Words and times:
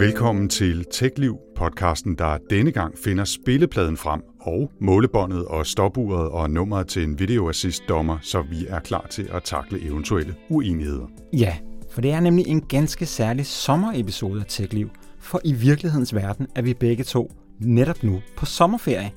Velkommen 0.00 0.48
til 0.48 0.84
TechLiv, 0.92 1.38
podcasten, 1.56 2.14
der 2.14 2.38
denne 2.50 2.72
gang 2.72 2.98
finder 3.04 3.24
spillepladen 3.24 3.96
frem 3.96 4.22
og 4.40 4.70
målebåndet 4.80 5.44
og 5.44 5.66
stopuret 5.66 6.28
og 6.28 6.50
nummeret 6.50 6.88
til 6.88 7.04
en 7.04 7.18
videoassist-dommer, 7.18 8.18
så 8.22 8.42
vi 8.42 8.66
er 8.68 8.80
klar 8.80 9.06
til 9.10 9.28
at 9.32 9.42
takle 9.42 9.82
eventuelle 9.82 10.34
uenigheder. 10.48 11.06
Ja, 11.32 11.56
for 11.90 12.00
det 12.00 12.10
er 12.10 12.20
nemlig 12.20 12.46
en 12.46 12.60
ganske 12.60 13.06
særlig 13.06 13.46
sommerepisode 13.46 14.40
af 14.40 14.46
TechLiv, 14.48 14.90
for 15.18 15.40
i 15.44 15.52
virkelighedens 15.52 16.14
verden 16.14 16.46
er 16.54 16.62
vi 16.62 16.74
begge 16.74 17.04
to 17.04 17.32
netop 17.58 18.02
nu 18.02 18.20
på 18.36 18.46
sommerferie. 18.46 19.10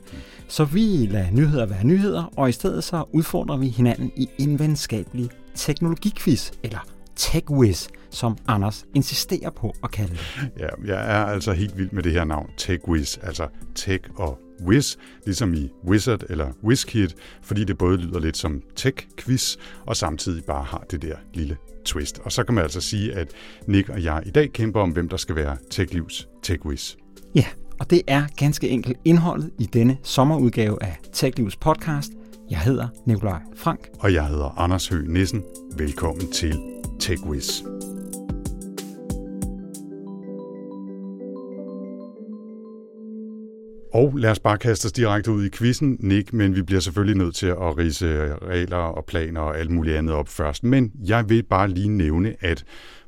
Så 0.47 0.65
vi 0.65 1.07
lader 1.11 1.31
nyheder 1.31 1.65
være 1.65 1.83
nyheder, 1.83 2.23
og 2.37 2.49
i 2.49 2.51
stedet 2.51 2.83
så 2.83 3.03
udfordrer 3.11 3.57
vi 3.57 3.67
hinanden 3.67 4.11
i 4.15 4.29
en 4.37 4.59
venskabelig 4.59 5.29
teknologikvis, 5.55 6.51
eller 6.63 6.92
TechWiz, 7.15 7.87
som 8.09 8.37
Anders 8.47 8.85
insisterer 8.93 9.49
på 9.49 9.73
at 9.83 9.91
kalde 9.91 10.11
det. 10.11 10.51
Ja, 10.59 10.67
jeg 10.85 11.11
er 11.11 11.25
altså 11.25 11.53
helt 11.53 11.77
vild 11.77 11.89
med 11.91 12.03
det 12.03 12.11
her 12.11 12.23
navn, 12.23 12.49
TechWiz, 12.57 13.17
altså 13.21 13.47
tech 13.75 14.03
og 14.15 14.39
Wiz, 14.65 14.95
ligesom 15.25 15.53
i 15.53 15.69
Wizard 15.87 16.23
eller 16.29 16.51
WizKid, 16.63 17.07
fordi 17.41 17.63
det 17.63 17.77
både 17.77 17.97
lyder 17.97 18.19
lidt 18.19 18.37
som 18.37 18.61
tech-quiz, 18.79 19.57
og 19.85 19.97
samtidig 19.97 20.43
bare 20.45 20.63
har 20.63 20.85
det 20.91 21.01
der 21.01 21.15
lille 21.33 21.57
twist. 21.85 22.19
Og 22.23 22.31
så 22.31 22.43
kan 22.43 22.55
man 22.55 22.63
altså 22.63 22.81
sige, 22.81 23.13
at 23.13 23.27
Nick 23.67 23.89
og 23.89 24.03
jeg 24.03 24.23
i 24.25 24.29
dag 24.29 24.53
kæmper 24.53 24.81
om, 24.81 24.89
hvem 24.89 25.09
der 25.09 25.17
skal 25.17 25.35
være 25.35 25.57
TechLivs 25.69 26.27
TechWiz. 26.43 26.95
Ja, 27.35 27.45
og 27.79 27.89
det 27.89 28.01
er 28.07 28.23
ganske 28.37 28.69
enkelt 28.69 28.97
indholdet 29.05 29.51
i 29.59 29.65
denne 29.65 29.97
sommerudgave 30.03 30.83
af 30.83 30.97
TechLivs 31.13 31.55
podcast. 31.55 32.11
Jeg 32.53 32.61
hedder 32.61 32.87
Nikolaj 33.05 33.41
Frank. 33.55 33.89
Og 33.99 34.13
jeg 34.13 34.27
hedder 34.27 34.59
Anders 34.59 34.87
Høgh 34.87 35.07
Nissen. 35.07 35.43
Velkommen 35.77 36.31
til 36.31 36.53
TechWiz. 36.99 37.61
Og 43.93 44.17
lad 44.17 44.31
os 44.31 44.39
bare 44.39 44.57
kaste 44.57 44.85
os 44.85 44.91
direkte 44.91 45.31
ud 45.31 45.45
i 45.45 45.49
quizzen, 45.49 45.97
Nick, 45.99 46.33
men 46.33 46.55
vi 46.55 46.61
bliver 46.61 46.79
selvfølgelig 46.79 47.17
nødt 47.17 47.35
til 47.35 47.47
at 47.47 47.77
rise 47.77 48.35
regler 48.35 48.77
og 48.77 49.05
planer 49.05 49.41
og 49.41 49.57
alt 49.59 49.71
muligt 49.71 49.97
andet 49.97 50.15
op 50.15 50.27
først. 50.27 50.63
Men 50.63 50.91
jeg 51.07 51.29
vil 51.29 51.43
bare 51.43 51.67
lige 51.67 51.89
nævne, 51.89 52.35
at 52.39 52.63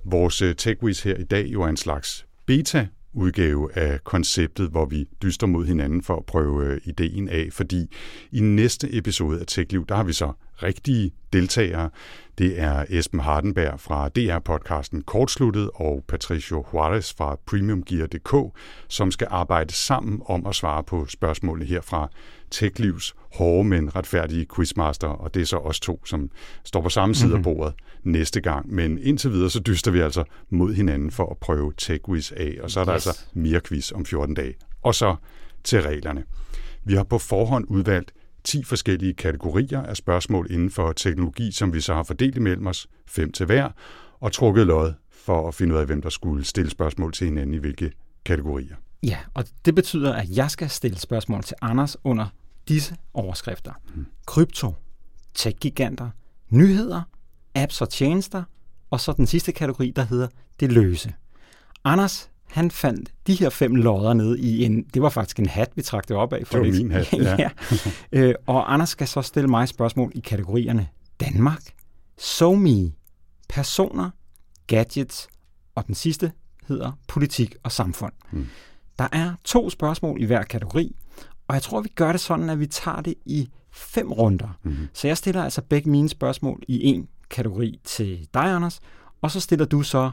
vores 0.06 0.42
øh, 0.42 0.56
TechWiz 0.56 1.04
her 1.04 1.16
i 1.16 1.24
dag 1.24 1.46
jo 1.48 1.62
er 1.62 1.68
en 1.68 1.78
slags 1.78 2.26
beta 2.46 2.88
udgave 3.16 3.78
af 3.78 4.04
konceptet, 4.04 4.70
hvor 4.70 4.86
vi 4.86 5.08
dyster 5.24 5.48
mod 5.48 5.66
hinanden 5.66 6.02
for 6.02 6.16
at 6.16 6.26
prøve 6.26 6.66
øh, 6.66 6.82
ideen 6.86 7.30
af, 7.30 7.48
fordi 7.52 7.92
i 8.32 8.40
næste 8.40 8.98
episode 8.98 9.40
af 9.40 9.46
TechLiv, 9.48 9.86
der 9.88 9.96
har 9.96 10.04
vi 10.04 10.14
så 10.14 10.32
rigtige 10.64 11.12
deltagere. 11.34 11.90
Det 12.38 12.60
er 12.60 12.86
Esben 12.90 13.20
Hardenberg 13.20 13.80
fra 13.80 14.10
DR-podcasten 14.10 15.02
Kortsluttet 15.02 15.70
og 15.76 16.04
Patricio 16.08 16.66
Juarez 16.74 17.14
fra 17.14 17.38
PremiumGear.dk, 17.46 18.58
som 18.88 19.12
skal 19.12 19.28
arbejde 19.32 19.74
sammen 19.74 20.22
om 20.26 20.46
at 20.46 20.56
svare 20.56 20.84
på 20.84 21.06
spørgsmålene 21.06 21.66
her 21.66 21.82
fra 21.82 22.10
TechLivs 22.52 23.16
hårde, 23.34 23.64
men 23.64 23.96
retfærdige 23.96 24.46
quizmaster, 24.56 25.08
og 25.08 25.34
det 25.34 25.42
er 25.42 25.46
så 25.46 25.58
os 25.58 25.80
to, 25.80 26.06
som 26.06 26.30
står 26.64 26.82
på 26.82 26.90
samme 26.90 27.16
side 27.16 27.28
mm-hmm. 27.28 27.38
af 27.38 27.44
bordet 27.44 27.74
næste 28.04 28.42
gang. 28.42 28.74
Men 28.74 28.98
indtil 28.98 29.32
videre, 29.32 29.50
så 29.50 29.60
dyster 29.60 29.92
vi 29.92 30.00
altså 30.00 30.24
mod 30.50 30.74
hinanden 30.74 31.12
for 31.12 31.30
at 31.32 31.38
prøve 31.38 31.74
TechWiz 31.78 32.32
af, 32.32 32.58
og 32.62 32.72
så 32.72 32.80
er 32.80 32.86
der 32.86 32.96
yes. 32.96 33.08
altså 33.08 33.26
mere 33.34 33.62
quiz 33.62 33.92
om 33.92 34.06
14 34.06 34.36
dage. 34.36 34.54
Og 34.82 34.96
så 34.96 35.16
til 35.64 35.82
reglerne. 35.82 36.24
Vi 36.84 36.94
har 36.94 37.04
på 37.04 37.18
forhånd 37.18 37.66
udvalgt 37.68 38.14
10 38.46 38.64
forskellige 38.64 39.14
kategorier 39.14 39.82
af 39.82 39.98
spørgsmål 39.98 40.48
inden 40.52 40.72
for 40.72 40.92
teknologi, 40.92 41.52
som 41.52 41.74
vi 41.74 41.82
så 41.82 41.94
har 41.94 42.04
fordelt 42.04 42.36
imellem 42.36 42.68
os, 42.68 42.88
fem 43.08 43.32
til 43.32 43.46
hver, 43.46 43.70
og 44.20 44.32
trukket 44.32 44.68
lod 44.68 44.94
for 45.12 45.48
at 45.48 45.56
finde 45.56 45.76
ud 45.76 45.80
af, 45.80 45.86
hvem 45.86 46.02
der 46.02 46.10
skulle 46.10 46.46
stille 46.46 46.72
spørgsmål 46.72 47.14
til 47.14 47.28
hinanden 47.28 47.54
i 47.54 47.58
hvilke 47.58 47.92
kategorier. 48.26 48.76
Ja, 49.04 49.18
og 49.34 49.46
det 49.66 49.76
betyder, 49.76 50.14
at 50.14 50.30
jeg 50.30 50.52
skal 50.52 50.70
stille 50.70 50.98
spørgsmål 50.98 51.44
til 51.44 51.56
Anders 51.62 51.98
under 52.04 52.28
disse 52.68 52.96
overskrifter. 53.14 53.72
Hmm. 53.94 54.06
Krypto, 54.26 54.74
tech-giganter, 55.34 56.10
nyheder, 56.50 57.02
apps 57.56 57.82
og 57.82 57.90
tjenester, 57.90 58.44
og 58.90 59.00
så 59.00 59.14
den 59.14 59.28
sidste 59.28 59.52
kategori, 59.52 59.94
der 59.96 60.04
hedder 60.04 60.28
det 60.60 60.72
løse. 60.72 61.14
Anders, 61.84 62.30
han 62.52 62.72
fandt 62.72 63.14
de 63.28 63.34
her 63.34 63.50
fem 63.50 63.76
lodder 63.76 64.14
ned 64.14 64.38
i 64.38 64.66
en, 64.66 64.84
det 64.84 65.02
var 65.02 65.10
faktisk 65.10 65.40
en 65.40 65.46
hat, 65.46 65.72
vi 65.76 65.82
trak 65.82 66.08
det 66.08 66.18
op 66.18 66.34
af. 66.34 66.48
For 66.48 66.58
det 66.58 66.74
var 66.74 66.78
min 66.78 66.92
hat, 66.92 67.14
ja. 67.14 67.36
ja. 67.44 67.50
øh, 68.12 68.36
og 68.48 68.74
Anders 68.74 68.90
skal 68.90 69.08
så 69.08 69.22
stille 69.22 69.50
mig 69.50 69.68
spørgsmål 69.68 70.12
i 70.16 70.20
kategorierne 70.20 70.88
Danmark, 71.20 71.62
SoMe, 72.18 72.92
personer, 73.50 74.10
gadgets, 74.68 75.28
og 75.76 75.88
den 75.88 75.96
sidste 75.96 76.32
hedder 76.68 76.92
politik 77.08 77.56
og 77.64 77.72
samfund. 77.72 78.14
Hmm. 78.32 78.48
Der 79.00 79.08
er 79.12 79.34
to 79.44 79.70
spørgsmål 79.70 80.22
i 80.22 80.26
hver 80.26 80.44
kategori, 80.44 80.96
og 81.48 81.56
jeg 81.56 81.62
tror, 81.62 81.82
vi 81.82 81.90
gør 81.90 82.12
det 82.12 82.22
sådan, 82.22 82.50
at 82.50 82.60
vi 82.60 82.68
tager 82.68 83.02
det 83.02 83.14
i 83.26 83.50
fem 83.72 84.12
runder. 84.12 84.58
Mm-hmm. 84.64 84.88
Så 84.94 85.08
jeg 85.08 85.18
stiller 85.18 85.44
altså 85.44 85.62
begge 85.62 85.90
mine 85.90 86.10
spørgsmål 86.10 86.62
i 86.68 86.84
en 86.84 87.08
kategori 87.30 87.80
til 87.84 88.28
dig, 88.34 88.44
Anders, 88.44 88.80
og 89.22 89.32
så 89.32 89.40
stiller 89.40 89.66
du 89.66 89.82
så 89.82 90.12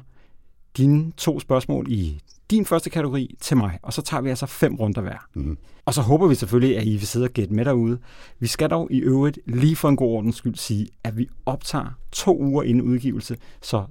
dine 0.76 1.12
to 1.16 1.40
spørgsmål 1.40 1.86
i 1.88 2.20
din 2.50 2.64
første 2.66 2.90
kategori 2.90 3.36
til 3.40 3.56
mig, 3.56 3.78
og 3.82 3.92
så 3.92 4.02
tager 4.02 4.20
vi 4.20 4.28
altså 4.28 4.46
fem 4.46 4.74
runder 4.74 5.00
hver. 5.00 5.28
Mm. 5.34 5.58
Og 5.84 5.94
så 5.94 6.00
håber 6.00 6.26
vi 6.26 6.34
selvfølgelig, 6.34 6.78
at 6.78 6.86
I 6.86 6.90
vil 6.90 7.06
sidde 7.06 7.24
og 7.24 7.30
gætte 7.30 7.54
med 7.54 7.64
derude. 7.64 7.98
Vi 8.38 8.46
skal 8.46 8.70
dog 8.70 8.88
i 8.90 8.98
øvrigt 8.98 9.38
lige 9.46 9.76
for 9.76 9.88
en 9.88 9.96
god 9.96 10.08
ordens 10.08 10.36
skyld 10.36 10.54
sige, 10.54 10.88
at 11.04 11.18
vi 11.18 11.28
optager 11.46 11.98
to 12.12 12.38
uger 12.40 12.62
inden 12.62 12.82
udgivelse, 12.82 13.36
så 13.62 13.84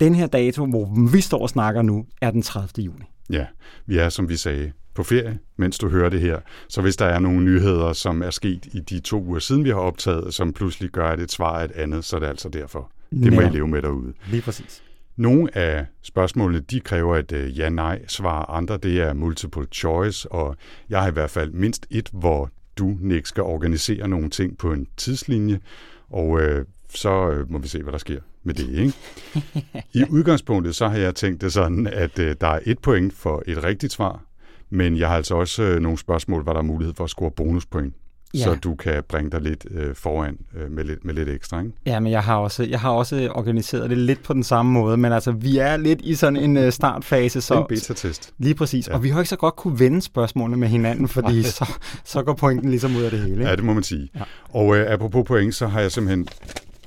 den 0.00 0.14
her 0.14 0.26
dato, 0.26 0.66
hvor 0.66 1.10
vi 1.12 1.20
står 1.20 1.42
og 1.42 1.48
snakker 1.48 1.82
nu, 1.82 2.06
er 2.20 2.30
den 2.30 2.42
30. 2.42 2.84
juni. 2.84 3.04
Ja, 3.30 3.46
vi 3.86 3.98
er, 3.98 4.08
som 4.08 4.28
vi 4.28 4.36
sagde, 4.36 4.72
på 4.94 5.02
ferie, 5.02 5.38
mens 5.56 5.78
du 5.78 5.88
hører 5.88 6.08
det 6.08 6.20
her. 6.20 6.40
Så 6.68 6.80
hvis 6.80 6.96
der 6.96 7.06
er 7.06 7.18
nogle 7.18 7.44
nyheder, 7.44 7.92
som 7.92 8.22
er 8.22 8.30
sket 8.30 8.66
i 8.72 8.80
de 8.80 9.00
to 9.00 9.22
uger 9.22 9.38
siden, 9.38 9.64
vi 9.64 9.68
har 9.68 9.76
optaget, 9.76 10.34
som 10.34 10.52
pludselig 10.52 10.90
gør, 10.90 11.08
at 11.08 11.20
et 11.20 11.32
svar 11.32 11.58
er 11.58 11.64
et 11.64 11.72
andet, 11.72 12.04
så 12.04 12.16
er 12.16 12.20
det 12.20 12.26
altså 12.26 12.48
derfor. 12.48 12.90
Det 13.10 13.32
må 13.32 13.40
I 13.40 13.48
leve 13.48 13.68
med 13.68 13.82
derude. 13.82 14.12
Lige 14.30 14.42
præcis. 14.42 14.82
Nogle 15.16 15.56
af 15.56 15.86
spørgsmålene, 16.02 16.60
de 16.60 16.80
kræver 16.80 17.16
et 17.16 17.32
øh, 17.32 17.58
ja-nej-svar. 17.58 18.44
Andre, 18.50 18.76
det 18.76 19.00
er 19.00 19.12
multiple 19.12 19.66
choice, 19.72 20.32
og 20.32 20.56
jeg 20.88 21.00
har 21.00 21.08
i 21.08 21.12
hvert 21.12 21.30
fald 21.30 21.52
mindst 21.52 21.86
et, 21.90 22.10
hvor 22.12 22.50
du, 22.78 22.96
Nick, 23.00 23.26
skal 23.26 23.42
organisere 23.42 24.08
nogle 24.08 24.30
ting 24.30 24.58
på 24.58 24.72
en 24.72 24.86
tidslinje, 24.96 25.60
og 26.10 26.40
øh, 26.40 26.64
så 26.88 27.30
øh, 27.30 27.50
må 27.50 27.58
vi 27.58 27.68
se, 27.68 27.82
hvad 27.82 27.92
der 27.92 27.98
sker 27.98 28.20
med 28.42 28.54
det. 28.54 28.68
Ikke? 28.68 28.92
I 29.98 30.04
udgangspunktet, 30.10 30.74
så 30.74 30.88
har 30.88 30.98
jeg 30.98 31.14
tænkt 31.14 31.40
det 31.40 31.52
sådan, 31.52 31.86
at 31.86 32.18
øh, 32.18 32.36
der 32.40 32.48
er 32.48 32.60
et 32.66 32.78
point 32.78 33.12
for 33.12 33.42
et 33.46 33.64
rigtigt 33.64 33.92
svar, 33.92 34.22
men 34.70 34.96
jeg 34.96 35.08
har 35.08 35.16
altså 35.16 35.34
også 35.34 35.62
øh, 35.62 35.80
nogle 35.80 35.98
spørgsmål, 35.98 36.42
hvor 36.42 36.52
der 36.52 36.60
er 36.60 36.64
mulighed 36.64 36.94
for 36.94 37.04
at 37.04 37.10
score 37.10 37.30
bonuspoint. 37.30 37.94
Ja. 38.34 38.44
Så 38.44 38.54
du 38.54 38.74
kan 38.74 39.02
bringe 39.08 39.30
dig 39.30 39.40
lidt 39.40 39.66
øh, 39.70 39.94
foran 39.94 40.38
øh, 40.56 40.70
med, 40.70 40.84
lidt, 40.84 41.04
med 41.04 41.14
lidt 41.14 41.28
ekstra, 41.28 41.60
ikke? 41.60 41.72
Ja, 41.86 42.00
men 42.00 42.12
jeg 42.12 42.22
har, 42.22 42.36
også, 42.36 42.62
jeg 42.64 42.80
har 42.80 42.90
også 42.90 43.30
organiseret 43.34 43.90
det 43.90 43.98
lidt 43.98 44.22
på 44.22 44.32
den 44.32 44.42
samme 44.42 44.72
måde, 44.72 44.96
men 44.96 45.12
altså, 45.12 45.32
vi 45.32 45.58
er 45.58 45.76
lidt 45.76 46.00
i 46.02 46.14
sådan 46.14 46.36
en 46.36 46.56
øh, 46.56 46.72
startfase. 46.72 47.40
Så, 47.40 47.58
en 47.58 47.64
beta-test. 47.68 48.32
Lige 48.38 48.54
præcis, 48.54 48.88
ja. 48.88 48.94
og 48.94 49.02
vi 49.02 49.08
har 49.08 49.20
ikke 49.20 49.28
så 49.28 49.36
godt 49.36 49.56
kunne 49.56 49.78
vende 49.78 50.02
spørgsmålene 50.02 50.56
med 50.56 50.68
hinanden, 50.68 51.08
fordi 51.08 51.42
så, 51.42 51.72
så 52.04 52.22
går 52.22 52.34
pointen 52.34 52.70
ligesom 52.70 52.96
ud 52.96 53.02
af 53.02 53.10
det 53.10 53.20
hele. 53.20 53.32
Ikke? 53.32 53.48
Ja, 53.48 53.56
det 53.56 53.64
må 53.64 53.72
man 53.72 53.82
sige. 53.82 54.08
Ja. 54.14 54.22
Og 54.48 54.76
øh, 54.76 54.92
apropos 54.92 55.24
point, 55.26 55.54
så 55.54 55.66
har 55.66 55.80
jeg 55.80 55.92
simpelthen 55.92 56.28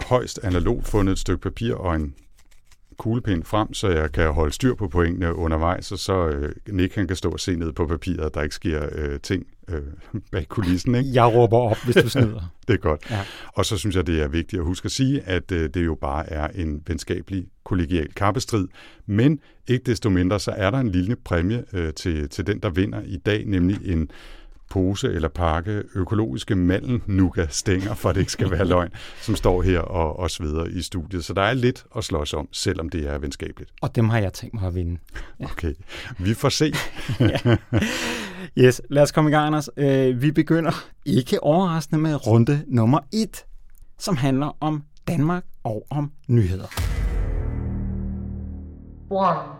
højst 0.06 0.40
analogt 0.44 0.88
fundet 0.88 1.12
et 1.12 1.20
stykke 1.20 1.42
papir 1.42 1.74
og 1.74 1.96
en 1.96 2.14
kuglepind 2.98 3.44
frem, 3.44 3.74
så 3.74 3.88
jeg 3.88 4.12
kan 4.12 4.32
holde 4.32 4.54
styr 4.54 4.76
på 4.76 4.88
pointene 4.88 5.36
undervejs, 5.36 5.92
og 5.92 6.00
så 6.00 6.28
øh, 6.28 6.54
Nick 6.70 6.96
han 6.96 7.08
kan 7.08 7.16
stå 7.16 7.32
og 7.32 7.40
se 7.40 7.56
ned 7.56 7.74
på 7.74 7.88
papiret, 7.88 8.26
at 8.26 8.34
der 8.34 8.42
ikke 8.42 8.56
sker 8.56 8.90
øh, 8.92 9.20
ting 9.20 9.48
øh, 9.68 9.82
bag 10.32 10.48
kulissen. 10.48 10.96
Ikke? 10.96 11.10
Jeg 11.14 11.34
råber 11.34 11.58
op, 11.58 11.78
hvis 11.86 11.96
du 11.96 12.10
snyder. 12.10 12.54
det 12.68 12.74
er 12.74 12.78
godt. 12.78 13.12
Ja. 13.12 13.22
Og 13.54 13.66
så 13.66 13.78
synes 13.78 13.96
jeg, 13.96 14.08
det 14.08 14.22
er 14.22 14.28
vigtigt 14.28 14.60
at 14.60 14.66
huske 14.66 14.86
at 14.86 14.92
sige, 14.92 15.22
at 15.22 15.52
øh, 15.52 15.70
det 15.74 15.86
jo 15.86 15.96
bare 15.96 16.30
er 16.30 16.48
en 16.48 16.84
venskabelig, 16.88 17.46
kollegial 17.64 18.14
kappestrid, 18.14 18.68
men 19.06 19.40
ikke 19.68 19.84
desto 19.84 20.10
mindre, 20.10 20.40
så 20.40 20.52
er 20.52 20.72
der 20.72 20.78
en 20.78 20.90
lille 20.90 21.16
præmie 21.16 21.64
øh, 21.74 21.94
til, 21.94 22.30
til 22.30 22.48
den, 22.48 22.60
der 22.60 22.70
vinder 22.70 23.02
i 23.06 23.18
dag, 23.18 23.46
nemlig 23.46 23.80
en 23.84 24.10
pose 24.70 25.08
eller 25.14 25.28
pakke 25.28 25.84
økologiske 25.96 26.56
mandelnuga-stænger, 26.56 27.94
for 27.94 28.12
det 28.12 28.20
ikke 28.20 28.32
skal 28.32 28.52
være 28.52 28.66
løgn, 28.66 28.90
som 29.22 29.36
står 29.36 29.62
her 29.62 29.80
og, 29.80 30.20
og 30.20 30.32
sveder 30.32 30.66
i 30.66 30.82
studiet. 30.82 31.26
Så 31.26 31.34
der 31.34 31.42
er 31.42 31.54
lidt 31.54 31.86
at 31.98 32.04
slås 32.04 32.34
om, 32.34 32.48
selvom 32.52 32.90
det 32.90 33.10
er 33.10 33.18
venskabeligt. 33.18 33.72
Og 33.82 33.96
dem 33.96 34.10
har 34.10 34.20
jeg 34.20 34.34
tænkt 34.34 34.54
mig 34.54 34.68
at 34.68 34.76
vinde. 34.76 35.00
Ja. 35.40 35.46
Okay, 35.46 35.74
vi 36.20 36.34
får 36.34 36.50
se. 36.50 36.74
ja. 37.20 37.58
Yes, 38.58 38.82
lad 38.90 39.04
os 39.04 39.12
komme 39.12 39.30
i 39.30 39.34
gang, 39.34 39.48
Anders. 39.48 39.70
Uh, 39.78 40.22
vi 40.22 40.32
begynder 40.32 40.72
ikke 41.06 41.44
overraskende 41.44 42.02
med 42.02 42.28
runde 42.28 42.64
nummer 42.68 43.00
et, 43.14 43.46
som 43.98 44.18
handler 44.18 44.58
om 44.60 44.84
Danmark 45.08 45.44
og 45.64 45.86
om 45.90 46.12
nyheder. 46.28 46.68
One. 49.10 49.57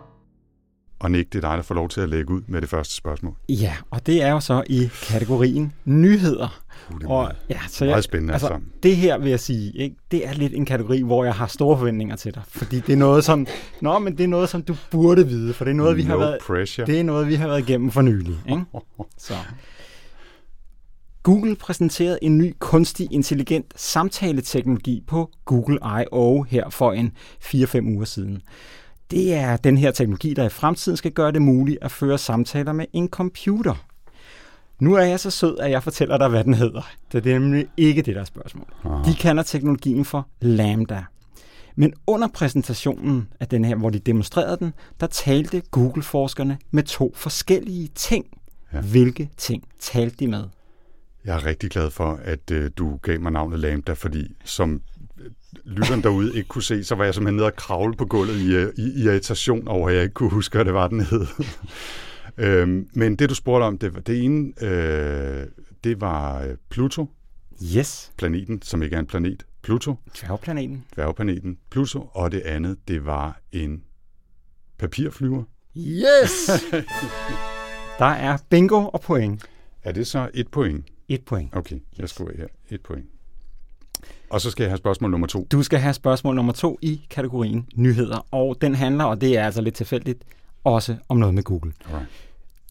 Og 1.00 1.10
Nick, 1.10 1.32
det 1.32 1.44
er 1.44 1.48
dig, 1.48 1.56
der 1.56 1.62
får 1.62 1.74
lov 1.74 1.88
til 1.88 2.00
at 2.00 2.08
lægge 2.08 2.30
ud 2.30 2.42
med 2.46 2.60
det 2.60 2.68
første 2.68 2.94
spørgsmål. 2.94 3.34
Ja, 3.48 3.74
og 3.90 4.06
det 4.06 4.22
er 4.22 4.30
jo 4.30 4.40
så 4.40 4.62
i 4.66 4.88
kategorien 5.02 5.72
nyheder. 5.84 6.62
Uh, 6.90 6.98
det 6.98 7.04
er 7.04 7.08
Og, 7.10 7.22
meget, 7.22 7.36
ja, 7.50 7.58
så 7.68 7.84
meget 7.84 7.96
jeg, 7.96 8.04
spændende 8.04 8.32
altså, 8.32 8.48
altså. 8.48 8.68
det 8.82 8.96
her 8.96 9.18
vil 9.18 9.30
jeg 9.30 9.40
sige, 9.40 9.72
ikke, 9.76 9.96
det 10.10 10.26
er 10.26 10.32
lidt 10.32 10.54
en 10.54 10.64
kategori, 10.64 11.02
hvor 11.02 11.24
jeg 11.24 11.34
har 11.34 11.46
store 11.46 11.78
forventninger 11.78 12.16
til 12.16 12.34
dig. 12.34 12.42
Fordi 12.48 12.80
det 12.80 12.92
er 12.92 12.96
noget, 12.96 13.24
som, 13.24 13.46
nå, 13.80 13.98
men 13.98 14.18
det 14.18 14.24
er 14.24 14.28
noget, 14.28 14.48
som 14.48 14.62
du 14.62 14.76
burde 14.90 15.26
vide, 15.28 15.52
for 15.54 15.64
det 15.64 15.70
er 15.70 15.74
noget, 15.74 15.96
vi 15.96 16.02
har 16.02 16.16
været, 16.16 16.38
pressure. 16.46 16.86
det 16.86 17.00
er 17.00 17.04
noget, 17.04 17.28
vi 17.28 17.34
har 17.34 17.46
været 17.48 17.68
igennem 17.68 17.90
for 17.90 18.02
nylig. 18.02 18.36
Ikke? 18.48 18.64
Så. 19.18 19.34
Google 21.22 21.56
præsenterede 21.56 22.18
en 22.22 22.38
ny 22.38 22.54
kunstig 22.58 23.08
intelligent 23.10 23.72
samtaleteknologi 23.76 25.02
på 25.06 25.30
Google 25.44 25.78
I.O. 26.02 26.42
her 26.42 26.70
for 26.70 26.92
en 26.92 27.12
4-5 27.44 27.80
uger 27.82 28.04
siden. 28.04 28.42
Det 29.10 29.34
er 29.34 29.56
den 29.56 29.78
her 29.78 29.90
teknologi, 29.90 30.34
der 30.34 30.44
i 30.44 30.48
fremtiden 30.48 30.96
skal 30.96 31.12
gøre 31.12 31.32
det 31.32 31.42
muligt 31.42 31.78
at 31.82 31.90
føre 31.90 32.18
samtaler 32.18 32.72
med 32.72 32.86
en 32.92 33.08
computer. 33.08 33.74
Nu 34.80 34.94
er 34.94 35.02
jeg 35.02 35.20
så 35.20 35.30
sød, 35.30 35.58
at 35.58 35.70
jeg 35.70 35.82
fortæller 35.82 36.18
dig, 36.18 36.28
hvad 36.28 36.44
den 36.44 36.54
hedder. 36.54 36.90
Det 37.12 37.26
er 37.26 37.38
nemlig 37.38 37.66
ikke 37.76 38.02
det, 38.02 38.14
der 38.14 38.20
er 38.20 38.24
spørgsmål. 38.24 38.66
De 38.84 39.14
kalder 39.20 39.42
teknologien 39.42 40.04
for 40.04 40.28
Lambda. 40.40 41.04
Men 41.76 41.92
under 42.06 42.28
præsentationen 42.28 43.28
af 43.40 43.48
den 43.48 43.64
her, 43.64 43.76
hvor 43.76 43.90
de 43.90 43.98
demonstrerede 43.98 44.56
den, 44.56 44.72
der 45.00 45.06
talte 45.06 45.62
Google-forskerne 45.70 46.58
med 46.70 46.82
to 46.82 47.12
forskellige 47.16 47.88
ting. 47.94 48.26
Ja. 48.72 48.80
Hvilke 48.80 49.30
ting 49.36 49.64
talte 49.80 50.16
de 50.16 50.28
med? 50.28 50.44
Jeg 51.24 51.36
er 51.36 51.46
rigtig 51.46 51.70
glad 51.70 51.90
for, 51.90 52.20
at 52.24 52.50
øh, 52.50 52.70
du 52.78 52.96
gav 52.96 53.20
mig 53.20 53.32
navnet 53.32 53.58
Lambda, 53.58 53.92
fordi 53.92 54.36
som 54.44 54.82
lytteren 55.64 56.02
derude 56.02 56.36
ikke 56.36 56.48
kunne 56.48 56.62
se, 56.62 56.84
så 56.84 56.94
var 56.94 57.04
jeg 57.04 57.14
simpelthen 57.14 57.36
nede 57.36 57.46
og 57.46 57.56
kravle 57.56 57.94
på 57.94 58.04
gulvet 58.06 58.36
i, 58.36 58.54
øh, 58.54 58.72
i 58.76 59.02
irritation 59.02 59.68
over, 59.68 59.88
at 59.88 59.94
jeg 59.94 60.02
ikke 60.02 60.14
kunne 60.14 60.30
huske, 60.30 60.56
hvad 60.56 60.64
det 60.64 60.74
var, 60.74 60.88
den 60.88 61.00
hed. 61.00 61.26
øhm, 62.44 62.88
men 62.92 63.16
det, 63.16 63.30
du 63.30 63.34
spurgte 63.34 63.64
om, 63.64 63.78
det, 63.78 63.94
var, 63.94 64.00
det 64.00 64.24
ene, 64.24 64.52
øh, 64.62 65.46
det 65.84 66.00
var 66.00 66.42
øh, 66.42 66.56
Pluto, 66.70 67.10
Yes, 67.76 68.12
planeten, 68.18 68.62
som 68.62 68.82
ikke 68.82 68.96
er 68.96 69.00
en 69.00 69.06
planet. 69.06 69.46
Pluto, 69.62 69.94
dværgplaneten. 70.20 70.84
dværgplaneten 70.94 71.58
Pluto, 71.70 72.10
og 72.12 72.32
det 72.32 72.40
andet, 72.40 72.78
det 72.88 73.06
var 73.06 73.40
en 73.52 73.82
papirflyver. 74.78 75.44
Yes! 75.76 76.50
der 77.98 78.04
er 78.04 78.38
bingo 78.50 78.88
og 78.88 79.00
point. 79.00 79.44
Er 79.82 79.92
det 79.92 80.06
så 80.06 80.30
et 80.34 80.48
point? 80.48 80.86
Et 81.08 81.24
point. 81.24 81.56
Okay, 81.56 81.78
jeg 81.98 82.08
skriver 82.08 82.30
her. 82.36 82.46
Et 82.70 82.80
point. 82.80 83.06
Og 84.30 84.40
så 84.40 84.50
skal 84.50 84.64
jeg 84.64 84.70
have 84.70 84.78
spørgsmål 84.78 85.10
nummer 85.10 85.26
to. 85.26 85.46
Du 85.52 85.62
skal 85.62 85.78
have 85.78 85.94
spørgsmål 85.94 86.34
nummer 86.34 86.52
to 86.52 86.78
i 86.82 87.06
kategorien 87.10 87.66
nyheder, 87.74 88.26
og 88.30 88.56
den 88.60 88.74
handler, 88.74 89.04
og 89.04 89.20
det 89.20 89.36
er 89.38 89.44
altså 89.44 89.60
lidt 89.60 89.74
tilfældigt, 89.74 90.24
også 90.64 90.96
om 91.08 91.16
noget 91.16 91.34
med 91.34 91.42
Google. 91.42 91.72
Alright. 91.86 92.08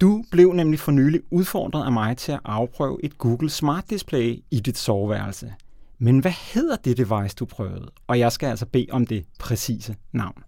Du 0.01 0.23
blev 0.31 0.53
nemlig 0.53 0.79
for 0.79 0.91
nylig 0.91 1.21
udfordret 1.31 1.85
af 1.85 1.91
mig 1.91 2.17
til 2.17 2.31
at 2.31 2.39
afprøve 2.45 2.99
et 3.03 3.17
Google 3.17 3.49
Smart 3.49 3.89
Display 3.89 4.43
i 4.51 4.59
dit 4.59 4.77
soveværelse. 4.77 5.53
Men 5.99 6.19
hvad 6.19 6.31
hedder 6.53 6.75
det 6.75 6.97
device, 6.97 7.35
du 7.35 7.45
prøvede? 7.45 7.91
Og 8.07 8.19
jeg 8.19 8.31
skal 8.31 8.47
altså 8.47 8.65
bede 8.65 8.87
om 8.91 9.05
det 9.05 9.25
præcise 9.39 9.95
navn. 10.11 10.43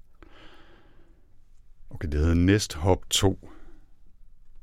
Okay, 1.89 2.07
det 2.11 2.19
hedder 2.19 2.33
Nest 2.33 2.73
Hop 2.73 3.09
2. 3.09 3.48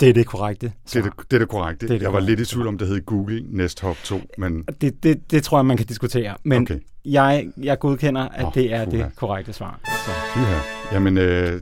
Det 0.00 0.08
er 0.08 0.12
det 0.12 0.26
korrekte. 0.26 0.72
Det 0.92 0.96
er 0.96 1.02
det, 1.02 1.12
det, 1.30 1.36
er 1.36 1.38
det 1.38 1.48
korrekte. 1.48 1.86
Det 1.88 1.94
er 1.94 1.98
det 1.98 2.04
jeg 2.04 2.12
var 2.12 2.20
lidt 2.20 2.30
i 2.30 2.34
korrekte 2.42 2.54
tvivl 2.54 2.66
om, 2.68 2.78
det 2.78 2.88
hed 2.88 3.00
Google 3.06 3.42
Nest 3.48 3.80
Hop 3.80 3.96
2, 4.04 4.20
men 4.38 4.62
Det, 4.80 5.02
det, 5.02 5.30
det 5.30 5.42
tror 5.42 5.58
jeg, 5.58 5.66
man 5.66 5.76
kan 5.76 5.86
diskutere. 5.86 6.34
Men 6.44 6.62
Okay. 6.62 6.78
jeg, 7.04 7.48
jeg 7.62 7.78
godkender, 7.78 8.28
at 8.28 8.44
oh, 8.44 8.54
det 8.54 8.72
er 8.72 8.84
puha. 8.84 8.96
det 9.04 9.16
korrekte 9.16 9.52
svar. 9.52 9.80
Så 9.84 10.10
fy 10.34 10.38
her. 10.38 10.60
Jamen, 10.92 11.18
øh, 11.18 11.60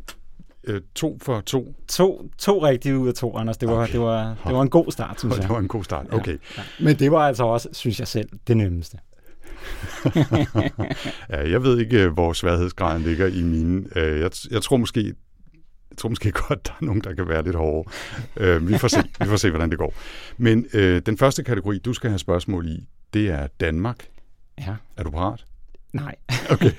øh, 0.64 0.80
to 0.94 1.18
for 1.22 1.40
to. 1.40 1.74
to, 1.88 2.30
to 2.38 2.66
rigtige 2.66 2.98
ud 2.98 3.08
af 3.08 3.14
to, 3.14 3.36
Anders. 3.36 3.56
Det 3.56 3.68
var, 3.68 3.82
Okay. 3.82 3.92
det 3.92 4.00
var, 4.00 4.36
det 4.46 4.54
var 4.54 4.62
en 4.62 4.70
god 4.70 4.92
start, 4.92 5.18
synes 5.20 5.34
Det 5.36 5.42
jeg. 5.42 5.50
var 5.50 5.58
en 5.58 5.68
god 5.68 5.84
start. 5.84 6.06
Okay. 6.12 6.38
Ja. 6.56 6.62
Men 6.80 6.96
det 6.98 7.10
var 7.12 7.18
altså 7.28 7.44
også, 7.44 7.68
synes 7.72 7.98
jeg 7.98 8.08
selv, 8.08 8.28
det 8.46 8.56
nemmeste. 8.56 8.98
Ja, 11.30 11.50
jeg 11.50 11.62
ved 11.62 11.78
ikke, 11.78 12.02
øh, 12.02 12.12
hvor 12.12 12.32
sværhedsgraden 12.32 13.02
ligger 13.02 13.26
i 13.26 13.42
mine. 13.42 13.84
Øh, 13.96 14.20
Jeg, 14.20 14.30
jeg 14.50 14.62
tror 14.62 14.76
måske, 14.76 15.14
jeg 15.94 15.98
tror 15.98 16.08
måske 16.08 16.32
godt, 16.48 16.66
der 16.66 16.72
er 16.72 16.84
nogen, 16.84 17.00
der 17.00 17.14
kan 17.14 17.28
være 17.28 17.42
lidt 17.44 17.56
hårde. 17.56 17.90
Øh, 18.36 18.68
vi 18.68 18.78
får 18.78 18.88
se, 18.88 18.98
vi 19.20 19.26
får 19.26 19.36
se, 19.36 19.50
hvordan 19.50 19.70
det 19.70 19.78
går. 19.78 19.94
Men 20.38 20.66
øh, 20.74 21.02
den 21.06 21.18
første 21.18 21.44
kategori, 21.44 21.78
du 21.78 21.92
skal 21.92 22.10
have 22.10 22.18
spørgsmål 22.18 22.68
i, 22.68 22.88
det 23.14 23.30
er 23.30 23.46
Danmark. 23.60 24.08
Ja, 24.58 24.74
Er 24.96 25.02
du 25.02 25.10
parat? 25.10 25.46
nej. 25.92 26.14
Okay. 26.50 26.70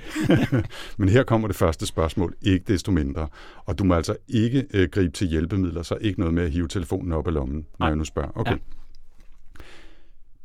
Men 0.97 1.09
her 1.09 1.23
kommer 1.23 1.47
det 1.47 1.57
første 1.57 1.85
spørgsmål, 1.85 2.35
ikke 2.41 2.65
desto 2.73 2.91
mindre. 2.91 3.27
Og 3.65 3.79
du 3.79 3.83
må 3.83 3.93
altså 3.95 4.15
ikke 4.27 4.65
øh, 4.73 4.89
gribe 4.89 5.13
til 5.13 5.27
hjælpemidler, 5.27 5.83
så 5.83 5.97
ikke 6.01 6.19
noget 6.19 6.33
med 6.33 6.43
at 6.43 6.51
hive 6.51 6.67
telefonen 6.67 7.11
op 7.11 7.27
af 7.27 7.33
lommen, 7.33 7.55
når 7.57 7.65
Nej. 7.79 7.87
jeg 7.87 7.95
nu 7.97 8.03
spørger. 8.03 8.29
Okay. 8.35 8.51
Ja. 8.51 8.57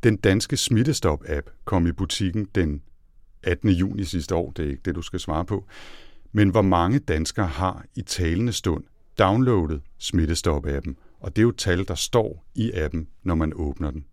Den 0.03 0.17
danske 0.17 0.57
Smittestop-app 0.57 1.49
kom 1.65 1.87
i 1.87 1.91
butikken 1.91 2.47
den 2.55 2.81
18. 3.43 3.69
juni 3.69 4.03
sidste 4.03 4.35
år. 4.35 4.51
Det 4.51 4.65
er 4.65 4.69
ikke 4.69 4.81
det, 4.85 4.95
du 4.95 5.01
skal 5.01 5.19
svare 5.19 5.45
på. 5.45 5.65
Men 6.31 6.49
hvor 6.49 6.61
mange 6.61 6.99
danskere 6.99 7.47
har 7.47 7.85
i 7.95 8.01
talende 8.01 8.53
stund 8.53 8.83
downloadet 9.19 9.81
Smittestop-appen? 9.97 10.95
Og 11.19 11.35
det 11.35 11.41
er 11.41 11.43
jo 11.43 11.49
et 11.49 11.57
tal, 11.57 11.87
der 11.87 11.95
står 11.95 12.45
i 12.55 12.71
appen, 12.71 13.07
når 13.23 13.35
man 13.35 13.53
åbner 13.55 13.91
den. 13.91 14.05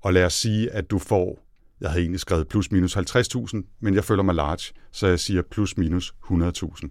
Og 0.00 0.12
lad 0.12 0.24
os 0.24 0.34
sige, 0.34 0.70
at 0.70 0.90
du 0.90 0.98
får, 0.98 1.44
jeg 1.80 1.90
havde 1.90 2.02
egentlig 2.02 2.20
skrevet 2.20 2.48
plus 2.48 2.70
minus 2.70 2.96
50.000, 2.96 3.62
men 3.80 3.94
jeg 3.94 4.04
føler 4.04 4.22
mig 4.22 4.34
large, 4.34 4.74
så 4.92 5.06
jeg 5.06 5.20
siger 5.20 5.42
plus 5.42 5.76
minus 5.76 6.14
100.000. 6.24 6.88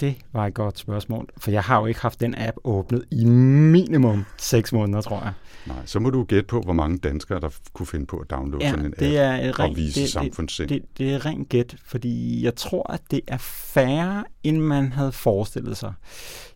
Det 0.00 0.16
var 0.32 0.46
et 0.46 0.54
godt 0.54 0.78
spørgsmål, 0.78 1.28
for 1.36 1.50
jeg 1.50 1.62
har 1.62 1.80
jo 1.80 1.86
ikke 1.86 2.00
haft 2.00 2.20
den 2.20 2.34
app 2.38 2.56
åbnet 2.64 3.04
i 3.10 3.24
minimum 3.24 4.24
6 4.38 4.72
måneder, 4.72 5.00
tror 5.00 5.20
jeg. 5.22 5.32
Nej, 5.66 5.86
så 5.86 6.00
må 6.00 6.10
du 6.10 6.24
gætte 6.24 6.46
på, 6.46 6.60
hvor 6.60 6.72
mange 6.72 6.98
danskere, 6.98 7.40
der 7.40 7.48
kunne 7.72 7.86
finde 7.86 8.06
på 8.06 8.16
at 8.16 8.30
downloade 8.30 8.64
Ja, 8.64 8.70
sådan 8.70 8.84
en 8.86 8.92
app 8.92 8.98
det 9.00 9.18
er 9.18 9.34
et 9.36 9.50
og 9.52 9.58
rent, 9.58 9.76
vise 9.76 10.00
det, 10.00 10.10
samfundssind. 10.10 10.68
det, 10.68 10.82
det, 10.82 10.98
det 10.98 11.14
er 11.14 11.26
rent 11.26 11.48
gæt, 11.48 11.76
fordi 11.84 12.44
jeg 12.44 12.54
tror, 12.56 12.92
at 12.92 13.00
det 13.10 13.20
er 13.28 13.36
færre, 13.38 14.24
end 14.42 14.58
man 14.58 14.92
havde 14.92 15.12
forestillet 15.12 15.76
sig. 15.76 15.92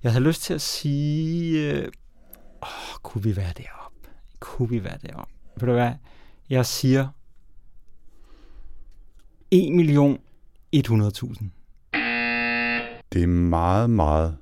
Jeg 0.02 0.12
havde 0.12 0.24
lyst 0.24 0.42
til 0.42 0.54
at 0.54 0.60
sige, 0.60 1.72
øh, 1.72 1.88
åh, 2.62 2.68
kunne 3.02 3.24
vi 3.24 3.36
være 3.36 3.52
deroppe? 3.56 4.08
Kunne 4.40 4.68
vi 4.68 4.84
være 4.84 4.98
deroppe? 5.06 5.32
Ved 5.60 5.66
du 5.68 5.72
hvad? 5.72 5.92
Jeg 6.50 6.66
siger 6.66 7.08
1 9.50 9.72
million 9.74 10.18
100.000. 10.76 11.44
Det 13.14 13.22
er 13.22 13.26
meget, 13.26 13.90
meget, 13.90 14.36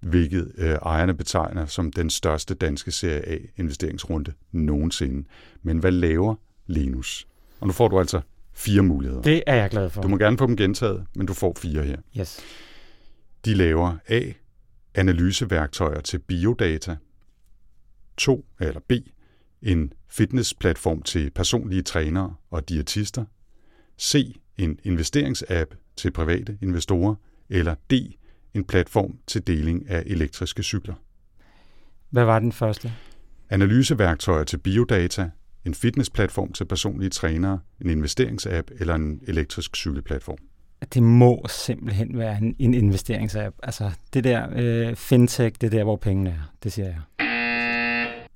hvilket 0.00 0.52
øh, 0.58 0.70
ejerne 0.70 1.14
betegner 1.14 1.66
som 1.66 1.92
den 1.92 2.10
største 2.10 2.54
danske 2.54 2.90
Serie 2.90 3.28
A 3.28 3.38
investeringsrunde 3.56 4.32
nogensinde. 4.52 5.28
Men 5.62 5.78
hvad 5.78 5.92
laver 5.92 6.34
Lenus? 6.66 7.26
Og 7.60 7.66
nu 7.66 7.72
får 7.72 7.88
du 7.88 7.98
altså 7.98 8.20
fire 8.54 8.82
muligheder. 8.82 9.22
Det 9.22 9.42
er 9.46 9.54
jeg 9.54 9.70
glad 9.70 9.90
for. 9.90 10.02
Du 10.02 10.08
må 10.08 10.16
gerne 10.18 10.38
få 10.38 10.46
dem 10.46 10.56
gentaget, 10.56 11.06
men 11.16 11.26
du 11.26 11.32
får 11.34 11.56
fire 11.58 11.82
her. 11.82 11.96
Yes. 12.18 12.40
De 13.44 13.54
laver 13.54 13.96
A. 14.08 14.20
Analyseværktøjer 14.98 16.00
til 16.00 16.18
biodata. 16.18 16.96
2. 18.16 18.46
Eller 18.60 18.80
B. 18.88 18.92
En 19.62 19.92
fitnessplatform 20.08 21.02
til 21.02 21.30
personlige 21.30 21.82
trænere 21.82 22.34
og 22.50 22.68
diætister. 22.68 23.24
C. 24.00 24.40
En 24.56 24.78
investeringsapp 24.84 25.74
til 25.96 26.10
private 26.10 26.58
investorer. 26.62 27.14
Eller 27.48 27.74
D. 27.74 27.92
En 28.54 28.64
platform 28.64 29.18
til 29.26 29.46
deling 29.46 29.88
af 29.90 30.02
elektriske 30.06 30.62
cykler. 30.62 30.94
Hvad 32.10 32.24
var 32.24 32.38
den 32.38 32.52
første? 32.52 32.92
Analyseværktøjer 33.48 34.44
til 34.44 34.58
biodata, 34.58 35.30
en 35.64 35.74
fitnessplatform 35.74 36.52
til 36.52 36.64
personlige 36.64 37.10
trænere, 37.10 37.60
en 37.80 37.90
investeringsapp 37.90 38.70
eller 38.80 38.94
en 38.94 39.20
elektrisk 39.26 39.76
cykelplatform. 39.76 40.38
Det 40.94 41.02
må 41.02 41.46
simpelthen 41.48 42.18
være 42.18 42.38
en, 42.42 42.56
en 42.58 42.74
investeringsapp. 42.74 43.56
Altså 43.62 43.90
det 44.14 44.24
der 44.24 44.46
øh, 44.56 44.96
fintech, 44.96 45.56
det 45.60 45.66
er 45.66 45.70
der, 45.70 45.84
hvor 45.84 45.96
pengene 45.96 46.30
er. 46.30 46.52
Det 46.62 46.72
siger 46.72 46.86
jeg. 46.86 47.28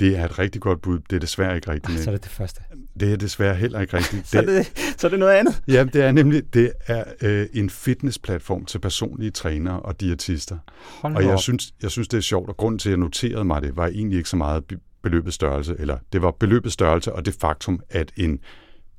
Det 0.00 0.18
er 0.18 0.24
et 0.24 0.38
rigtig 0.38 0.60
godt 0.60 0.82
bud. 0.82 0.98
Det 1.10 1.16
er 1.16 1.20
desværre 1.20 1.56
ikke 1.56 1.70
rigtigt. 1.70 1.98
Ah, 1.98 2.04
så 2.04 2.10
er 2.10 2.14
det 2.14 2.24
det 2.24 2.30
første. 2.30 2.60
Det 3.00 3.12
er 3.12 3.16
desværre 3.16 3.54
heller 3.54 3.80
ikke 3.80 3.96
rigtigt. 3.96 4.28
så, 4.30 4.38
er 4.38 4.42
det, 4.42 4.72
så 4.96 5.06
er 5.06 5.10
det 5.10 5.18
noget 5.18 5.32
andet? 5.32 5.62
Ja, 5.68 5.84
det 5.84 6.04
er 6.04 6.12
nemlig 6.12 6.54
det 6.54 6.72
er 6.86 7.04
øh, 7.20 7.46
en 7.54 7.70
fitnessplatform 7.70 8.64
til 8.64 8.78
personlige 8.78 9.30
trænere 9.30 9.80
og 9.80 10.00
diætister. 10.00 10.58
Hold 11.00 11.16
og 11.16 11.22
jeg 11.22 11.32
op. 11.32 11.40
synes, 11.40 11.74
jeg 11.82 11.90
synes, 11.90 12.08
det 12.08 12.16
er 12.16 12.22
sjovt, 12.22 12.48
og 12.48 12.56
grunden 12.56 12.78
til, 12.78 12.88
at 12.88 12.90
jeg 12.90 12.98
noterede 12.98 13.44
mig 13.44 13.62
det, 13.62 13.76
var 13.76 13.86
egentlig 13.86 14.16
ikke 14.16 14.28
så 14.28 14.36
meget 14.36 14.64
beløbets 15.02 15.34
størrelse, 15.34 15.76
eller 15.78 15.98
det 16.12 16.22
var 16.22 16.30
beløbets 16.30 16.74
størrelse 16.74 17.12
og 17.12 17.26
det 17.26 17.34
faktum, 17.34 17.80
at 17.90 18.12
en 18.16 18.38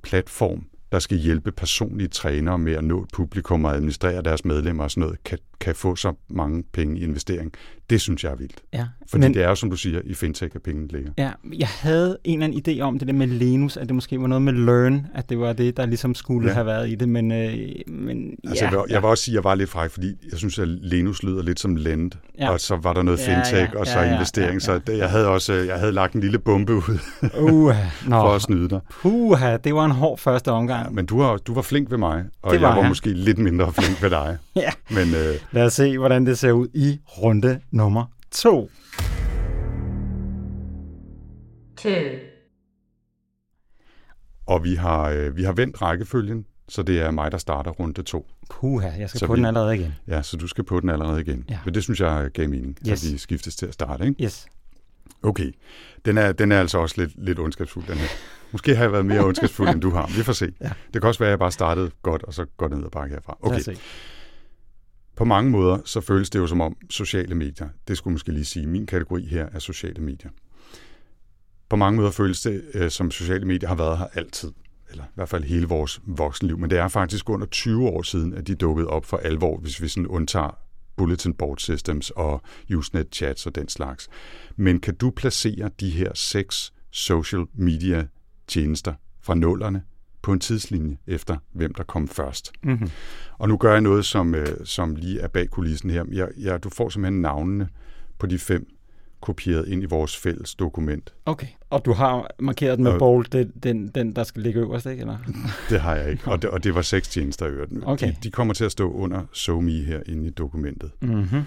platform, 0.04 0.66
der 0.94 1.00
skal 1.00 1.18
hjælpe 1.18 1.52
personlige 1.52 2.08
trænere 2.08 2.58
med 2.58 2.74
at 2.74 2.84
nå 2.84 3.04
et 3.04 3.10
publikum 3.14 3.66
og 3.66 3.76
administrere 3.76 4.22
deres 4.22 4.46
medlemmer 4.46 4.84
og 4.84 4.92
sådan 4.92 5.02
noget, 5.02 5.24
kan, 5.24 5.38
kan 5.60 5.76
få 5.76 5.96
så 5.96 6.14
mange 6.30 6.64
penge 6.64 7.00
i 7.00 7.04
investering. 7.04 7.54
Det 7.90 8.02
synes 8.02 8.24
jeg 8.24 8.32
er 8.32 8.36
vildt. 8.36 8.62
Ja, 8.74 8.86
Fordi 9.10 9.22
men, 9.22 9.34
det 9.34 9.44
er 9.44 9.50
jo, 9.50 9.56
som 9.56 9.70
du 9.70 9.76
siger, 9.76 10.02
i 10.04 10.14
fintech, 10.14 10.56
at 10.56 10.62
pengene 10.62 10.88
ligger. 10.88 11.12
Ja, 11.18 11.32
jeg 11.54 11.68
havde 11.68 12.18
en 12.24 12.44
eller 12.44 12.58
anden 12.58 12.78
idé 12.80 12.82
om 12.82 13.00
det 13.00 13.08
der 13.08 13.14
med 13.14 13.28
Lenus, 13.28 13.78
at 13.78 13.88
det 13.88 13.96
måske 13.96 14.22
var 14.22 14.28
noget 14.28 14.42
med 14.42 14.54
Learn, 14.54 15.08
at 15.16 15.30
det 15.30 15.40
var 15.40 15.54
det, 15.54 15.78
der 15.78 15.86
ligesom 15.86 16.16
skulle 16.16 16.48
ja. 16.48 16.54
have 16.54 16.66
været 16.66 16.90
i 16.90 16.96
det, 16.96 17.10
men, 17.10 17.32
øh, 17.32 17.54
men 17.88 18.36
altså, 18.48 18.66
ja, 18.66 18.72
jeg, 18.72 18.80
vil, 18.80 18.86
jeg 18.90 19.02
vil 19.02 19.10
også 19.10 19.24
sige, 19.24 19.34
at 19.34 19.36
jeg 19.36 19.44
var 19.44 19.56
lidt 19.56 19.70
fræk, 19.70 19.92
fordi 19.92 20.16
jeg 20.32 20.40
synes, 20.40 20.60
at 20.60 20.68
Lenus 20.68 21.24
lyder 21.24 21.44
lidt 21.44 21.60
som 21.60 21.76
Lend, 21.76 22.12
ja. 22.40 22.50
og 22.50 22.60
så 22.60 22.76
var 22.76 22.94
der 22.94 23.04
noget 23.04 23.20
fintech, 23.20 23.54
ja, 23.54 23.60
ja, 23.60 23.80
og 23.80 23.88
så 23.88 24.00
ja, 24.00 24.06
ja, 24.06 24.14
investering, 24.14 24.62
ja, 24.62 24.72
ja, 24.72 24.74
ja. 24.74 24.80
så 24.80 24.92
det, 24.92 24.98
jeg 24.98 25.10
havde 25.10 25.28
også 25.28 25.54
jeg 25.54 25.80
havde 25.80 25.92
lagt 25.92 26.14
en 26.14 26.22
lille 26.22 26.40
bombe 26.40 26.74
ud 26.74 27.00
uh, 27.40 27.74
for 28.10 28.36
at 28.36 28.42
snyde 28.42 28.70
dig. 28.70 28.80
Puha, 29.02 29.58
det 29.58 29.76
var 29.76 29.86
en 29.86 29.92
hård 29.92 30.18
første 30.18 30.52
omgang. 30.52 30.86
Ja, 30.86 30.90
men 30.90 31.06
du 31.06 31.18
var, 31.18 31.38
du 31.38 31.54
var 31.54 31.62
flink 31.62 31.92
ved 31.92 31.98
mig, 31.98 32.24
og 32.42 32.48
var 32.48 32.54
jeg 32.54 32.62
var 32.62 32.78
jeg. 32.78 32.88
måske 32.88 33.10
lidt 33.10 33.38
mindre 33.38 33.74
flink 33.74 34.02
ved 34.02 34.10
dig. 34.10 34.38
ja. 34.56 34.70
men, 34.90 35.08
øh, 35.08 35.36
Lad 35.52 35.66
os 35.66 35.74
se, 35.74 35.98
hvordan 35.98 36.26
det 36.26 36.38
ser 36.38 36.52
ud 36.52 36.68
i 36.74 37.00
runde 37.08 37.60
nummer 37.74 38.06
to. 38.32 38.70
Two. 41.78 41.92
Og 44.46 44.64
vi 44.64 44.76
har, 44.76 45.10
øh, 45.10 45.38
vi 45.38 45.44
har 45.44 45.54
vendt 45.54 45.82
rækkefølgen, 45.82 46.46
så 46.70 46.84
det 46.84 47.02
er 47.02 47.12
mig, 47.12 47.32
der 47.32 47.38
starter 47.38 47.72
runde 47.72 48.04
to. 48.04 48.28
Puha, 48.50 48.90
jeg 49.00 49.10
skal 49.10 49.20
så 49.20 49.28
på 49.28 49.34
vi, 49.34 49.38
den 49.38 49.46
allerede 49.46 49.76
igen. 49.76 49.94
Ja, 50.08 50.22
så 50.22 50.38
du 50.38 50.48
skal 50.48 50.64
på 50.64 50.80
den 50.80 50.90
allerede 50.90 51.22
igen. 51.22 51.46
Ja. 51.50 51.60
Men 51.66 51.74
det 51.74 51.84
synes 51.84 52.00
jeg 52.00 52.30
gav 52.34 52.50
mening, 52.50 52.78
yes. 52.90 53.00
så 53.00 53.12
vi 53.12 53.18
skiftes 53.18 53.56
til 53.56 53.66
at 53.66 53.74
starte, 53.74 54.06
ikke? 54.08 54.24
Yes. 54.24 54.48
Okay, 55.24 55.52
den 56.06 56.18
er, 56.18 56.32
den 56.32 56.52
er 56.52 56.60
altså 56.60 56.78
også 56.78 56.96
lidt, 56.98 57.26
lidt 57.26 57.40
ondskabsfuld, 57.40 57.88
den 57.88 57.98
her. 57.98 58.08
Måske 58.52 58.76
har 58.76 58.84
jeg 58.84 58.92
været 58.92 59.06
mere 59.06 59.24
ondskabsfuld, 59.26 59.70
end 59.70 59.82
du 59.82 59.90
har. 59.90 60.08
Vi 60.18 60.24
får 60.24 60.34
se. 60.34 60.54
Ja. 60.62 60.72
Det 60.94 61.02
kan 61.02 61.08
også 61.08 61.20
være, 61.20 61.30
at 61.30 61.32
jeg 61.32 61.40
bare 61.40 61.52
startede 61.52 61.92
godt, 62.02 62.24
og 62.24 62.34
så 62.34 62.46
går 62.58 62.68
det 62.68 62.78
ned 62.78 62.86
ad 62.86 62.92
bakke 62.92 63.16
herfra. 63.16 63.38
Okay. 63.42 63.76
På 65.16 65.26
mange 65.26 65.52
måder, 65.52 65.78
så 65.86 66.02
føles 66.02 66.30
det 66.30 66.40
jo 66.40 66.48
som 66.48 66.62
om 66.62 66.76
sociale 66.90 67.36
medier, 67.36 67.70
det 67.88 67.98
skulle 67.98 68.12
måske 68.12 68.32
lige 68.32 68.46
sige, 68.46 68.68
min 68.68 68.86
kategori 68.86 69.26
her 69.26 69.50
er 69.52 69.60
sociale 69.60 70.02
medier. 70.02 70.32
På 71.70 71.76
mange 71.76 71.98
måder 71.98 72.12
føles 72.12 72.42
det, 72.42 72.64
øh, 72.74 72.90
som 72.90 73.12
sociale 73.12 73.46
medier 73.46 73.70
har 73.70 73.76
været 73.76 73.98
her 73.98 74.08
altid, 74.14 74.52
eller 74.90 75.04
i 75.04 75.12
hvert 75.16 75.30
fald 75.30 75.44
hele 75.44 75.68
vores 75.68 76.02
voksenliv, 76.06 76.58
men 76.58 76.70
det 76.70 76.80
er 76.80 76.88
faktisk 76.88 77.30
under 77.30 77.48
20 77.48 77.88
år 77.88 78.02
siden, 78.02 78.34
at 78.34 78.48
de 78.48 78.56
dukkede 78.56 78.88
op 78.88 79.06
for 79.06 79.18
alvor, 79.18 79.58
hvis 79.58 79.82
vi 79.82 79.88
sådan 79.88 80.08
undtager 80.08 80.58
bulletin 80.96 81.34
board 81.34 81.58
systems 81.58 82.10
og 82.10 82.42
Usenet 82.76 83.08
chats 83.12 83.46
og 83.46 83.56
den 83.56 83.70
slags. 83.70 84.10
Men 84.56 84.80
kan 84.80 84.96
du 84.96 85.10
placere 85.10 85.70
de 85.80 85.90
her 85.90 86.12
seks 86.14 86.74
social 86.92 87.46
media 87.54 88.08
tjenester 88.48 88.94
fra 89.22 89.36
nullerne 89.36 89.84
på 90.24 90.34
en 90.34 90.40
tidslinje 90.40 90.98
efter, 91.08 91.38
hvem 91.52 91.74
der 91.74 91.84
kom 91.84 92.08
først. 92.08 92.52
Mm-hmm. 92.64 92.90
Og 93.38 93.50
nu 93.50 93.58
gør 93.58 93.72
jeg 93.72 93.82
noget, 93.82 94.06
som, 94.06 94.36
øh, 94.36 94.48
som 94.64 94.96
lige 94.96 95.20
er 95.20 95.28
bag 95.28 95.50
kulissen 95.50 95.90
her. 95.90 96.06
Jeg, 96.12 96.28
jeg, 96.38 96.64
du 96.64 96.70
får 96.70 96.90
simpelthen 96.90 97.22
navnene 97.22 97.70
på 98.20 98.28
de 98.28 98.40
fem 98.40 98.68
kopieret 99.22 99.68
ind 99.68 99.84
i 99.84 99.86
vores 99.86 100.18
fælles 100.18 100.56
dokument. 100.56 101.14
Okay, 101.26 101.48
og 101.70 101.86
du 101.86 101.94
har 101.94 102.28
markeret 102.40 102.78
den 102.78 102.84
med 102.84 103.00
bold, 103.00 103.26
det, 103.32 103.52
den, 103.64 103.88
den, 103.88 104.16
der 104.16 104.24
skal 104.24 104.42
ligge 104.42 104.60
øverst, 104.60 104.86
ikke? 104.86 105.02
Eller? 105.02 105.18
det 105.70 105.80
har 105.80 105.96
jeg 105.96 106.12
ikke, 106.12 106.28
og 106.28 106.42
det, 106.42 106.50
og 106.50 106.64
det 106.64 106.76
var 106.76 106.82
seks 106.82 107.08
tjenester 107.08 107.46
i 107.46 107.50
øvrigt. 107.50 107.72
Okay. 107.84 108.08
De, 108.08 108.16
de 108.24 108.32
kommer 108.32 108.54
til 108.54 108.66
at 108.66 108.72
stå 108.72 108.92
under 108.92 109.22
SoMe 109.34 109.72
her 109.72 110.00
inde 110.06 110.28
i 110.28 110.30
dokumentet. 110.30 110.92
Mm-hmm. 111.02 111.42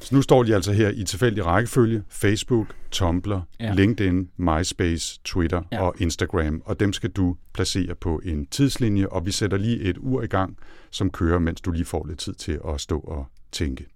Så 0.00 0.14
nu 0.14 0.22
står 0.22 0.42
de 0.42 0.54
altså 0.54 0.72
her 0.72 0.88
i 0.88 1.04
tilfældig 1.04 1.46
rækkefølge. 1.46 2.02
Facebook, 2.08 2.74
Tumblr, 2.90 3.40
ja. 3.60 3.74
LinkedIn, 3.74 4.30
MySpace, 4.36 5.20
Twitter 5.24 5.62
ja. 5.72 5.82
og 5.82 5.94
Instagram. 5.98 6.62
Og 6.64 6.80
dem 6.80 6.92
skal 6.92 7.10
du 7.10 7.36
placere 7.52 7.94
på 7.94 8.20
en 8.24 8.46
tidslinje, 8.46 9.06
og 9.06 9.26
vi 9.26 9.30
sætter 9.30 9.56
lige 9.58 9.80
et 9.80 9.96
ur 9.98 10.22
i 10.22 10.26
gang, 10.26 10.56
som 10.90 11.10
kører, 11.10 11.38
mens 11.38 11.60
du 11.60 11.70
lige 11.70 11.84
får 11.84 12.06
lidt 12.06 12.18
tid 12.18 12.34
til 12.34 12.60
at 12.68 12.80
stå 12.80 12.98
og 12.98 13.26
tænke. 13.52 13.86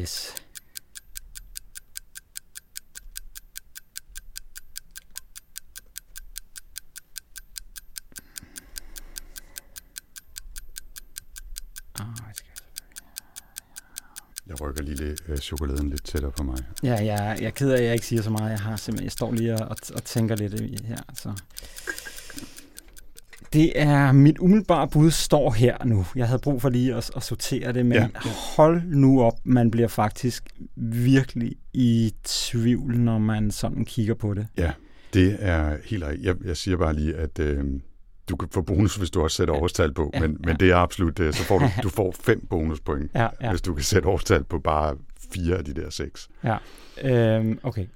Yes. 0.00 0.34
Jeg 14.54 14.60
rykker 14.60 14.82
lige 14.82 15.16
øh, 15.28 15.38
chokoladen 15.38 15.90
lidt 15.90 16.04
tættere 16.04 16.30
på 16.30 16.42
mig. 16.42 16.58
Ja, 16.82 16.94
jeg, 16.94 17.36
jeg 17.40 17.46
er 17.46 17.50
ked 17.50 17.70
af, 17.70 17.78
at 17.78 17.84
jeg 17.84 17.92
ikke 17.92 18.06
siger 18.06 18.22
så 18.22 18.30
meget. 18.30 18.50
Jeg 18.50 18.60
har 18.60 18.76
simpelthen, 18.76 19.04
jeg 19.04 19.12
står 19.12 19.32
lige 19.32 19.54
og, 19.54 19.76
og 19.94 20.04
tænker 20.04 20.36
lidt 20.36 20.80
her. 20.84 20.96
Så. 21.14 21.32
Det 23.52 23.80
er 23.80 24.12
mit 24.12 24.38
umiddelbare 24.38 24.88
bud 24.88 25.10
står 25.10 25.50
her 25.50 25.84
nu. 25.84 26.06
Jeg 26.16 26.26
havde 26.26 26.38
brug 26.38 26.62
for 26.62 26.68
lige 26.68 26.94
at, 26.94 27.10
at 27.16 27.22
sortere 27.22 27.72
det, 27.72 27.86
men 27.86 27.98
ja. 27.98 28.08
hold 28.56 28.82
nu 28.84 29.22
op, 29.22 29.38
man 29.44 29.70
bliver 29.70 29.88
faktisk 29.88 30.44
virkelig 30.76 31.56
i 31.72 32.14
tvivl, 32.24 32.98
når 32.98 33.18
man 33.18 33.50
sådan 33.50 33.84
kigger 33.84 34.14
på 34.14 34.34
det. 34.34 34.46
Ja, 34.58 34.72
det 35.14 35.36
er 35.38 35.76
helt 35.84 36.04
rigtigt. 36.04 36.26
Jeg, 36.26 36.36
jeg 36.44 36.56
siger 36.56 36.76
bare 36.76 36.94
lige, 36.94 37.14
at 37.16 37.38
øh, 37.38 37.64
du 38.28 38.36
kan 38.36 38.48
få 38.52 38.62
bonus, 38.62 38.96
hvis 38.96 39.10
du 39.10 39.22
også 39.22 39.36
sætter 39.36 39.54
årstal 39.54 39.92
på, 39.92 40.10
men, 40.14 40.22
ja. 40.22 40.28
men 40.46 40.56
det 40.60 40.70
er 40.70 40.76
absolut 40.76 41.18
det. 41.18 41.34
Så 41.34 41.42
får 41.42 41.58
du, 41.58 41.68
du 41.82 41.88
får 41.88 42.14
fem 42.20 42.46
bonuspoint, 42.50 43.10
ja, 43.14 43.28
ja. 43.40 43.50
hvis 43.50 43.62
du 43.62 43.74
kan 43.74 43.84
sætte 43.84 44.08
årstal 44.08 44.44
på 44.44 44.58
bare 44.58 44.96
fire 45.32 45.56
af 45.56 45.64
de 45.64 45.74
der 45.74 45.90
seks. 45.90 46.28
Ja, 46.44 46.56
øhm, 47.02 47.58
okay. 47.62 47.86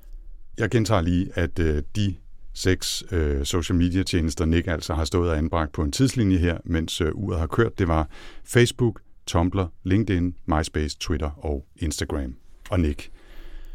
Jeg 0.59 0.71
gentager 0.71 1.01
lige, 1.01 1.31
at 1.35 1.59
øh, 1.59 1.83
de 1.97 2.15
seks 2.55 3.05
øh, 3.11 3.45
social 3.45 3.77
media 3.77 4.03
tjenester, 4.03 4.45
Nick 4.45 4.69
altså 4.69 4.95
har 4.95 5.05
stået 5.05 5.31
og 5.31 5.39
anbragt 5.39 5.73
på 5.73 5.83
en 5.83 5.93
tidslinje 5.93 6.39
her, 6.39 6.59
mens 6.65 7.01
øh, 7.01 7.11
uret 7.15 7.39
har 7.39 7.47
kørt, 7.47 7.79
det 7.79 7.89
var 7.89 8.09
Facebook, 8.45 9.01
Tumblr, 9.27 9.65
LinkedIn, 9.85 10.35
MySpace, 10.47 10.97
Twitter 11.01 11.31
og 11.45 11.67
Instagram. 11.77 12.35
Og 12.71 12.81
Nick, 12.81 13.11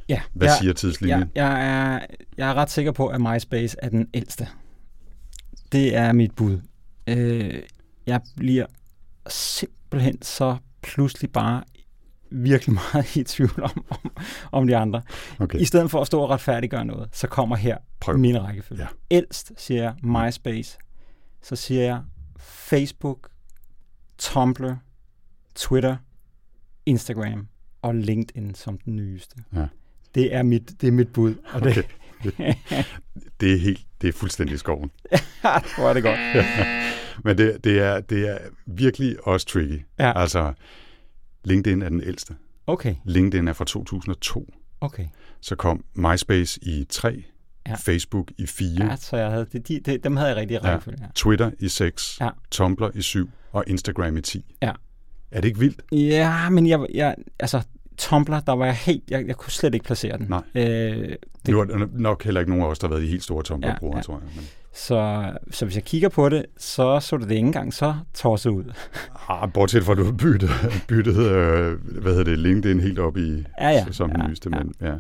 ja, 0.10 0.22
hvad 0.34 0.48
jeg, 0.48 0.58
siger 0.62 0.74
tidslinjen? 0.74 1.20
Jeg, 1.20 1.28
jeg, 1.36 1.68
er, 1.68 2.00
jeg 2.38 2.50
er 2.50 2.54
ret 2.54 2.72
sikker 2.72 2.92
på, 2.92 3.08
at 3.08 3.22
MySpace 3.22 3.78
er 3.82 3.90
den 3.90 4.10
ældste. 4.14 4.48
Det 5.74 5.96
er 5.96 6.14
mit 6.14 6.36
bud. 6.36 6.60
Øh, 7.08 7.62
jeg 8.06 8.22
bliver 8.36 8.66
simpelthen 9.28 10.22
så 10.22 10.58
pludselig 10.82 11.32
bare 11.32 11.64
virkelig 12.32 12.76
meget 12.94 13.16
i 13.16 13.24
tvivl 13.24 13.64
om, 13.64 13.86
om, 13.90 14.12
om 14.52 14.68
de 14.68 14.78
andre. 14.78 15.02
Okay. 15.40 15.60
I 15.60 15.66
stedet 15.66 15.92
for 15.92 16.02
at 16.02 16.08
stå 16.08 16.22
og 16.22 16.30
retfærdiggøre 16.30 16.86
noget, 16.86 17.10
så 17.12 17.28
kommer 17.28 17.56
her 17.56 17.78
Prøv. 18.00 18.18
min 18.18 18.44
rækkefølge. 18.44 18.82
Ja. 18.82 18.88
Ældst 19.12 19.52
siger 19.58 19.82
jeg 19.82 19.96
MySpace, 20.04 20.78
så 21.42 21.56
siger 21.56 21.82
jeg 21.84 22.02
Facebook, 22.40 23.30
Tumblr, 24.18 24.74
Twitter, 25.56 25.98
Instagram 26.86 27.48
og 27.82 27.96
LinkedIn 27.96 28.56
som 28.56 28.78
den 28.78 28.96
nyeste. 28.96 29.36
Ja. 29.56 29.66
Det 30.16 30.36
er 30.36 30.44
mit, 30.44 30.82
det 30.82 30.88
er 30.88 30.92
mit 30.92 31.14
bud. 31.14 31.36
Og 31.54 31.62
okay. 31.62 31.76
det, 31.76 31.86
det 33.40 33.54
er 33.54 33.60
helt, 33.60 33.82
det 34.02 34.08
er 34.08 34.14
fuldstændig 34.14 34.60
skoven. 34.60 34.92
ja, 35.12 35.18
hvor 35.78 35.90
er 35.90 35.94
det 35.94 36.04
godt. 36.04 36.20
Men 37.26 37.38
det, 37.38 37.64
det, 37.64 37.80
er, 37.80 38.00
det 38.00 38.30
er 38.30 38.38
virkelig 38.66 39.28
også 39.28 39.48
tricky. 39.48 39.82
Ja. 40.00 40.20
Altså, 40.22 40.54
LinkedIn 41.44 41.82
er 41.82 41.90
den 41.90 42.04
ældste. 42.04 42.36
Okay. 42.68 42.96
LinkedIn 43.06 43.48
er 43.48 43.54
fra 43.54 43.66
2002. 43.66 44.54
Okay. 44.82 45.06
Så 45.42 45.56
kom 45.56 45.84
MySpace 45.96 46.60
i 46.64 46.86
3, 46.90 47.24
ja. 47.68 47.76
Facebook 47.76 48.32
i 48.38 48.46
4. 48.46 48.86
Ja, 48.86 48.96
så 48.96 49.18
jeg 49.18 49.30
havde, 49.30 49.46
de, 49.54 49.60
de, 49.60 49.80
de, 49.80 49.98
dem 49.98 50.16
havde 50.16 50.30
jeg 50.30 50.38
rigtig 50.38 50.60
ja. 50.64 50.72
ja. 50.72 50.80
Twitter 51.16 51.52
i 51.60 51.68
6, 51.68 52.18
ja. 52.22 52.30
Tumblr 52.52 52.90
i 52.94 53.02
7 53.02 53.30
og 53.52 53.64
Instagram 53.68 54.18
i 54.18 54.22
10. 54.22 54.56
Ja. 54.62 54.72
Er 55.32 55.42
det 55.42 55.48
ikke 55.48 55.60
vildt? 55.60 55.82
Ja, 55.92 56.50
men 56.50 56.68
jeg, 56.68 56.86
jeg 56.94 57.16
altså, 57.40 57.62
Tumblr, 57.98 58.40
der 58.40 58.52
var 58.56 58.66
jeg 58.66 58.76
helt, 58.76 59.04
jeg, 59.10 59.28
jeg 59.28 59.36
kunne 59.36 59.52
slet 59.52 59.74
ikke 59.74 59.86
placere 59.86 60.18
den. 60.18 60.26
Nej. 60.30 60.42
Øh, 60.56 60.64
det, 61.46 61.56
er 61.56 61.64
der 61.64 61.88
nok 61.94 62.24
heller 62.24 62.40
ikke 62.42 62.52
nogen 62.52 62.66
af 62.66 62.70
os, 62.70 62.80
der 62.80 62.88
har 62.88 62.94
været 62.96 63.04
i 63.04 63.08
helt 63.08 63.24
store 63.24 63.44
Tumblr-brugere, 63.44 63.96
ja, 63.96 64.00
ja. 64.00 64.02
tror 64.04 64.14
jeg. 64.14 64.30
Men... 64.36 64.46
Så, 64.76 65.32
så 65.52 65.66
hvis 65.66 65.76
jeg 65.76 65.84
kigger 65.84 66.10
på 66.10 66.30
det, 66.30 66.46
så 66.58 67.00
så 67.00 67.18
det 67.18 67.30
det 67.30 67.36
ikke 67.36 67.46
engang 67.46 67.74
så 67.74 67.96
tosset 68.14 68.50
ud. 68.50 68.64
Ah, 69.30 69.52
bortset 69.54 69.84
fra, 69.84 69.92
at 69.92 69.98
du 69.98 70.04
har 70.04 70.12
byttet, 70.12 70.50
byttet 70.88 71.18
øh, 71.18 71.80
hvad 72.02 72.12
hedder 72.12 72.24
det, 72.24 72.40
LinkedIn 72.40 72.80
helt 72.80 73.00
op 73.00 73.18
i 73.18 73.46
Ja, 73.62 73.70
ja. 73.70 73.86
som 73.92 74.10
den 74.10 74.22
Ja, 74.22 74.28
nyeste. 74.28 74.50
ja. 74.54 74.58
Men, 74.64 74.74
ja. 74.82 74.94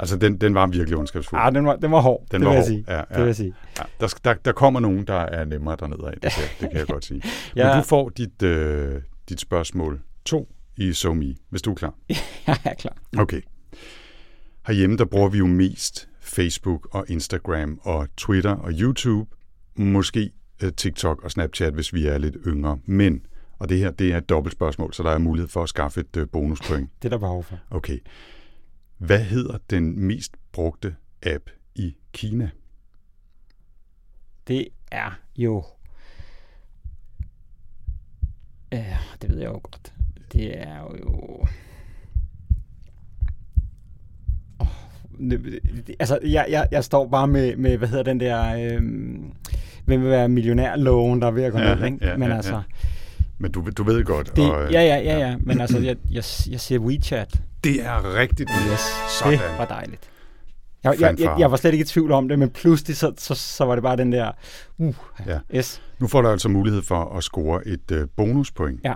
Altså, 0.00 0.16
den, 0.16 0.36
den 0.36 0.54
var 0.54 0.66
virkelig 0.66 0.98
ondskabsfuld. 0.98 1.40
Ah, 1.40 1.54
den 1.54 1.66
var, 1.66 1.76
den 1.76 1.92
var 1.92 2.00
hård, 2.00 2.24
Den 2.32 2.40
det 2.40 2.46
var 2.46 2.52
vil 2.52 2.58
hård, 2.58 2.66
sige. 2.66 2.84
ja, 2.88 2.96
ja. 2.96 3.02
Det 3.10 3.18
vil 3.18 3.26
jeg 3.26 3.36
sige. 3.36 3.54
Ja, 3.78 3.82
der, 4.00 4.14
der, 4.24 4.34
der 4.34 4.52
kommer 4.52 4.80
nogen, 4.80 5.06
der 5.06 5.14
er 5.20 5.44
nemmere 5.44 5.76
dernede 5.80 6.06
af. 6.06 6.12
Det, 6.12 6.22
det 6.60 6.70
kan 6.70 6.78
jeg 6.78 6.86
godt 6.86 7.04
sige. 7.04 7.22
Men 7.54 7.64
Ja. 7.66 7.76
du 7.78 7.82
får 7.82 8.08
dit, 8.08 8.42
øh, 8.42 9.00
dit 9.28 9.40
spørgsmål 9.40 10.00
to 10.24 10.48
i 10.76 10.92
SoMe, 10.92 11.34
hvis 11.48 11.62
du 11.62 11.70
er 11.70 11.74
klar. 11.74 11.94
Jeg 12.46 12.58
er 12.64 12.74
klar. 12.74 12.96
Okay. 13.18 13.40
Herhjemme, 14.66 14.96
der 14.96 15.04
bruger 15.04 15.28
vi 15.28 15.38
jo 15.38 15.46
mest 15.46 16.08
Facebook 16.20 16.88
og 16.94 17.04
Instagram 17.08 17.80
og 17.82 18.08
Twitter 18.16 18.50
og 18.50 18.72
YouTube. 18.72 19.30
Måske 19.76 20.30
øh, 20.62 20.72
TikTok 20.72 21.22
og 21.24 21.30
Snapchat, 21.30 21.74
hvis 21.74 21.94
vi 21.94 22.06
er 22.06 22.18
lidt 22.18 22.36
yngre. 22.46 22.78
Men, 22.84 23.26
og 23.58 23.68
det 23.68 23.78
her, 23.78 23.90
det 23.90 24.12
er 24.12 24.18
et 24.18 24.28
dobbelt 24.28 24.52
spørgsmål, 24.52 24.94
så 24.94 25.02
der 25.02 25.10
er 25.10 25.18
mulighed 25.18 25.48
for 25.48 25.62
at 25.62 25.68
skaffe 25.68 26.00
et 26.00 26.16
øh, 26.16 26.28
bonuspoint. 26.28 26.90
Det 27.02 27.08
er 27.08 27.10
der 27.10 27.18
behov 27.18 27.44
for. 27.44 27.58
Okay. 27.70 27.98
Hvad 28.98 29.24
hedder 29.24 29.58
den 29.70 30.00
mest 30.00 30.36
brugte 30.52 30.96
app 31.22 31.50
i 31.74 31.96
Kina? 32.12 32.50
Det 34.46 34.68
er 34.92 35.10
jo... 35.36 35.64
Ja, 38.72 38.98
det 39.22 39.30
ved 39.30 39.38
jeg 39.38 39.46
jo 39.46 39.60
godt. 39.62 39.94
Det 40.32 40.58
er 40.58 40.76
jo... 41.00 41.44
Åh, 44.60 44.66
det- 45.30 45.60
det- 45.86 45.96
Altså, 46.00 46.18
jeg, 46.24 46.46
jeg, 46.50 46.68
jeg 46.70 46.84
står 46.84 47.08
bare 47.08 47.26
med, 47.26 47.56
med 47.56 47.76
hvad 47.78 47.88
hedder 47.88 48.04
den 48.04 48.20
der... 48.20 48.54
Øhm, 48.76 49.32
hvem 49.84 50.02
vil 50.02 50.10
være 50.10 50.28
millionærloven, 50.28 51.20
der 51.20 51.26
er 51.26 51.30
ved 51.30 51.42
at 51.42 51.52
gå 51.52 51.58
Ja, 51.58 51.74
ned, 51.74 51.84
ikke? 51.84 51.98
ja, 52.06 52.16
Men 52.16 52.28
ja, 52.28 52.36
altså, 52.36 52.54
ja. 52.54 52.60
Men 53.38 53.52
du, 53.52 53.64
du 53.76 53.82
ved 53.82 54.04
godt. 54.04 54.36
det, 54.36 54.50
og, 54.52 54.64
øh, 54.64 54.72
ja, 54.72 54.82
ja, 54.82 54.96
ja, 54.96 55.18
ja. 55.28 55.36
Men 55.40 55.60
altså, 55.60 55.78
jeg, 55.78 55.96
jeg, 56.10 56.24
jeg 56.50 56.60
siger 56.60 56.78
WeChat. 56.78 57.40
Det 57.64 57.82
er 57.86 58.14
rigtigt. 58.14 58.50
Yes, 58.72 58.80
Sådan. 59.18 59.32
det 59.38 59.40
var 59.58 59.64
dejligt. 59.64 60.10
Jeg, 60.84 60.94
jeg, 61.00 61.20
jeg, 61.20 61.36
jeg 61.38 61.50
var 61.50 61.56
slet 61.56 61.72
ikke 61.72 61.82
i 61.82 61.86
tvivl 61.86 62.12
om 62.12 62.28
det, 62.28 62.38
men 62.38 62.50
pludselig 62.50 62.96
så, 62.96 63.12
så, 63.18 63.34
så 63.34 63.64
var 63.64 63.74
det 63.74 63.82
bare 63.82 63.96
den 63.96 64.12
der... 64.12 64.30
Uh, 64.78 64.94
Ja. 65.26 65.38
yes. 65.54 65.82
Nu 65.98 66.06
får 66.06 66.22
du 66.22 66.28
altså 66.28 66.48
mulighed 66.48 66.82
for 66.82 67.16
at 67.16 67.22
score 67.24 67.66
et 67.68 67.90
øh, 67.92 68.08
bonuspoint. 68.16 68.80
Ja. 68.84 68.94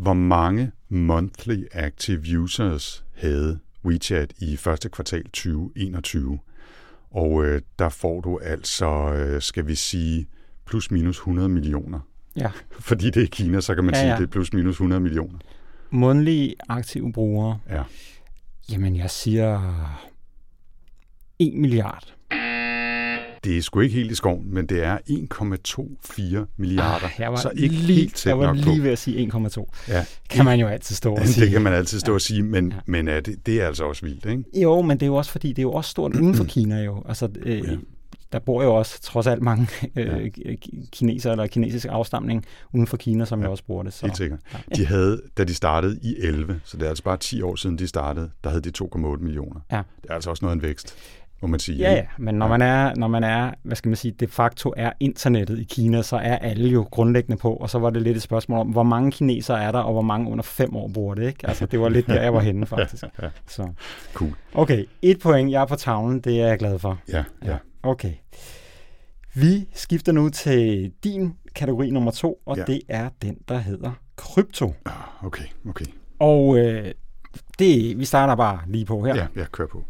Hvor 0.00 0.14
mange 0.14 0.72
monthly 0.88 1.64
active 1.72 2.38
users 2.38 3.04
havde 3.16 3.58
WeChat 3.84 4.32
i 4.38 4.56
første 4.56 4.88
kvartal 4.88 5.24
2021? 5.24 6.38
Og 7.10 7.44
øh, 7.44 7.62
der 7.78 7.88
får 7.88 8.20
du 8.20 8.38
altså, 8.38 9.12
øh, 9.14 9.42
skal 9.42 9.66
vi 9.66 9.74
sige, 9.74 10.26
plus 10.66 10.90
minus 10.90 11.16
100 11.16 11.48
millioner. 11.48 12.00
Ja. 12.36 12.50
Fordi 12.88 13.10
det 13.10 13.22
er 13.22 13.26
Kina, 13.26 13.60
så 13.60 13.74
kan 13.74 13.84
man 13.84 13.94
Ja, 13.94 14.00
sige, 14.00 14.12
at 14.12 14.18
det 14.18 14.24
er 14.24 14.30
plus 14.30 14.52
minus 14.52 14.74
100 14.74 15.00
millioner. 15.00 15.38
Mundlige 15.90 16.54
aktive 16.68 17.12
brugere. 17.12 17.58
Ja. 17.70 17.82
Jamen, 18.72 18.96
jeg 18.96 19.10
siger 19.10 19.60
1 21.38 21.54
milliard. 21.54 22.14
Det 23.44 23.58
er 23.58 23.62
sgu 23.62 23.80
ikke 23.80 23.94
helt 23.94 24.10
i 24.12 24.14
skoven, 24.14 24.54
men 24.54 24.66
det 24.66 24.84
er 24.84 24.98
1,24 24.98 26.54
milliarder. 26.56 27.06
Ah, 27.06 27.10
jeg 27.18 27.30
var 27.32 27.36
så 27.38 27.50
ikke 27.56 27.74
lige, 27.74 28.00
helt 28.00 28.16
tæt 28.16 28.30
jeg 28.30 28.38
var 28.38 28.52
lige 28.52 28.82
ved 28.82 28.90
at 28.90 28.98
sige 28.98 29.32
1,2. 29.34 29.72
Ja. 29.88 30.04
Kan 30.30 30.44
man 30.44 30.60
jo 30.60 30.66
altid 30.66 30.96
stå 30.96 31.14
og 31.14 31.26
sige. 31.28 31.44
Det 31.44 31.52
kan 31.52 31.62
man 31.62 31.72
altid 31.72 32.00
stå 32.00 32.14
og 32.14 32.20
sige, 32.20 32.42
men, 32.42 32.72
Ja. 32.72 32.78
men 32.86 33.08
er 33.08 33.20
det, 33.20 33.46
det 33.46 33.60
er 33.62 33.66
altså 33.66 33.84
også 33.84 34.06
vildt, 34.06 34.26
ikke? 34.26 34.44
Jo, 34.62 34.82
men 34.82 34.96
det 34.96 35.02
er 35.02 35.06
jo 35.06 35.14
også 35.14 35.30
fordi, 35.30 35.48
det 35.48 35.58
er 35.58 35.62
jo 35.62 35.72
også 35.72 35.90
stort 35.90 36.16
uden 36.16 36.34
for 36.34 36.44
Kina 36.54 36.82
jo. 36.82 37.02
Altså, 37.08 37.28
øh, 37.42 37.58
Ja. 37.58 37.76
der 38.32 38.38
bor 38.38 38.62
jo 38.62 38.74
også 38.74 39.00
trods 39.02 39.26
alt 39.26 39.42
mange 39.42 39.68
øh, 39.96 40.30
kinesere 40.92 41.32
eller 41.32 41.46
kinesisk 41.46 41.86
afstamning 41.90 42.44
uden 42.74 42.86
for 42.86 42.96
Kina, 42.96 43.24
som 43.24 43.40
Ja. 43.40 43.44
jo 43.46 43.50
også 43.50 43.64
bruger 43.64 43.82
det. 43.82 43.92
Så. 43.92 44.06
Helt 44.06 44.16
sikkert. 44.16 44.38
Ja. 44.52 44.58
De 44.76 44.86
havde, 44.86 45.22
da 45.38 45.44
de 45.44 45.54
startede 45.54 45.98
i 46.02 46.14
11, 46.18 46.60
så 46.64 46.76
det 46.76 46.84
er 46.84 46.88
altså 46.88 47.04
bare 47.04 47.16
10 47.16 47.42
år 47.42 47.56
siden 47.56 47.78
de 47.78 47.86
startede, 47.86 48.30
der 48.44 48.50
havde 48.50 48.62
de 48.62 48.84
2,8 48.84 49.22
millioner. 49.22 49.60
Ja. 49.72 49.82
Det 50.02 50.10
er 50.10 50.14
altså 50.14 50.30
også 50.30 50.44
noget 50.44 50.52
af 50.52 50.56
en 50.56 50.62
vækst, 50.62 50.94
må 51.42 51.48
man 51.48 51.60
sige. 51.60 51.78
Ja, 51.78 51.92
ja, 51.92 52.04
men 52.18 52.34
når 52.34 52.48
man 52.48 52.62
er, 52.62 52.94
når 52.94 53.08
man 53.08 53.24
er, 53.24 53.50
hvad 53.62 53.76
skal 53.76 53.88
man 53.88 53.96
sige, 53.96 54.12
de 54.20 54.26
facto 54.28 54.72
er 54.76 54.92
internettet 55.00 55.58
i 55.58 55.64
Kina, 55.64 56.02
så 56.02 56.16
er 56.16 56.36
alle 56.36 56.68
jo 56.68 56.88
grundlæggende 56.90 57.36
på, 57.36 57.52
og 57.54 57.70
så 57.70 57.78
var 57.78 57.90
det 57.90 58.02
lidt 58.02 58.16
et 58.16 58.22
spørgsmål 58.22 58.58
om, 58.58 58.66
hvor 58.68 58.82
mange 58.82 59.12
kinesere 59.12 59.62
er 59.64 59.72
der, 59.72 59.78
og 59.78 59.92
hvor 59.92 60.02
mange 60.02 60.30
under 60.30 60.42
fem 60.42 60.76
år 60.76 60.88
bruger 60.94 61.14
det, 61.14 61.26
ikke? 61.26 61.48
Altså, 61.48 61.66
det 61.66 61.80
var 61.80 61.88
lidt 61.88 62.06
der, 62.06 62.22
jeg 62.22 62.34
var 62.34 62.40
henne, 62.40 62.66
faktisk. 62.76 63.04
Ja, 63.22 63.28
Så. 63.48 63.68
cool. 64.14 64.32
Okay, 64.54 64.84
et 65.02 65.18
point, 65.18 65.50
jeg 65.50 65.62
er 65.62 65.66
på 65.66 65.76
tavlen, 65.76 66.20
det 66.20 66.40
er 66.40 66.46
jeg 66.46 66.58
glad 66.58 66.78
for. 66.78 66.98
Ja, 67.12 67.24
ja. 67.44 67.56
Okay. 67.82 68.12
Vi 69.34 69.68
skifter 69.74 70.12
nu 70.12 70.28
til 70.28 70.92
din 71.04 71.34
kategori 71.54 71.90
nummer 71.90 72.10
to, 72.10 72.38
og 72.46 72.56
Ja. 72.56 72.62
det 72.64 72.80
er 72.88 73.08
den, 73.22 73.36
der 73.48 73.58
hedder 73.58 73.90
krypto. 74.16 74.74
Ah, 74.86 74.92
Okay, 75.26 75.44
okay. 75.68 75.84
Og 76.18 76.58
øh, 76.58 76.90
det, 77.58 77.98
vi 77.98 78.04
starter 78.04 78.34
bare 78.34 78.60
lige 78.66 78.84
på 78.84 79.04
her. 79.04 79.14
Ja, 79.14 79.26
ja, 79.36 79.44
kør 79.52 79.66
på. 79.66 79.84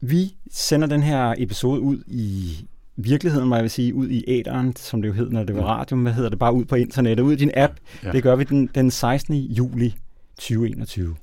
Vi 0.00 0.34
sender 0.50 0.86
den 0.88 1.02
her 1.02 1.34
episode 1.38 1.80
ud 1.80 2.02
i 2.06 2.56
virkeligheden, 2.96 3.48
må 3.48 3.54
jeg 3.54 3.62
vil 3.62 3.70
sige, 3.70 3.94
ud 3.94 4.08
i 4.08 4.24
æderen, 4.28 4.76
som 4.76 5.02
det 5.02 5.08
jo 5.08 5.14
hed, 5.14 5.30
når 5.30 5.44
det 5.44 5.56
var 5.56 5.62
radio. 5.62 5.96
Hvad 5.96 6.12
hedder 6.12 6.30
det? 6.30 6.38
Bare 6.38 6.52
ud 6.52 6.64
på 6.64 6.74
internettet, 6.74 7.24
ud 7.24 7.32
i 7.32 7.36
din 7.36 7.50
app. 7.54 7.74
Ja. 8.04 8.12
Det 8.12 8.22
gør 8.22 8.36
vi 8.36 8.44
den, 8.44 8.70
den 8.74 8.90
16. 8.90 9.34
juli 9.36 9.94
2021. 10.36 11.16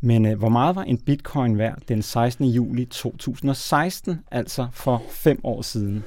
Men 0.00 0.26
øh, 0.26 0.38
hvor 0.38 0.48
meget 0.48 0.76
var 0.76 0.82
en 0.82 0.98
bitcoin 0.98 1.58
værd 1.58 1.78
den 1.88 2.02
16. 2.02 2.44
juli 2.46 2.84
2016, 2.84 4.20
altså 4.30 4.66
for 4.72 5.02
fem 5.10 5.40
år 5.44 5.62
siden? 5.62 6.04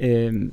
Øh, 0.00 0.50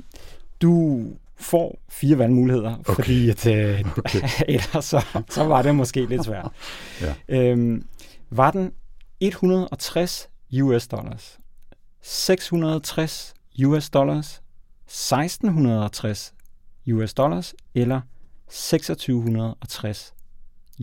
du 0.62 1.04
får 1.36 1.78
fire 1.88 2.18
valgmuligheder, 2.18 2.74
Okay. 2.78 2.94
fordi 2.94 3.30
at, 3.30 3.46
øh, 3.46 3.84
Okay. 3.98 4.20
ellers 4.48 4.84
så, 4.84 5.04
så 5.30 5.44
var 5.44 5.62
det 5.62 5.74
måske 5.74 6.06
lidt 6.06 6.24
svært. 6.24 6.48
Ja. 7.00 7.14
Øhm, 7.28 7.84
var 8.30 8.50
den 8.50 8.72
160 9.20 10.28
US 10.52 10.86
dollars, 10.88 11.38
660 12.02 13.34
US 13.66 13.90
dollars, 13.90 14.40
1660 14.86 16.34
US 16.92 17.14
dollars 17.14 17.54
eller 17.74 18.00
2660 18.48 20.14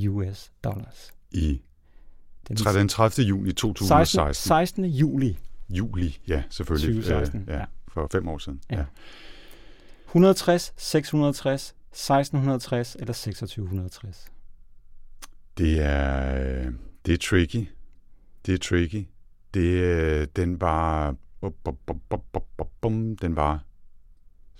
US 0.09 0.51
dollars? 0.63 1.11
I 1.31 1.61
Den 2.47 2.57
tra- 2.57 2.77
den 2.77 2.87
30. 2.89 3.23
juni 3.27 3.49
16, 3.49 3.55
2016. 3.55 4.47
16. 4.47 4.85
juli. 4.85 5.37
Juli, 5.69 6.17
ja, 6.27 6.43
selvfølgelig. 6.49 7.03
2016, 7.03 7.41
Øh, 7.41 7.47
ja, 7.47 7.57
ja. 7.57 7.65
for 7.87 8.07
fem 8.11 8.27
år 8.27 8.37
siden. 8.37 8.61
Ja. 8.71 8.85
160, 10.07 10.73
660, 10.77 11.75
1660 11.91 12.95
eller 12.95 13.13
2660? 13.13 14.25
Det 15.57 15.79
er, 15.81 16.35
øh, 16.65 16.73
det 17.05 17.13
er 17.13 17.17
tricky. 17.17 17.67
Det 18.45 18.53
er 18.53 18.57
tricky. 18.57 19.07
Det, 19.55 19.61
øh, 19.61 20.27
den 20.35 20.61
var... 20.61 21.15
Den 23.21 23.35
var... 23.35 23.59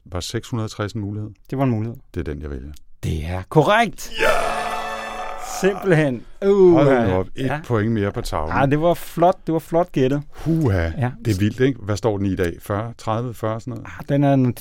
Var 0.05 0.19
660 0.19 0.93
en 0.93 1.01
mulighed? 1.01 1.29
Det 1.49 1.58
var 1.58 1.63
en 1.63 1.69
mulighed. 1.69 1.97
Det 2.13 2.19
er 2.19 2.23
den, 2.34 2.41
jeg 2.41 2.49
vælger. 2.49 2.73
Det 3.03 3.25
er 3.25 3.43
korrekt. 3.49 4.12
Ja! 4.21 4.54
Simpelthen. 5.61 6.21
Uh, 6.45 6.73
Hold 6.73 6.87
op. 7.11 7.27
Et 7.35 7.45
ja. 7.45 7.59
point 7.67 7.91
mere 7.91 8.11
på 8.11 8.21
tavlen. 8.21 8.57
Ja, 8.57 8.65
det 8.65 8.81
var 8.81 8.93
flot, 8.93 9.35
det 9.47 9.53
var 9.53 9.59
flot 9.59 9.91
gættet. 9.91 10.21
Huha. 10.29 10.81
Ja. 10.97 11.11
Det 11.25 11.33
er 11.35 11.39
vildt, 11.39 11.59
ikke? 11.59 11.79
Hvad 11.83 11.97
står 11.97 12.17
den 12.17 12.25
i 12.27 12.35
dag? 12.35 12.53
40, 12.61 12.93
30, 12.97 13.33
40, 13.33 13.59
sådan 13.59 13.71
noget? 13.71 13.85
Ah, 13.85 14.05
Den 14.09 14.23
er, 14.23 14.51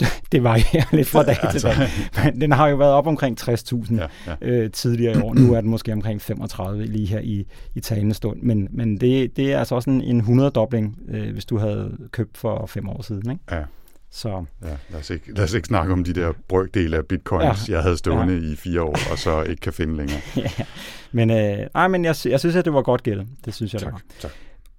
det 0.32 0.44
varierer 0.44 0.84
lidt 0.96 1.08
fra 1.08 1.22
dag 1.24 1.36
til 1.36 1.46
Altså. 1.66 1.68
dag. 1.68 1.88
Men 2.24 2.40
den 2.40 2.52
har 2.52 2.68
jo 2.68 2.76
været 2.76 2.92
op 2.92 3.06
omkring 3.06 3.40
60.000 3.40 3.94
Ja, 3.94 4.06
ja. 4.26 4.34
øh, 4.42 4.70
tidligere 4.70 5.18
i 5.18 5.22
år. 5.22 5.34
Nu 5.34 5.54
er 5.54 5.60
den 5.60 5.70
måske 5.70 5.92
omkring 5.92 6.22
35 6.22 6.86
lige 6.86 7.06
her 7.06 7.20
i, 7.20 7.46
i 7.74 7.80
talende 7.80 8.14
stund. 8.14 8.38
Men, 8.42 8.68
men 8.70 8.96
det, 9.00 9.36
det 9.36 9.52
er 9.52 9.58
altså 9.58 9.74
også 9.74 9.90
en, 9.90 10.02
en 10.02 10.20
100-dobling, 10.20 10.98
øh, 11.08 11.32
hvis 11.32 11.44
du 11.44 11.58
havde 11.58 11.96
købt 12.12 12.38
for 12.38 12.66
fem 12.66 12.88
år 12.88 13.02
siden. 13.02 13.30
Ikke? 13.30 13.42
Ja. 13.50 13.62
Så 14.12 14.44
Ja, 14.62 14.66
lad, 14.90 15.00
os 15.00 15.10
ikke, 15.10 15.32
lad 15.32 15.44
os 15.44 15.52
ikke 15.54 15.66
snakke 15.66 15.92
om 15.92 16.04
de 16.04 16.12
der 16.12 16.32
brøkdele 16.48 16.96
af 16.96 17.06
bitcoins, 17.06 17.68
ja. 17.68 17.74
jeg 17.74 17.82
havde 17.82 17.96
stående 17.96 18.34
ja. 18.34 18.52
i 18.52 18.56
fire 18.56 18.82
år, 18.82 18.96
og 19.12 19.18
så 19.18 19.42
ikke 19.42 19.60
kan 19.60 19.72
finde 19.72 19.96
længere. 19.96 20.20
ja. 20.36 20.50
Men, 21.12 21.30
øh, 21.30 21.66
nej, 21.74 21.88
men 21.88 22.04
jeg, 22.04 22.16
jeg 22.24 22.40
synes, 22.40 22.56
at 22.56 22.64
det 22.64 22.72
var 22.72 22.82
godt 22.82 23.02
gættet. 23.02 23.26
Det 23.44 23.54
synes 23.54 23.72
jeg, 23.72 23.80
det 23.80 23.86
Tak, 23.86 23.92
var. 23.92 24.02
tak. 24.20 24.30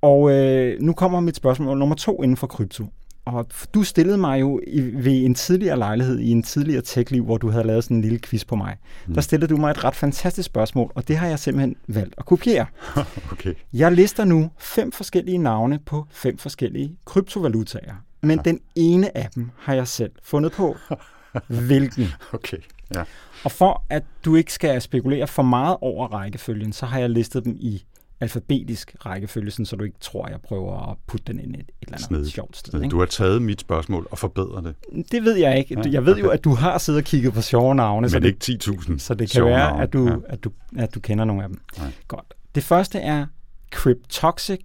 Og 0.01 0.31
øh, 0.31 0.81
nu 0.81 0.93
kommer 0.93 1.19
mit 1.19 1.35
spørgsmål 1.35 1.77
nummer 1.77 1.95
to 1.95 2.23
inden 2.23 2.37
for 2.37 2.47
krypto. 2.47 2.85
Og 3.25 3.47
du 3.73 3.83
stillede 3.83 4.17
mig 4.17 4.41
jo 4.41 4.59
i, 4.67 4.81
ved 4.81 5.25
en 5.25 5.35
tidligere 5.35 5.77
lejlighed 5.77 6.19
i 6.19 6.29
en 6.31 6.43
tidligere 6.43 6.81
tech-liv, 6.81 7.25
hvor 7.25 7.37
du 7.37 7.49
havde 7.49 7.67
lavet 7.67 7.83
sådan 7.83 7.97
en 7.97 8.01
lille 8.01 8.19
quiz 8.19 8.45
på 8.45 8.55
mig. 8.55 8.77
Mm. 9.07 9.13
Der 9.13 9.21
stillede 9.21 9.49
du 9.53 9.57
mig 9.57 9.71
et 9.71 9.83
ret 9.83 9.95
fantastisk 9.95 10.45
spørgsmål, 10.45 10.91
og 10.95 11.07
det 11.07 11.17
har 11.17 11.27
jeg 11.27 11.39
simpelthen 11.39 11.75
valgt 11.87 12.15
at 12.17 12.25
kopiere. 12.25 12.65
Okay. 13.31 13.53
Jeg 13.73 13.91
lister 13.91 14.25
nu 14.25 14.51
fem 14.59 14.91
forskellige 14.91 15.37
navne 15.37 15.79
på 15.85 16.05
fem 16.11 16.37
forskellige 16.37 16.95
kryptovalutaer. 17.05 17.93
Men 18.21 18.39
den 18.45 18.59
ene 18.75 19.17
af 19.17 19.29
dem 19.35 19.49
har 19.57 19.73
jeg 19.73 19.87
selv 19.87 20.11
fundet 20.23 20.51
på. 20.51 20.77
Hvilken? 21.67 22.07
Okay. 22.33 22.57
Ja. 22.95 23.03
Og 23.43 23.51
for 23.51 23.83
at 23.89 24.03
du 24.25 24.35
ikke 24.35 24.53
skal 24.53 24.81
spekulere 24.81 25.27
for 25.27 25.43
meget 25.43 25.77
over 25.81 26.07
rækkefølgen, 26.07 26.73
så 26.73 26.85
har 26.85 26.99
jeg 26.99 27.09
listet 27.09 27.45
dem 27.45 27.55
i 27.59 27.83
alfabetisk 28.19 28.95
rækkefølge, 29.05 29.51
sådan, 29.51 29.65
så 29.65 29.75
du 29.75 29.83
ikke 29.83 29.99
tror, 29.99 30.27
jeg 30.29 30.41
prøver 30.41 30.91
at 30.91 30.97
putte 31.07 31.25
den 31.33 31.39
ind 31.39 31.55
et, 31.55 31.59
et 31.59 31.65
eller 31.81 31.93
andet 31.93 32.01
Snedigt. 32.07 32.33
sjovt 32.33 32.57
sted. 32.57 32.81
Ikke? 32.81 32.91
Du 32.91 32.99
har 32.99 33.05
taget 33.05 33.41
mit 33.41 33.61
spørgsmål 33.61 34.07
og 34.11 34.17
forbedret 34.17 34.63
det. 34.63 34.75
Det 35.11 35.23
ved 35.23 35.35
jeg 35.35 35.57
ikke. 35.57 35.75
Ja, 35.85 35.91
Jeg 35.91 36.05
ved 36.05 36.17
jo, 36.17 36.29
at 36.29 36.43
du 36.43 36.53
har 36.53 36.77
siddet 36.77 36.99
og 37.01 37.05
kigget 37.05 37.33
på 37.33 37.41
sjove 37.41 37.75
navne, 37.75 38.09
så 38.09 38.15
Men 38.15 38.23
det, 38.23 38.49
ikke 38.49 38.63
10.000 38.71 38.97
så 38.97 39.13
det 39.13 39.31
kan 39.31 39.45
være, 39.45 39.57
navne. 39.57 39.83
at 39.83 39.93
du, 39.93 40.07
Ja. 40.07 40.15
at, 40.27 40.43
du, 40.43 40.51
at 40.77 40.95
du 40.95 40.99
kender 40.99 41.25
nogle 41.25 41.43
af 41.43 41.49
dem. 41.49 41.61
Nej. 41.77 41.91
Godt. 42.07 42.33
Det 42.55 42.63
første 42.63 42.99
er 42.99 43.25
Cryptoxic. 43.73 44.59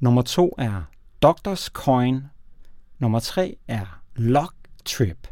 Nummer 0.00 0.22
to 0.22 0.54
er 0.58 0.82
Doctors 1.22 1.64
Coin. 1.64 2.20
Nummer 2.98 3.20
3 3.20 3.56
er 3.68 4.02
Lock 4.16 4.54
Trip. 4.84 5.28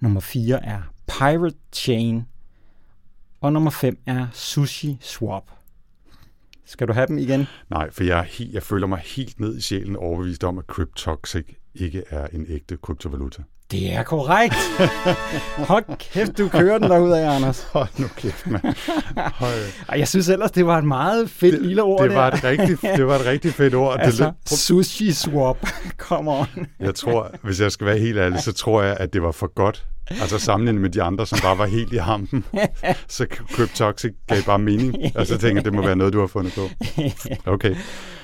Nummer 0.00 0.20
4 0.20 0.64
er 0.64 0.82
Pirate 1.06 1.56
Chain. 1.72 2.22
Og 3.40 3.52
nummer 3.52 3.70
5 3.70 3.98
er 4.06 4.26
Sushi 4.32 4.98
Swap. 5.00 5.50
Skal 6.64 6.88
du 6.88 6.92
have 6.92 7.06
dem 7.06 7.18
igen? 7.18 7.46
Nej, 7.70 7.90
for 7.90 8.04
jeg, 8.04 8.28
jeg 8.52 8.62
føler 8.62 8.86
mig 8.86 8.98
helt 8.98 9.40
ned 9.40 9.56
i 9.56 9.60
sjælen 9.60 9.96
overbevist 9.96 10.44
om, 10.44 10.58
at 10.58 10.64
Cryptoxic 10.64 11.46
ikke 11.74 12.04
er 12.08 12.26
en 12.26 12.46
ægte 12.48 12.76
kryptovaluta. 12.76 13.42
Det 13.70 13.92
er 13.94 14.02
korrekt. 14.02 14.54
Hold 15.70 15.84
kæft, 15.98 16.38
du 16.38 16.48
kører 16.48 16.78
den 16.78 16.90
derud 16.90 17.12
af, 17.12 17.34
Anders. 17.36 17.62
Hold 17.72 17.88
nu 17.98 18.06
kæft, 18.16 18.46
mand. 18.46 18.62
Hold. 19.34 19.98
Jeg 19.98 20.08
synes 20.08 20.28
ellers, 20.28 20.50
det 20.50 20.66
var 20.66 20.78
et 20.78 20.84
meget 20.84 21.30
fedt 21.30 21.52
Det, 21.54 21.62
lille 21.62 21.82
ord. 21.82 22.02
det, 22.02 22.14
var 22.14 22.28
et 22.30 22.44
rigtig, 22.44 22.78
det 22.96 23.06
var 23.06 23.14
et 23.14 23.26
rigtig 23.26 23.52
fedt 23.54 23.74
ord. 23.74 23.96
altså, 24.00 24.24
Det, 24.24 24.34
lød- 24.50 24.56
sushi 24.58 25.12
swap. 25.12 25.66
Come 25.98 26.30
on. 26.30 26.46
jeg 26.80 26.94
tror, 26.94 27.30
hvis 27.42 27.60
jeg 27.60 27.72
skal 27.72 27.86
være 27.86 27.98
helt 27.98 28.18
ærlig, 28.18 28.40
så 28.42 28.52
tror 28.52 28.82
jeg, 28.82 28.96
at 29.00 29.12
det 29.12 29.22
var 29.22 29.32
for 29.32 29.54
godt. 29.54 29.86
Altså 30.10 30.38
sammenlignet 30.38 30.82
med 30.82 30.90
de 30.90 31.02
andre, 31.02 31.26
som 31.26 31.38
bare 31.42 31.58
var 31.58 31.66
helt 31.66 31.92
i 31.92 31.96
hampen. 31.96 32.44
Så 33.08 33.26
Cryptoxic 33.52 34.12
gav 34.28 34.42
bare 34.42 34.58
mening. 34.58 34.96
Og 35.16 35.26
så 35.26 35.38
tænker 35.38 35.56
jeg, 35.56 35.64
det 35.64 35.72
må 35.72 35.82
være 35.86 35.96
noget, 35.96 36.12
du 36.12 36.20
har 36.20 36.26
fundet 36.26 36.52
på. 36.54 36.60
Okay. 37.46 37.74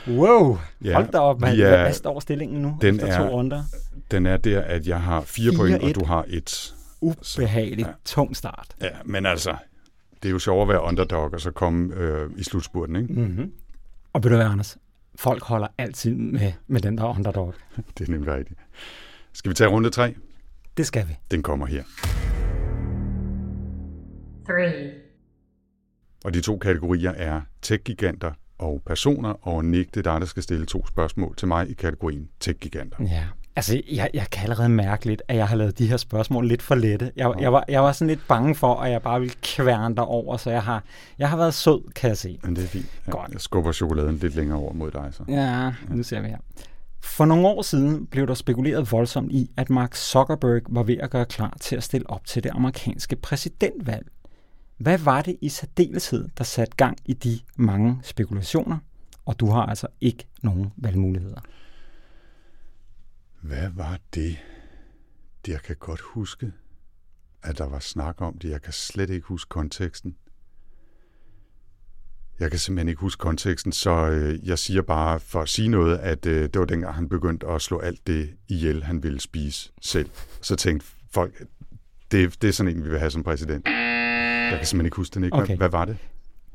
Wow. 0.09 0.59
Ja, 0.85 0.95
Hold 0.95 1.09
da 1.13 1.19
op, 1.19 1.41
mand. 1.41 1.57
vi 1.57 1.63
Hvad, 1.63 1.93
står 1.93 2.21
stillingen 2.21 2.63
nu 2.63 2.77
den 2.81 2.95
efter 2.95 3.17
to 3.19 3.23
er- 3.25 3.29
runder? 3.29 3.63
Den 4.11 4.27
er 4.27 4.37
der, 4.37 4.61
at 4.61 4.87
jeg 4.87 5.01
har 5.01 5.21
fire 5.37 5.53
point, 5.57 5.83
4-1. 5.83 5.89
og 5.89 5.95
du 5.95 6.05
har 6.05 6.25
et. 6.29 6.75
Ubehageligt. 7.01 7.89
Ja. 7.89 7.93
Tung 8.05 8.37
start. 8.37 8.67
Ja, 8.81 8.89
men 9.05 9.27
altså, 9.27 9.57
det 10.23 10.29
er 10.29 10.33
jo 10.33 10.39
sjovt 10.39 10.63
at 10.63 10.69
være 10.69 10.83
underdog, 10.83 11.33
og 11.33 11.41
så 11.41 11.51
komme 11.51 11.95
øh, 11.95 12.31
i 12.37 12.43
slutspurten, 12.43 12.97
ikke? 12.97 13.13
Mm-hmm. 13.13 13.53
Og 14.13 14.25
ved 14.25 14.31
du 14.31 14.37
hvad, 14.37 14.47
Anders? 14.47 14.79
Folk 15.17 15.43
holder 15.43 15.69
altid 15.79 16.15
med, 16.15 16.53
med 16.67 16.81
den 16.81 16.99
der 16.99 17.05
underdog. 17.05 17.55
Det 17.99 18.09
er 18.09 18.13
nemlig 18.13 18.35
rigtigt. 18.35 18.61
Skal 19.33 19.49
vi 19.49 19.55
tage 19.55 19.71
runde 19.71 19.91
tre? 19.91 20.15
Det 20.77 20.87
skal 20.87 21.09
vi. 21.09 21.17
Den 21.31 21.43
kommer 21.43 21.67
her. 21.67 21.83
three, 24.47 24.91
Og 26.25 26.35
de 26.35 26.41
to 26.41 26.59
kategorier 26.59 27.11
er 27.11 27.41
tech-giganter 27.63 28.33
og 28.59 28.83
personer, 28.87 29.49
og 29.49 29.65
Nick, 29.65 29.95
det 29.95 30.07
er 30.07 30.13
dig, 30.13 30.21
der 30.21 30.27
skal 30.27 30.43
stille 30.43 30.67
to 30.67 30.87
spørgsmål 30.87 31.37
til 31.37 31.49
mig 31.49 31.71
i 31.71 31.73
kategorien 31.73 32.29
tech-giganter. 32.41 32.97
Ja. 33.01 33.25
Altså, 33.57 33.83
jeg, 33.93 34.11
jeg 34.15 34.27
kan 34.31 34.43
allerede 34.43 34.69
mærke 34.69 35.07
lidt, 35.07 35.23
at 35.29 35.37
jeg 35.37 35.49
har 35.49 35.57
lavet 35.57 35.79
de 35.79 35.87
her 35.87 35.97
spørgsmål 35.97 36.49
lidt 36.49 36.63
for 36.63 36.75
lette. 36.75 37.13
Jeg, 37.17 37.35
jeg, 37.41 37.53
var, 37.53 37.65
jeg 37.69 37.83
var 37.83 37.93
sådan 37.93 38.09
lidt 38.09 38.29
bange 38.29 38.55
for, 38.55 38.75
at 38.75 38.91
jeg 38.91 39.03
bare 39.03 39.21
ville 39.21 39.35
kværne 39.43 39.97
dig 39.97 40.05
over, 40.05 40.37
så 40.37 40.51
jeg 40.51 40.63
har, 40.63 40.85
jeg 41.19 41.31
har 41.31 41.37
været 41.37 41.55
sød, 41.55 41.93
kan 41.95 42.09
jeg 42.09 42.19
se. 42.19 42.39
Men 42.43 42.57
det 42.57 42.65
er 42.65 42.69
fint. 42.69 42.87
Ja, 43.07 43.11
Godt. 43.11 43.33
jeg 43.33 43.41
skubber 43.41 43.73
chokoladen 43.73 44.17
lidt 44.17 44.35
længere 44.35 44.59
over 44.59 44.73
mod 44.73 44.91
dig, 44.91 45.09
så. 45.13 45.23
Ja, 45.29 45.73
nu 45.89 46.03
ser 46.03 46.21
vi 46.21 46.29
her. 46.29 46.39
For 47.01 47.25
nogle 47.25 47.49
år 47.49 47.63
siden 47.63 48.07
blev 48.07 48.27
der 48.27 48.35
spekuleret 48.35 48.93
voldsomt 48.93 49.33
i, 49.33 49.51
at 49.57 49.71
Mark 49.71 49.95
Zuckerberg 49.95 50.63
var 50.69 50.83
ved 50.83 50.97
at 50.97 51.11
gøre 51.11 51.25
klar 51.25 51.57
til 51.61 51.77
at 51.77 51.83
stille 51.83 52.11
op 52.11 52.25
til 52.25 52.45
det 52.45 52.51
amerikanske 52.55 53.17
præsidentvalg. 53.17 54.07
Hvad 54.79 54.99
var 54.99 55.23
det 55.23 55.37
i 55.41 55.49
særdeleshed, 55.49 56.29
der 56.39 56.45
satte 56.45 56.77
gang 56.77 56.99
i 57.05 57.13
de 57.13 57.39
mange 57.57 57.99
spekulationer? 58.03 58.79
Og 59.27 59.41
du 59.41 59.51
har 59.51 59.67
altså 59.67 59.87
ikke 60.01 60.25
nogen 60.43 60.73
valgmuligheder. 60.77 61.41
Hvad 63.43 63.69
var 63.75 63.99
det? 64.15 64.39
det? 65.47 65.53
Jeg 65.53 65.63
kan 65.63 65.77
godt 65.77 66.01
huske, 66.01 66.53
at 67.43 67.59
der 67.59 67.69
var 67.69 67.79
snak 67.79 68.21
om 68.21 68.39
det. 68.39 68.51
Jeg 68.51 68.63
kan 68.63 68.73
slet 68.73 69.11
ikke 69.11 69.27
huske 69.27 69.49
konteksten. 69.49 70.17
Jeg 72.41 72.51
kan 72.51 72.61
simpelthen 72.61 72.89
ikke 72.89 73.01
huske 73.01 73.21
konteksten, 73.21 73.73
så 73.73 73.91
øh, 73.91 74.49
jeg 74.49 74.59
siger 74.59 74.83
bare 74.83 75.21
for 75.21 75.41
at 75.41 75.49
sige 75.49 75.69
noget, 75.69 75.99
at 75.99 76.27
øh, 76.27 76.43
det 76.43 76.59
var 76.59 76.65
dengang, 76.65 76.95
han 76.95 77.09
begyndte 77.09 77.47
at 77.47 77.63
slå 77.63 77.79
alt 77.79 78.07
det 78.07 78.31
ihjel, 78.49 78.83
han 78.85 79.03
ville 79.03 79.21
spise 79.21 79.73
selv. 79.81 80.11
Så 80.41 80.57
tænkte 80.57 80.87
folk, 81.11 81.43
det, 82.11 82.43
det 82.43 82.49
er 82.49 82.53
sådan 82.53 82.77
en, 82.77 82.85
vi 82.85 82.89
vil 82.91 82.99
have 82.99 83.11
som 83.11 83.23
præsident. 83.23 83.67
Jeg 83.67 84.59
kan 84.59 84.67
simpelthen 84.67 84.87
ikke 84.87 84.97
huske 84.97 85.15
den 85.15 85.25
ikke. 85.25 85.37
Hvad, 85.37 85.45
Okay. 85.45 85.57
hvad 85.57 85.69
var 85.69 85.85
det? 85.85 85.97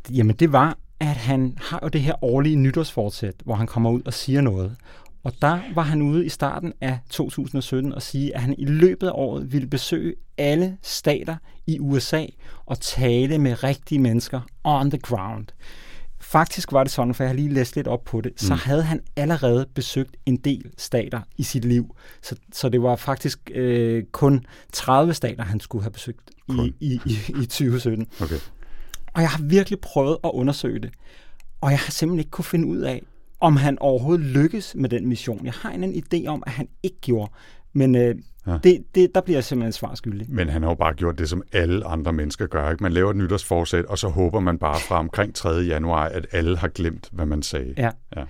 Jamen 0.09 0.35
det 0.35 0.51
var, 0.51 0.77
at 0.99 1.15
han 1.15 1.57
har 1.61 1.79
jo 1.83 1.87
det 1.87 2.01
her 2.01 2.23
årlige 2.23 2.55
nytårsfortsæt, 2.55 3.35
hvor 3.43 3.55
han 3.55 3.67
kommer 3.67 3.89
ud 3.91 4.01
og 4.05 4.13
siger 4.13 4.41
noget. 4.41 4.75
Og 5.23 5.33
der 5.41 5.59
var 5.75 5.81
han 5.81 6.01
ude 6.01 6.25
i 6.25 6.29
starten 6.29 6.73
af 6.81 6.99
2017 7.09 7.93
og 7.93 8.01
sige, 8.01 8.35
at 8.35 8.41
han 8.41 8.55
i 8.57 8.65
løbet 8.65 9.07
af 9.07 9.11
året 9.13 9.51
ville 9.53 9.67
besøge 9.67 10.15
alle 10.37 10.77
stater 10.81 11.35
i 11.67 11.79
USA 11.79 12.25
og 12.65 12.79
tale 12.79 13.37
med 13.37 13.63
rigtige 13.63 13.99
mennesker 13.99 14.41
on 14.63 14.89
the 14.91 14.99
ground. 14.99 15.45
Faktisk 16.19 16.71
var 16.71 16.83
det 16.83 16.91
sådan, 16.91 17.13
for 17.13 17.23
jeg 17.23 17.29
har 17.29 17.35
lige 17.35 17.53
læst 17.53 17.75
lidt 17.75 17.87
op 17.87 18.03
på 18.03 18.21
det, 18.21 18.31
så 18.37 18.53
Mm. 18.53 18.59
havde 18.63 18.83
han 18.83 18.99
allerede 19.15 19.65
besøgt 19.75 20.17
en 20.25 20.37
del 20.37 20.71
stater 20.77 21.21
i 21.37 21.43
sit 21.43 21.65
liv. 21.65 21.95
Så, 22.23 22.35
så 22.53 22.69
det 22.69 22.81
var 22.81 22.95
faktisk 22.95 23.51
øh, 23.55 24.03
kun 24.11 24.45
30 24.73 25.13
stater, 25.13 25.43
han 25.43 25.59
skulle 25.59 25.83
have 25.83 25.91
besøgt 25.91 26.31
i, 26.49 26.73
i, 26.79 26.99
i, 27.05 27.17
i 27.41 27.45
2017. 27.45 28.07
Okay. 28.21 28.35
Og 29.13 29.21
jeg 29.21 29.29
har 29.29 29.43
virkelig 29.43 29.79
prøvet 29.79 30.17
at 30.23 30.31
undersøge 30.33 30.79
det. 30.79 30.89
Og 31.61 31.71
jeg 31.71 31.79
har 31.79 31.91
simpelthen 31.91 32.19
ikke 32.19 32.31
kunne 32.31 32.45
finde 32.45 32.67
ud 32.67 32.77
af, 32.77 33.03
om 33.39 33.55
han 33.55 33.77
overhovedet 33.79 34.25
lykkes 34.25 34.75
med 34.75 34.89
den 34.89 35.07
mission. 35.07 35.45
Jeg 35.45 35.53
har 35.53 35.69
en 35.71 35.83
idé 35.93 36.27
om, 36.27 36.43
at 36.45 36.51
han 36.51 36.67
ikke 36.83 36.97
gjorde. 37.01 37.31
Men 37.73 37.95
øh, 37.95 38.15
Ja. 38.47 38.51
ja. 38.51 38.57
det, 38.63 38.83
det, 38.95 39.15
der 39.15 39.21
bliver 39.21 39.37
jeg 39.37 39.43
simpelthen 39.43 39.71
svar 39.71 39.95
skyldig. 39.95 40.25
Men 40.29 40.49
han 40.49 40.61
har 40.63 40.69
jo 40.69 40.75
bare 40.75 40.93
gjort 40.93 41.19
det, 41.19 41.29
som 41.29 41.41
alle 41.51 41.85
andre 41.85 42.13
mennesker 42.13 42.47
gør. 42.47 42.71
Ikke? 42.71 42.83
Man 42.83 42.93
laver 42.93 43.09
et 43.11 43.15
nytårsforsæt, 43.17 43.85
og 43.85 43.97
så 43.97 44.07
håber 44.07 44.39
man 44.39 44.57
bare 44.57 44.79
fra 44.87 44.99
omkring 44.99 45.35
3. 45.35 45.49
januar, 45.49 46.05
at 46.05 46.27
alle 46.31 46.57
har 46.57 46.67
glemt, 46.67 47.09
hvad 47.11 47.25
man 47.25 47.43
sagde. 47.43 47.73
Ja. 47.77 47.89
Ja. 48.17 48.23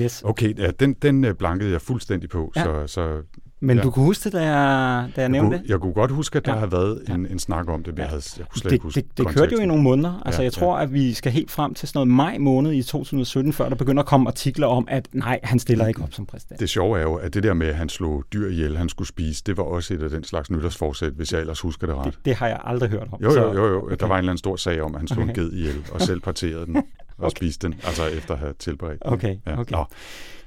Yes. 0.00 0.22
Okay, 0.24 0.58
ja, 0.58 0.70
den, 0.70 0.92
den 0.94 1.24
øh, 1.24 1.34
blankede 1.34 1.70
jeg 1.70 1.80
fuldstændig 1.80 2.30
på, 2.30 2.52
Ja. 2.56 2.62
så, 2.64 2.86
så 2.86 3.22
Men 3.66 3.76
ja. 3.76 3.82
du 3.82 3.90
kunne 3.90 4.04
huske 4.04 4.24
det, 4.24 4.32
da 4.32 4.40
jeg, 4.42 4.52
da 4.54 4.56
jeg 4.56 5.12
jeg, 5.22 5.28
nævnte 5.28 5.48
kunne, 5.56 5.62
det? 5.62 5.70
jeg 5.70 5.80
kunne 5.80 5.92
godt 5.92 6.10
huske, 6.10 6.36
at 6.38 6.46
der 6.46 6.52
Ja. 6.52 6.58
har 6.58 6.66
været 6.66 7.02
Ja. 7.08 7.14
en, 7.14 7.26
en 7.30 7.38
snak 7.38 7.68
om 7.68 7.82
det, 7.82 7.92
men 7.94 7.98
jeg, 7.98 8.04
Ja. 8.04 8.08
havde, 8.08 8.22
jeg 8.38 8.46
kunne 8.48 8.58
slet 8.60 8.70
Det, 8.70 8.72
ikke 8.72 8.82
huske 8.82 9.00
det, 9.00 9.18
det 9.18 9.26
kørte 9.26 9.30
jo 9.38 9.42
i 9.42 9.44
konteksten. 9.46 9.68
nogle 9.68 9.82
måneder. 9.82 10.22
Altså, 10.26 10.40
Ja, 10.40 10.44
jeg 10.44 10.52
tror, 10.52 10.76
at 10.76 10.92
vi 10.92 11.12
skal 11.14 11.32
helt 11.32 11.50
frem 11.50 11.74
til 11.74 11.88
sådan 11.88 11.98
noget 11.98 12.08
maj 12.08 12.38
måned 12.38 12.72
i 12.72 12.82
2017, 12.82 13.52
før 13.52 13.68
der 13.68 13.76
begynder 13.76 14.02
at 14.02 14.08
komme 14.08 14.28
artikler 14.28 14.66
om, 14.66 14.84
at 14.90 15.08
nej, 15.12 15.40
han 15.42 15.58
stiller 15.58 15.86
ikke 15.86 16.02
op 16.02 16.12
som 16.12 16.26
præsident. 16.26 16.60
Det 16.60 16.70
sjove 16.70 16.98
er 16.98 17.02
jo, 17.02 17.14
at 17.14 17.34
det 17.34 17.42
der 17.42 17.54
med, 17.54 17.66
at 17.66 17.74
han 17.74 17.88
slog 17.88 18.24
dyr 18.32 18.48
ihjel, 18.48 18.76
han 18.76 18.88
skulle 18.88 19.08
spise, 19.08 19.42
det 19.46 19.56
var 19.56 19.62
også 19.62 19.94
et 19.94 20.02
af 20.02 20.10
den 20.10 20.24
slags 20.24 20.50
nytårsforsæt, 20.50 21.12
hvis 21.12 21.32
jeg 21.32 21.40
ellers 21.40 21.60
husker 21.60 21.86
det 21.86 21.96
ret. 21.96 22.04
Det, 22.04 22.18
det 22.24 22.34
har 22.34 22.46
jeg 22.48 22.60
aldrig 22.64 22.90
hørt 22.90 23.08
om. 23.12 23.18
Jo, 23.22 23.32
jo, 23.32 23.52
jo, 23.54 23.66
jo. 23.68 23.84
okay. 23.84 23.96
Der 24.00 24.06
var 24.06 24.14
en 24.14 24.18
eller 24.18 24.30
anden 24.32 24.38
stor 24.38 24.56
sag 24.56 24.80
om, 24.82 24.94
at 24.94 25.00
han 25.00 25.08
slog 25.08 25.22
Okay. 25.24 25.28
en 25.28 25.34
ged 25.44 25.52
ihjel, 25.52 25.76
og 25.92 26.00
selv 26.00 26.20
parterede 26.20 26.66
den 26.66 26.76
og 27.18 27.30
spiste 27.30 27.66
den, 27.68 27.74
altså 27.84 28.06
efter 28.06 28.34
at 28.34 28.40
have 28.40 28.54
tilberedt 28.58 29.02
den. 29.04 29.12
Okay, 29.12 29.36
Ja. 29.46 29.60
okay. 29.60 29.72
Nå, 29.72 29.84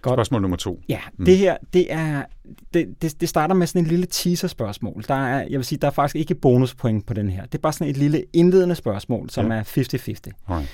Godt. 0.02 0.14
spørgsmål 0.16 0.42
nummer 0.42 0.58
to. 0.58 0.82
Ja, 0.90 1.00
det 1.26 1.38
her, 1.38 1.58
det 1.74 1.94
er, 1.94 2.26
det, 2.74 3.02
det, 3.02 3.22
det 3.22 3.30
starter 3.30 3.56
med 3.56 3.68
sådan 3.68 3.82
en 3.82 3.88
lille 3.88 4.06
teaser-spørgsmål. 4.06 5.04
Der 5.08 5.14
er, 5.16 5.40
jeg 5.50 5.58
vil 5.60 5.66
sige, 5.66 5.80
der 5.80 5.88
er 5.88 5.92
faktisk 5.92 6.16
ikke 6.16 6.36
bonuspoint 6.36 7.06
på 7.06 7.14
den 7.14 7.30
her. 7.30 7.46
Det 7.46 7.56
er 7.56 7.62
bare 7.62 7.74
sådan 7.74 7.88
et 7.88 7.98
lille 7.98 8.24
indledende 8.34 8.76
spørgsmål, 8.76 9.30
som 9.30 9.52
Ja. 9.52 9.58
er 9.58 9.64
50-50. 9.64 10.32
Alright. 10.48 10.70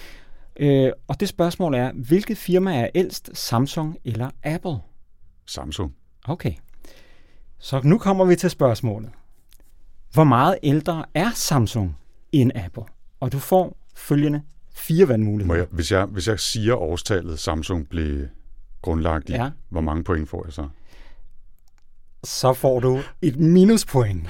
Øh, 0.59 0.91
og 1.07 1.19
det 1.19 1.29
spørgsmål 1.29 1.73
er, 1.73 1.91
hvilket 1.93 2.37
firma 2.37 2.75
er 2.81 2.87
ældst, 2.95 3.29
Samsung 3.33 3.97
eller 4.05 4.29
Apple? 4.43 4.75
Samsung. 5.45 5.93
Okay. 6.27 6.53
Så 7.59 7.81
nu 7.83 7.97
kommer 7.97 8.25
vi 8.25 8.35
til 8.35 8.49
spørgsmålet. 8.49 9.09
Hvor 10.13 10.23
meget 10.23 10.57
ældre 10.63 11.05
er 11.13 11.29
Samsung 11.35 11.97
end 12.31 12.51
Apple? 12.55 12.83
Og 13.19 13.31
du 13.31 13.39
får 13.39 13.77
følgende 13.95 14.41
fire 14.73 15.05
Må 15.05 15.11
valgmuligheder. 15.11 15.55
jeg, 15.57 15.67
hvis, 15.71 15.91
jeg, 15.91 16.05
hvis 16.05 16.27
jeg 16.27 16.39
siger 16.39 16.75
årstallet, 16.75 17.39
Samsung 17.39 17.89
blev 17.89 18.27
grundlagt 18.81 19.29
i, 19.29 19.33
Ja. 19.33 19.49
hvor 19.69 19.81
mange 19.81 20.03
point 20.03 20.29
får 20.29 20.45
jeg 20.45 20.53
så? 20.53 20.67
Så 22.23 22.53
får 22.53 22.79
du 22.79 22.99
et 23.21 23.35
minuspoint. 23.39 24.27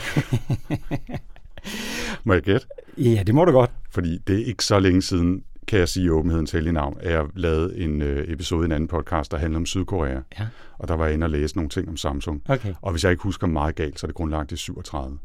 Må 2.24 2.34
jeg 2.34 2.42
gætte? 2.44 2.68
Ja, 2.98 3.24
det 3.28 3.36
må 3.36 3.46
du 3.46 3.52
godt. 3.52 3.72
Fordi 3.92 4.18
det 4.18 4.42
er 4.42 4.46
ikke 4.46 4.64
så 4.66 4.80
længe 4.80 5.02
siden, 5.02 5.44
kan 5.68 5.80
jeg 5.80 5.90
sige 5.90 6.12
åbenhedens 6.14 6.52
hellige 6.52 6.74
navn, 6.74 6.98
at 7.00 7.12
jeg 7.12 7.26
lavede 7.36 7.78
en 7.78 8.02
øh, 8.02 8.32
episode 8.32 8.64
i 8.64 8.66
en 8.66 8.72
anden 8.72 8.88
podcast, 8.88 9.32
der 9.32 9.38
handlede 9.38 9.58
om 9.58 9.66
Sydkorea. 9.66 10.20
Ja. 10.40 10.48
Og 10.78 10.88
der 10.88 10.94
var 10.94 11.06
jeg 11.06 11.14
inde 11.14 11.26
og 11.26 11.30
læse 11.30 11.56
nogle 11.56 11.70
ting 11.70 11.90
om 11.90 11.98
Samsung. 11.98 12.42
Okay. 12.50 12.74
Og 12.82 12.92
hvis 12.92 13.04
jeg 13.04 13.12
ikke 13.12 13.24
husker 13.24 13.48
meget 13.48 13.76
galt, 13.76 14.00
så 14.00 14.06
er 14.06 14.08
det 14.08 14.16
grundlagt 14.16 14.52
i 14.52 14.56
37. 14.58 15.20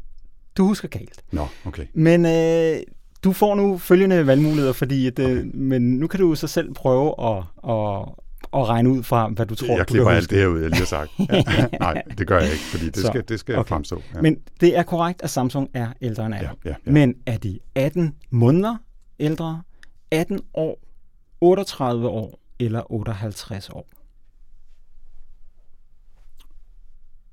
Du 0.57 0.65
husker 0.67 0.87
galt. 0.87 1.21
Nå, 1.31 1.47
okay. 1.65 1.85
Men 1.93 2.25
øh, 2.25 2.81
du 3.23 3.33
får 3.33 3.55
nu 3.55 3.77
følgende 3.77 4.27
valgmuligheder, 4.27 4.73
fordi 4.73 5.07
at, 5.07 5.19
øh, 5.19 5.55
men 5.55 5.81
nu 5.99 6.07
kan 6.07 6.19
du 6.19 6.35
så 6.35 6.47
selv 6.47 6.73
prøve 6.73 7.07
at, 7.29 7.37
at, 7.69 8.09
at 8.53 8.67
regne 8.67 8.89
ud 8.89 9.03
fra, 9.03 9.27
hvad 9.29 9.45
du 9.45 9.55
tror, 9.55 9.67
jeg 9.67 9.79
du 9.79 9.83
klipper 9.83 10.09
kan 10.09 10.17
alt 10.17 10.29
det 10.29 10.37
her 10.37 10.47
ud, 10.47 10.59
jeg 10.61 10.69
lige 10.69 10.79
har 10.79 10.85
sagt. 10.85 11.11
Ja. 11.19 11.65
Nej, 11.79 12.01
det 12.17 12.27
gør 12.27 12.39
jeg 12.39 12.51
ikke, 12.51 12.63
fordi 12.63 12.85
det 12.85 12.95
Så, 12.95 13.07
skal, 13.07 13.23
det 13.27 13.39
skal 13.39 13.57
okay. 13.57 13.69
fremstå. 13.69 14.01
Ja. 14.15 14.21
Men 14.21 14.37
det 14.61 14.77
er 14.77 14.83
korrekt, 14.83 15.21
at 15.21 15.29
Samsung 15.29 15.69
er 15.73 15.87
ældre 16.01 16.25
end 16.25 16.35
Apple. 16.35 16.49
ja, 16.65 16.69
ja, 16.69 16.75
ja. 16.85 16.91
Men 16.91 17.15
er 17.25 17.37
de 17.37 17.59
18 17.75 18.15
måneder 18.29 18.75
ældre, 19.19 19.61
18 20.11 20.39
år 20.53 20.79
38 21.41 22.07
år 22.07 22.39
eller 22.59 22.91
58 22.91 23.69
år? 23.69 23.87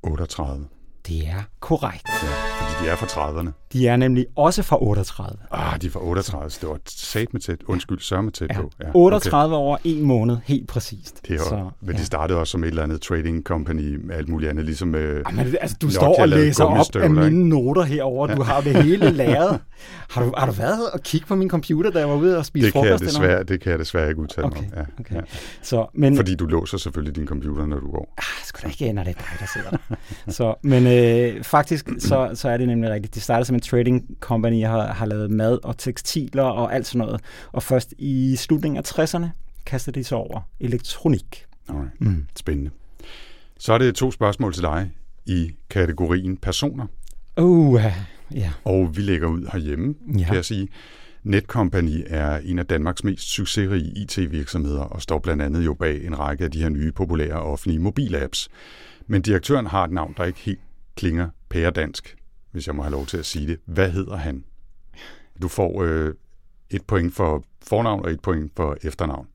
38. 0.02 0.66
Det 1.06 1.28
er 1.28 1.42
korrekt. 1.60 2.08
Ja, 2.22 2.55
fordi 2.58 2.84
de 2.84 2.90
er 2.90 2.96
fra 2.96 3.06
30'erne. 3.06 3.50
De 3.72 3.88
er 3.88 3.96
nemlig 3.96 4.26
også 4.36 4.62
fra 4.62 4.82
38. 4.82 5.38
Ah, 5.50 5.80
de 5.82 5.86
er 5.86 5.90
fra 5.90 6.00
38, 6.02 6.50
så 6.50 6.58
det 6.60 6.68
var 6.68 6.78
sat 6.86 7.32
med 7.32 7.40
tæt. 7.40 7.56
Undskyld, 7.66 7.98
sørme 8.00 8.30
tæt 8.30 8.48
Ja. 8.50 8.60
på. 8.60 8.70
Ja, 8.82 8.86
38 8.94 9.56
år, 9.56 9.80
en 9.84 10.02
måned, 10.02 10.36
helt 10.44 10.68
præcist. 10.68 11.20
Det 11.28 11.34
er, 11.34 11.38
Så, 11.38 11.70
men 11.80 11.94
ja. 11.94 12.00
de 12.00 12.06
startede 12.06 12.38
også 12.38 12.50
som 12.50 12.64
et 12.64 12.68
eller 12.68 12.82
andet 12.82 13.02
trading 13.02 13.42
company 13.44 13.98
med 14.06 14.14
alt 14.16 14.28
muligt 14.28 14.50
andet, 14.50 14.64
ligesom... 14.64 14.94
Øh, 14.94 15.24
Jamen, 15.30 15.54
altså, 15.60 15.76
du 15.82 15.86
Nokia 15.86 15.98
står 15.98 16.16
og 16.22 16.28
læser 16.28 16.64
op 16.64 16.96
af 16.96 17.10
mine 17.10 17.48
noter 17.48 17.82
herover. 17.82 18.26
Du 18.26 18.42
har 18.42 18.60
det 18.60 18.82
hele 18.82 19.10
læret. 19.10 19.60
Har 20.10 20.22
du, 20.24 20.32
har 20.36 20.46
du 20.46 20.52
været 20.52 20.90
og 20.90 21.00
kigge 21.02 21.26
på 21.26 21.34
min 21.36 21.50
computer, 21.50 21.90
da 21.90 21.98
jeg 21.98 22.08
var 22.08 22.14
ude 22.14 22.38
og 22.38 22.46
spise 22.46 22.66
det, 22.66 22.72
kan 22.72 22.84
jeg 22.84 22.90
frokost? 22.98 23.04
desværre, 23.14 23.42
det 23.42 23.60
kan 23.60 23.70
jeg 23.70 23.78
desværre 23.78 24.08
ikke 24.08 24.20
udtale 24.20 24.46
Okay, 24.46 24.60
mig. 24.60 24.70
Ja, 24.76 24.82
okay. 25.00 25.14
ja. 25.14 25.20
Så, 25.62 25.86
men, 25.94 26.16
Fordi 26.16 26.34
du 26.34 26.46
låser 26.46 26.78
selvfølgelig 26.78 27.16
din 27.16 27.26
computer, 27.26 27.66
når 27.66 27.80
du 27.80 27.90
går. 27.90 28.14
Ah, 28.18 28.24
sgu 28.44 28.58
da 28.62 28.68
ikke, 28.68 28.92
når 28.92 29.04
det 29.04 29.10
er 29.10 29.14
dig, 29.14 29.26
der 29.40 29.46
sidder 29.54 29.70
der. 29.70 30.32
så, 30.32 30.54
men 30.62 30.86
øh, 30.86 31.44
faktisk, 31.44 31.88
så, 31.98 32.30
så 32.34 32.45
er 32.50 32.56
det 32.56 32.68
nemlig 32.68 32.90
rigtigt. 32.90 33.14
Det 33.14 33.22
startede 33.22 33.44
som 33.44 33.54
en 33.56 33.60
trading 33.60 34.16
company, 34.20 34.58
jeg 34.58 34.70
har, 34.70 34.86
har 34.92 35.06
lavet 35.06 35.30
mad 35.30 35.58
og 35.64 35.78
tekstiler 35.78 36.42
og 36.42 36.74
alt 36.74 36.86
sådan 36.86 37.06
noget. 37.06 37.20
Og 37.52 37.62
først 37.62 37.94
i 37.98 38.36
slutningen 38.36 38.76
af 38.76 38.98
60'erne 38.98 39.26
kastede 39.66 39.98
de 39.98 40.04
sig 40.04 40.18
over 40.18 40.40
elektronik. 40.60 41.44
Alright. 41.68 42.00
Mm. 42.00 42.26
Spændende. 42.36 42.70
Så 43.58 43.72
er 43.72 43.78
det 43.78 43.94
to 43.94 44.10
spørgsmål 44.10 44.52
til 44.54 44.62
dig 44.62 44.90
i 45.26 45.50
kategorien 45.70 46.36
personer. 46.36 46.86
Uh, 47.40 47.80
ja. 48.34 48.52
Og 48.64 48.96
vi 48.96 49.02
lægger 49.02 49.28
ud 49.28 49.48
herhjemme, 49.52 49.94
Ja. 50.18 50.24
kan 50.24 50.34
jeg 50.34 50.44
sige. 50.44 50.68
Netcompany 51.22 52.04
er 52.06 52.36
en 52.36 52.58
af 52.58 52.66
Danmarks 52.66 53.04
mest 53.04 53.28
succesrige 53.28 53.92
IT-virksomheder 53.96 54.80
og 54.80 55.02
står 55.02 55.18
blandt 55.18 55.42
andet 55.42 55.64
jo 55.64 55.74
bag 55.74 56.04
en 56.04 56.18
række 56.18 56.44
af 56.44 56.50
de 56.50 56.62
her 56.62 56.68
nye 56.68 56.92
populære 56.92 57.42
offentlige 57.42 57.78
mobilapps. 57.78 58.48
Men 59.06 59.22
direktøren 59.22 59.66
har 59.66 59.84
et 59.84 59.90
navn, 59.90 60.14
der 60.16 60.24
ikke 60.24 60.38
helt 60.38 60.60
klinger 60.96 61.28
pæredansk, 61.48 62.16
hvis 62.56 62.66
jeg 62.66 62.74
må 62.74 62.82
have 62.82 62.90
lov 62.92 63.06
til 63.06 63.16
at 63.16 63.26
sige 63.26 63.46
det. 63.46 63.58
Hvad 63.64 63.90
hedder 63.90 64.16
han? 64.16 64.44
Du 65.42 65.48
får 65.48 65.82
øh, 65.82 66.14
et 66.70 66.82
point 66.84 67.14
for 67.14 67.44
fornavn 67.62 68.04
og 68.04 68.10
et 68.10 68.20
point 68.20 68.52
for 68.56 68.76
efternavn. 68.82 69.26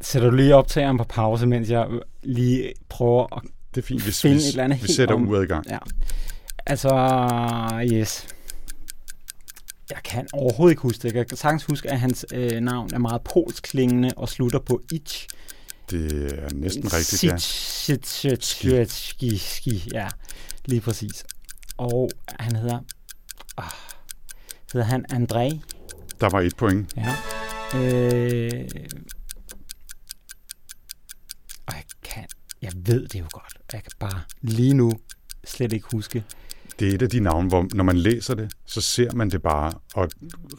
Sætter 0.00 0.30
du 0.30 0.36
lige 0.36 0.56
optageren 0.56 0.98
på 0.98 1.04
pause, 1.04 1.46
mens 1.46 1.70
jeg 1.70 1.86
lige 2.22 2.72
prøver 2.88 3.36
at 3.36 3.42
Det 3.74 3.82
er 3.82 3.86
fint, 3.86 4.02
hvis 4.02 4.24
vi, 4.24 4.30
et 4.30 4.48
eller 4.48 4.64
andet 4.64 4.82
vi 4.82 4.92
sætter 4.92 5.14
om- 5.14 5.28
uret 5.28 5.42
i 5.44 5.46
gang. 5.46 5.66
Ja. 5.70 5.78
Altså, 6.66 6.88
yes. 7.92 8.26
Jeg 9.90 9.98
kan 10.04 10.26
overhovedet 10.32 10.72
ikke 10.72 10.82
huske 10.82 11.08
det. 11.08 11.14
Jeg 11.14 11.26
kan 11.28 11.36
sagtens 11.36 11.64
huske, 11.64 11.90
at 11.90 12.00
hans 12.00 12.26
øh, 12.34 12.60
navn 12.60 12.90
er 12.94 12.98
meget 12.98 13.22
polsk 13.22 13.62
klingende 13.62 14.10
og 14.16 14.28
slutter 14.28 14.58
på 14.58 14.82
ich. 14.92 15.26
Det 15.92 16.32
er 16.38 16.48
næsten 16.54 16.92
rigtigt, 16.92 17.24
ja. 17.24 17.36
Sitschitschitschki. 17.36 19.38
Ski. 19.38 19.88
Ja, 19.92 20.08
lige 20.64 20.80
præcis. 20.80 21.24
Og 21.76 22.10
han 22.28 22.56
hedder... 22.56 22.78
Oh, 23.56 23.64
hedder 24.72 24.86
han 24.86 25.04
André? 25.12 25.58
Der 26.20 26.30
var 26.30 26.40
et 26.40 26.56
point. 26.56 26.92
Ja. 26.96 27.14
Øh, 27.78 28.68
og 31.66 31.74
jeg 31.74 31.84
kan... 32.02 32.26
Jeg 32.62 32.72
ved 32.76 33.08
det 33.08 33.20
jo 33.20 33.26
godt. 33.32 33.58
Jeg 33.72 33.82
kan 33.82 33.92
bare 33.98 34.22
lige 34.40 34.74
nu 34.74 34.92
slet 35.44 35.72
ikke 35.72 35.86
huske. 35.92 36.24
Det 36.82 36.90
er 36.90 36.94
et 36.94 37.02
af 37.02 37.10
de 37.10 37.20
navne, 37.20 37.48
hvor 37.48 37.66
når 37.74 37.84
man 37.84 37.96
læser 37.96 38.34
det, 38.34 38.50
så 38.66 38.80
ser 38.80 39.08
man 39.14 39.30
det 39.30 39.42
bare 39.42 39.72
og 39.94 40.08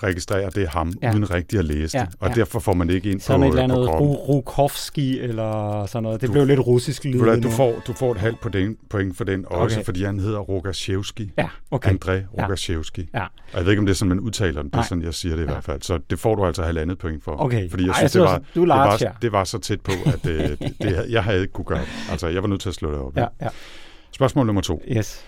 registrerer, 0.04 0.48
at 0.48 0.56
det 0.56 0.64
er 0.64 0.68
ham, 0.70 0.94
Ja. 1.02 1.08
ja. 1.08 1.14
uden 1.14 1.32
rigtig 1.32 1.60
at 1.60 1.66
læse 1.66 1.98
Ja, 1.98 2.06
det. 2.06 2.16
Og 2.20 2.30
ja. 2.30 2.34
derfor 2.36 2.60
får 2.60 2.74
man 2.74 2.88
det 2.88 2.94
ikke 2.94 3.12
ind 3.12 3.20
på, 3.20 3.24
Sådan 3.24 3.44
et 3.44 3.48
eller 3.50 3.64
andet 3.64 3.76
på 3.88 4.04
Rukovski 4.14 5.20
eller 5.20 5.86
sådan 5.86 6.04
noget. 6.04 6.22
Det 6.22 6.28
Du- 6.28 6.34
blev 6.34 6.46
lidt 6.46 6.60
russisk 6.60 7.04
lyd 7.06 7.20
Ved 7.24 7.42
du, 7.42 7.50
får, 7.50 7.82
du 7.88 7.94
får 7.94 8.12
et 8.12 8.18
halvt 8.18 8.42
point, 8.42 8.78
point 8.90 9.18
for 9.18 9.24
den, 9.24 9.46
også 9.48 9.78
Okay. 9.78 9.86
fordi 9.86 10.04
han 10.04 10.20
hedder 10.20 10.40
Rogaszewski. 10.40 11.32
Ja, 11.38 11.48
okay. 11.72 11.92
André 11.92 12.12
Rogaszewski. 12.42 13.10
Ja. 13.14 13.24
Og 13.24 13.30
jeg 13.54 13.64
ved 13.66 13.72
ikke, 13.72 13.80
om 13.80 13.86
det 13.86 13.94
er 13.94 13.98
sådan, 13.98 14.10
man 14.10 14.20
udtaler 14.20 14.62
den. 14.62 14.72
Det 14.72 14.78
er 14.80 14.84
sådan, 14.84 15.04
jeg 15.04 15.14
siger 15.14 15.36
det 15.36 15.44
i 15.44 15.46
Ja. 15.46 15.52
hvert 15.52 15.64
fald. 15.64 15.82
Så 15.82 16.00
det 16.10 16.20
får 16.20 16.36
du 16.36 16.46
altså 16.46 16.64
halvandet 16.64 16.98
point 16.98 17.24
for. 17.24 17.42
Okay. 17.42 17.70
Fordi 17.70 17.84
jeg 17.84 17.90
Ej, 17.90 17.98
synes, 17.98 18.16
jeg 18.16 18.22
det, 18.24 18.30
var, 18.32 18.38
du 18.56 18.62
det, 18.62 18.68
var, 18.70 18.98
her. 19.00 19.12
det 19.22 19.32
var 19.32 19.44
så 19.44 19.58
tæt 19.60 19.82
på, 19.82 19.92
at 20.06 20.20
det, 20.24 20.60
det, 20.60 20.74
det, 20.82 21.06
jeg 21.10 21.24
havde 21.24 21.42
ikke 21.42 21.54
kunne 21.54 21.66
gøre 21.66 21.80
det. 21.80 21.88
Altså, 22.12 22.28
jeg 22.28 22.42
var 22.42 22.48
nødt 22.50 22.62
til 22.62 22.70
at 22.70 22.76
slå 22.76 22.92
det 22.92 23.00
op. 23.00 23.18
Ja, 23.18 23.26
ja. 23.42 23.48
Spørgsmål 24.12 24.46
nummer 24.46 24.62
to. 24.62 24.82
Yes. 24.98 25.26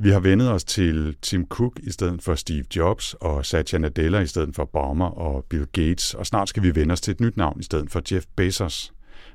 Vi 0.00 0.10
har 0.10 0.20
vendet 0.20 0.50
os 0.50 0.64
til 0.64 1.16
Tim 1.22 1.46
Cook 1.48 1.80
i 1.82 1.90
stedet 1.90 2.22
for 2.22 2.34
Steve 2.34 2.64
Jobs, 2.76 3.14
og 3.14 3.46
Satya 3.46 3.78
Nadella 3.78 4.20
i 4.20 4.26
stedet 4.26 4.54
for 4.54 4.62
Obama 4.62 5.04
og 5.04 5.44
Bill 5.44 5.66
Gates, 5.66 6.14
og 6.14 6.26
snart 6.26 6.48
skal 6.48 6.62
vi 6.62 6.74
vende 6.74 6.92
os 6.92 7.00
til 7.00 7.10
et 7.12 7.20
nyt 7.20 7.36
navn 7.36 7.60
i 7.60 7.62
stedet 7.62 7.90
for 7.90 8.02
Jeff 8.12 8.26
Bezos. 8.36 8.92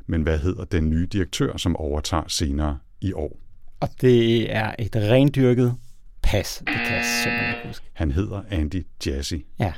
Men 0.07 0.21
hvad 0.21 0.39
hedder 0.39 0.65
den 0.65 0.89
nye 0.89 1.05
direktør, 1.05 1.57
som 1.57 1.75
overtager 1.75 2.23
senere 2.27 2.79
i 3.01 3.13
år? 3.13 3.39
Og 3.79 3.89
det 4.01 4.55
er 4.55 4.75
et 4.79 4.95
rendyrket 4.95 5.75
pas. 6.21 6.63
Det 6.67 6.75
kan 6.75 6.95
jeg 6.95 7.05
simpelthen 7.23 7.67
huske. 7.67 7.85
Han 7.93 8.11
hedder 8.11 8.41
Andy 8.49 8.85
Jassy. 9.05 9.35
Ja, 9.59 9.73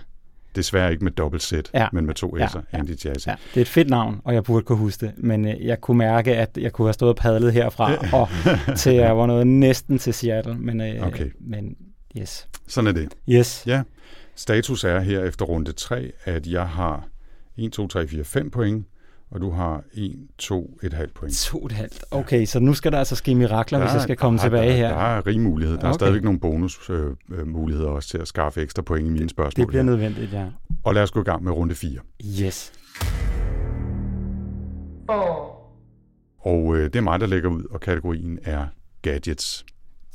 Desværre 0.56 0.92
ikke 0.92 1.04
med 1.04 1.12
dobbelt 1.12 1.44
Z, 1.44 1.54
Ja. 1.74 1.88
men 1.94 2.06
med 2.06 2.14
to 2.16 2.38
S'er. 2.38 2.60
ja, 2.74 2.78
Andy 2.78 2.90
Jassy. 3.06 3.28
ja. 3.28 3.36
Det 3.54 3.58
er 3.58 3.62
et 3.62 3.68
fedt 3.68 3.90
navn, 3.90 4.22
og 4.24 4.34
jeg 4.34 4.44
burde 4.44 4.66
kunne 4.66 4.78
huske 4.78 5.06
det. 5.06 5.14
Men 5.18 5.48
øh, 5.48 5.66
jeg 5.66 5.82
kunne 5.82 5.98
mærke, 5.98 6.36
at 6.36 6.58
jeg 6.58 6.74
kunne 6.74 6.88
have 6.88 6.94
stået 6.94 7.10
og 7.10 7.16
padlet 7.16 7.54
herfra 7.54 7.92
og 8.20 8.30
til 8.78 8.94
jeg 8.94 9.18
var 9.18 9.26
noget 9.26 9.48
næsten 9.48 9.98
til 10.00 10.14
Seattle. 10.14 10.54
Men, 10.58 10.82
øh, 10.82 11.08
Okay. 11.08 11.30
men 11.40 11.76
yes. 12.18 12.48
Sådan 12.68 12.88
er 12.88 12.92
det. 12.92 13.14
Yes. 13.30 13.64
Ja, 13.68 13.82
status 14.36 14.84
er 14.84 15.00
her 15.00 15.24
efter 15.24 15.46
runde 15.46 15.72
3, 15.72 16.12
at 16.24 16.48
jeg 16.48 16.68
har 16.68 17.08
1, 17.58 17.72
2, 17.72 17.88
3, 17.88 18.08
4, 18.08 18.24
5 18.24 18.52
point, 18.52 18.86
og 19.36 19.42
du 19.42 19.50
har 19.52 19.84
1, 19.94 20.16
2, 20.38 20.80
1,5 20.84 21.06
point. 21.16 21.36
To 21.38 21.58
og 21.60 21.66
et 21.66 21.72
halvt. 21.72 22.06
Okay, 22.12 22.46
så 22.46 22.60
nu 22.60 22.74
skal 22.74 22.92
der 22.92 22.98
altså 23.00 23.16
ske 23.16 23.36
mirakler, 23.36 23.80
hvis 23.80 23.88
Der- 23.88 23.94
jeg 23.96 24.02
skal 24.02 24.16
komme 24.18 24.38
der, 24.38 24.44
tilbage 24.44 24.70
der, 24.70 24.76
her. 24.76 24.88
Der 24.90 24.96
er 24.96 25.28
rig 25.28 25.40
mulighed. 25.42 25.78
Der 25.78 25.84
er 25.84 25.88
Okay. 25.88 25.98
stadigvæk 25.98 26.24
nogle 26.24 26.40
bonusmuligheder 26.40 27.16
øh, 27.32 27.48
muligheder 27.48 27.90
også 27.90 28.10
til 28.10 28.18
at 28.18 28.28
skaffe 28.28 28.62
ekstra 28.62 28.82
point 28.82 29.08
i 29.08 29.10
mine 29.10 29.30
spørgsmål. 29.30 29.62
Det 29.62 29.68
bliver 29.68 29.84
her. 29.84 29.90
nødvendigt, 29.92 30.34
ja. 30.34 30.46
Og 30.84 30.94
lad 30.94 31.04
os 31.04 31.12
gå 31.12 31.22
i 31.22 31.24
gang 31.24 31.44
med 31.44 31.52
runde 31.52 31.76
4. 31.76 32.00
Yes. 32.46 32.74
Og 36.42 36.76
øh, 36.78 36.84
det 36.84 36.96
er 36.96 37.02
mig, 37.02 37.20
der 37.20 37.28
lægger 37.28 37.50
ud, 37.50 37.64
og 37.72 37.80
kategorien 37.80 38.40
er 38.44 38.66
gadgets. 39.02 39.66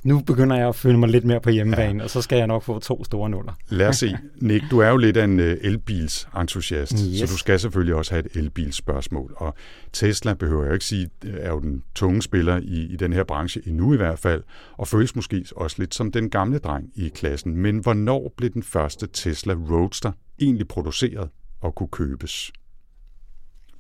Nu 0.05 0.21
begynder 0.21 0.57
jeg 0.57 0.69
at 0.69 0.75
føle 0.75 0.99
mig 0.99 1.09
lidt 1.09 1.25
mere 1.25 1.41
på 1.41 1.51
hjemmebane, 1.51 1.99
ja. 1.99 2.05
og 2.05 2.11
så 2.11 2.23
skal 2.23 2.39
jeg 2.39 2.47
nok 2.47 2.63
få 2.63 2.79
to 2.79 3.05
store 3.05 3.31
nuller. 3.31 3.53
Lad 3.69 3.89
os 3.89 3.97
se. 3.97 4.17
Nick, 4.41 4.65
du 4.71 4.79
er 4.79 4.89
jo 4.89 4.97
lidt 4.97 5.17
en 5.17 5.41
øh, 5.41 5.57
elbilsentusiast, 5.61 6.93
Yes. 6.93 7.19
så 7.19 7.27
du 7.27 7.39
skal 7.39 7.61
selvfølgelig 7.61 7.95
også 7.95 8.15
have 8.15 8.27
et 8.27 8.37
elbilsspørgsmål. 8.37 9.35
Og 9.37 9.55
Tesla, 9.93 10.35
behøver 10.35 10.65
jeg 10.65 10.73
ikke 10.73 10.85
sige, 10.85 11.11
øh, 11.25 11.35
er 11.39 11.51
jo 11.51 11.61
den 11.61 11.83
tunge 11.95 12.23
spiller 12.23 12.57
i, 12.57 12.87
i 12.93 12.97
den 12.97 13.13
her 13.13 13.25
branche, 13.25 13.63
endnu 13.69 13.95
i 13.95 13.97
hvert 13.97 14.19
fald, 14.19 14.43
og 14.73 14.89
føles 14.89 15.17
måske 15.17 15.45
også 15.57 15.77
lidt 15.79 15.95
som 15.95 16.13
den 16.13 16.31
gamle 16.31 16.59
dreng 16.59 16.91
i 16.95 17.09
klassen. 17.09 17.57
Men 17.57 17.79
hvornår 17.79 18.35
blev 18.37 18.51
den 18.51 18.63
første 18.63 19.09
Tesla 19.13 19.55
Roadster 19.71 20.13
egentlig 20.41 20.69
produceret 20.69 21.29
og 21.61 21.75
kunne 21.75 21.89
købes? 21.89 22.53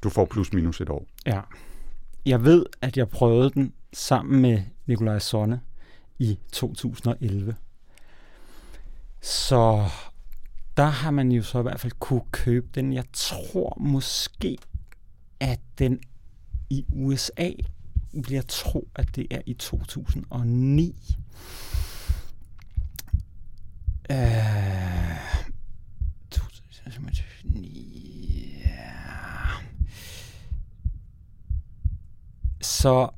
Du 0.02 0.08
får 0.08 0.24
plus 0.24 0.52
minus 0.52 0.80
et 0.80 0.88
år. 0.88 1.06
Ja. 1.26 1.40
Jeg 2.26 2.44
ved, 2.44 2.66
at 2.82 2.96
jeg 2.96 3.08
prøvede 3.08 3.50
den 3.50 3.72
sammen 3.92 4.42
med 4.42 4.58
Nikolaj 4.86 5.18
Sonne 5.18 5.60
i 6.20 6.38
2011. 6.52 7.56
Så 9.20 9.88
der 10.76 10.84
har 10.84 11.10
man 11.10 11.32
jo 11.32 11.42
så 11.42 11.58
i 11.58 11.62
hvert 11.62 11.80
fald 11.80 11.92
kunne 11.98 12.22
købe 12.30 12.68
den. 12.74 12.92
Jeg 12.92 13.04
tror 13.12 13.76
måske, 13.80 14.58
at 15.40 15.60
den 15.78 16.00
i 16.70 16.84
USA 16.92 17.50
bliver 18.22 18.42
tro, 18.42 18.88
at 18.94 19.16
det 19.16 19.26
er 19.30 19.40
i 19.46 19.54
2009. 19.54 21.16
Øh, 24.10 24.16
2009, 26.30 28.62
ja. 28.66 29.50
Så 32.62 33.08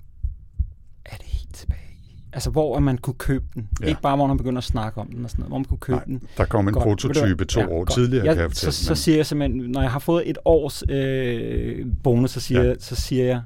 er 1.04 1.16
det 1.16 1.26
helt 1.26 1.54
tilbage 1.54 1.92
i... 1.92 2.21
Altså, 2.32 2.50
hvor 2.50 2.78
man 2.78 2.98
kunne 2.98 3.14
købe 3.14 3.44
den. 3.54 3.68
Ja. 3.80 3.84
Ja. 3.86 3.88
Ikke 3.88 4.02
bare, 4.02 4.16
hvor 4.16 4.26
man 4.26 4.36
begynder 4.36 4.58
at 4.58 4.64
snakke 4.64 5.00
om 5.00 5.06
den 5.06 5.24
og 5.24 5.30
sådan 5.30 5.40
noget. 5.42 5.50
Hvor 5.50 5.58
man 5.58 5.64
kunne 5.64 5.78
købe 5.78 5.96
Nej, 5.96 6.04
den. 6.04 6.22
der 6.36 6.44
kom 6.44 6.68
en 6.68 6.74
Godt. 6.74 6.84
Prototype 6.84 7.44
to 7.44 7.60
hvad? 7.60 7.70
år 7.72 7.78
godt. 7.78 7.90
tidligere, 7.92 8.24
jeg, 8.26 8.34
kan 8.34 8.42
jeg 8.42 8.50
fortælle. 8.50 8.72
så, 8.72 8.84
så 8.84 8.94
siger 8.94 9.16
jeg 9.16 9.26
simpelthen, 9.26 9.70
når 9.70 9.80
jeg 9.82 9.90
har 9.90 9.98
fået 9.98 10.30
et 10.30 10.38
års 10.44 10.82
øh, 10.88 11.86
bonus, 12.04 12.30
så 12.30 12.40
siger, 12.40 12.62
Ja. 12.62 12.68
ja. 12.68 12.74
så 12.78 12.94
siger 12.96 13.24
jeg 13.24 13.42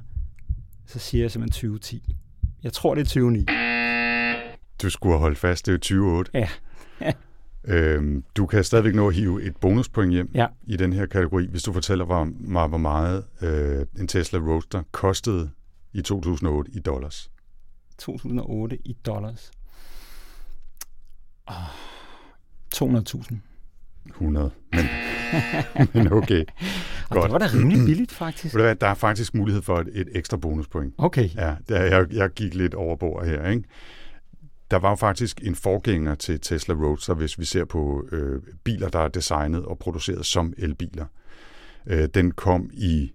så 0.85 0.99
siger 0.99 1.23
jeg 1.23 1.31
simpelthen 1.31 1.53
2010. 1.69 2.15
Jeg 2.63 2.73
tror, 2.73 2.95
det 2.95 3.01
er 3.01 3.05
2009. 3.05 3.45
Du 4.81 4.89
skulle 4.89 5.13
have 5.13 5.19
holdt 5.21 5.37
fast, 5.37 5.65
det 5.65 5.71
er 5.71 5.73
jo 5.73 5.77
2008. 5.77 6.31
Ja. 6.33 6.47
Ja. 7.01 7.11
Øhm, 7.69 8.23
du 8.37 8.45
kan 8.45 8.63
stadigvæk 8.63 8.95
nå 8.95 9.07
at 9.07 9.15
hive 9.15 9.43
et 9.43 9.55
bonuspoint 9.57 10.11
hjem 10.11 10.31
Ja. 10.35 10.45
i 10.67 10.75
den 10.77 10.93
her 10.93 11.05
kategori, 11.05 11.47
hvis 11.51 11.63
du 11.63 11.73
fortæller 11.73 12.05
mig, 12.39 12.67
hvor 12.67 12.77
meget 12.77 13.23
øh, 13.41 13.85
en 13.99 14.07
Tesla 14.07 14.39
Roadster 14.39 14.83
kostede 14.91 15.49
i 15.93 16.01
2008 16.01 16.71
i 16.73 16.79
dollars. 16.79 17.29
2008 17.97 18.77
i 18.85 18.93
dollars. 19.05 19.51
Oh, 21.47 21.55
200.000. 22.75 23.35
100, 24.09 24.51
men, 24.71 24.85
men 25.93 26.13
okay. 26.13 26.45
Og 27.09 27.23
det 27.23 27.31
var 27.31 27.37
da 27.37 27.49
rimelig 27.53 27.85
billigt, 27.85 28.11
faktisk. 28.11 28.55
Ved 28.55 28.61
du 28.61 28.65
hvad, 28.65 28.75
Der 28.75 28.87
er 28.87 28.93
faktisk 28.93 29.33
mulighed 29.33 29.61
for 29.61 29.79
et, 29.79 29.89
et 29.93 30.07
ekstra 30.11 30.37
bonuspoint. 30.37 30.93
Okay. 30.97 31.29
Ja, 31.35 31.55
der, 31.69 31.81
jeg, 31.81 32.13
jeg 32.13 32.29
gik 32.29 32.53
lidt 32.53 32.73
over 32.73 32.95
bord 32.95 33.25
her, 33.25 33.49
ikke? 33.49 33.63
Der 34.71 34.77
var 34.77 34.89
jo 34.89 34.95
faktisk 34.95 35.39
en 35.43 35.55
forgænger 35.55 36.15
til 36.15 36.39
Tesla 36.39 36.75
Roadster, 36.75 37.13
hvis 37.13 37.39
vi 37.39 37.45
ser 37.45 37.65
på 37.65 38.07
øh, 38.11 38.41
biler, 38.63 38.89
der 38.89 38.99
er 38.99 39.07
designet 39.07 39.65
og 39.65 39.79
produceret 39.79 40.25
som 40.25 40.53
elbiler. 40.57 41.05
Øh, 41.85 42.09
den 42.13 42.31
kom 42.31 42.69
i 42.73 43.11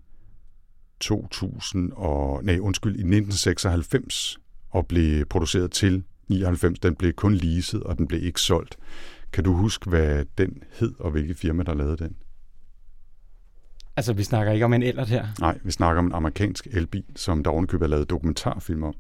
2000 1.01 1.93
og, 1.93 2.45
nej, 2.45 2.59
undskyld, 2.59 2.93
i 2.93 3.01
1996 3.01 4.39
og 4.73 4.87
blev 4.87 5.25
produceret 5.25 5.71
til 5.71 6.03
99. 6.29 6.79
Den 6.79 6.95
blev 6.95 7.13
kun 7.13 7.35
leaset, 7.35 7.83
og 7.83 7.99
den 7.99 8.07
blev 8.09 8.23
ikke 8.25 8.41
solgt. 8.41 8.77
Kan 9.33 9.45
du 9.45 9.53
huske, 9.53 9.91
hvad 9.91 10.25
den 10.39 10.63
hed, 10.81 10.93
og 10.99 11.11
hvilket 11.11 11.37
firma, 11.37 11.63
der 11.63 11.75
lavede 11.75 11.97
den? 11.97 12.17
Altså, 13.97 14.13
vi 14.13 14.23
snakker 14.23 14.53
ikke 14.53 14.65
om 14.65 14.73
en 14.73 14.83
ellert 14.83 15.09
her. 15.09 15.27
Nej, 15.41 15.59
vi 15.65 15.71
snakker 15.71 15.99
om 15.99 16.07
en 16.07 16.13
amerikansk 16.13 16.67
elbil, 16.71 17.05
som 17.17 17.45
der 17.45 17.51
ovenikøbet 17.51 17.85
er 17.85 17.89
lavet 17.89 18.11
dokumentarfilm 18.11 18.83
om. 18.83 18.95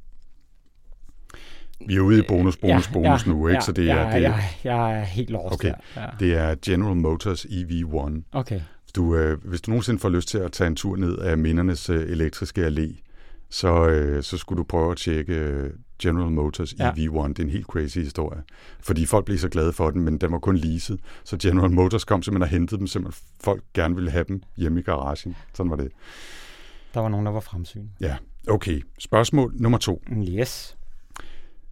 Vi 1.87 1.97
er 1.97 2.01
ude 2.01 2.19
i 2.19 2.23
bonus, 2.29 2.57
bonus, 2.57 2.89
ja, 2.89 2.93
bonus 2.93 3.27
ja, 3.27 3.33
nu, 3.33 3.49
ikke? 3.49 3.55
Ja, 3.57 3.61
Så 3.61 3.73
det 3.73 3.87
ja, 3.87 3.97
er, 3.97 4.15
det, 4.15 4.23
ja, 4.23 4.35
jeg 4.65 4.99
er 5.01 5.05
helt 5.05 5.31
lost 5.31 5.55
Okay. 5.55 5.69
her. 5.69 6.03
Ja. 6.03 6.09
det 6.21 6.35
er 6.35 6.55
General 6.65 6.97
Motors 6.97 7.45
EV1. 7.45 8.23
Okay. 8.33 8.61
Du, 8.97 9.17
øh, 9.17 9.45
hvis 9.45 9.61
du 9.61 9.71
nogensinde 9.71 10.01
får 10.01 10.09
lyst 10.09 10.29
til 10.29 10.39
at 10.39 10.53
tage 10.53 10.69
en 10.69 10.77
tur 10.77 10.97
ned 10.97 11.19
af 11.19 11.39
Mindernes 11.39 11.91
øh, 11.91 12.11
elektriske 12.11 12.67
allé, 12.67 13.03
så, 13.53 13.87
øh, 13.88 14.23
så 14.23 14.38
skulle 14.38 14.59
du 14.59 14.65
prøve 14.65 14.91
at 14.91 14.97
tjekke 14.97 15.35
øh, 15.35 15.71
General 16.03 16.31
Motors 16.31 16.75
Ja. 16.79 16.91
EV1. 16.91 17.29
Det 17.29 17.38
er 17.38 17.43
en 17.43 17.51
helt 17.51 17.67
crazy 17.67 17.99
historie. 17.99 18.43
Fordi 18.81 19.07
folk 19.07 19.25
blev 19.25 19.38
så 19.38 19.49
glade 19.49 19.73
for 19.73 19.91
den, 19.91 20.03
men 20.03 20.19
den 20.19 20.33
var 20.33 20.38
kun 20.38 20.57
leaset. 20.57 21.01
Så 21.25 21.37
General 21.43 21.71
Motors 21.71 22.05
kom 22.05 22.23
simpelthen 22.23 22.43
og 22.43 22.49
hentede 22.49 22.79
dem, 22.79 22.87
simpelthen 22.87 23.25
folk 23.45 23.62
gerne 23.75 23.95
ville 23.95 24.11
have 24.11 24.25
dem 24.29 24.43
hjemme 24.57 24.81
i 24.81 24.83
garagen. 24.83 25.37
Sådan 25.55 25.71
var 25.71 25.77
det. 25.77 25.88
Der 26.95 27.01
var 27.01 27.09
nogen, 27.09 27.27
der 27.27 27.33
var 27.33 27.41
fremsynet. 27.41 27.88
Ja, 28.01 28.17
okay. 28.49 28.83
Spørgsmål 28.99 29.53
nummer 29.57 29.79
to. 29.79 30.03
Yes. 30.29 30.77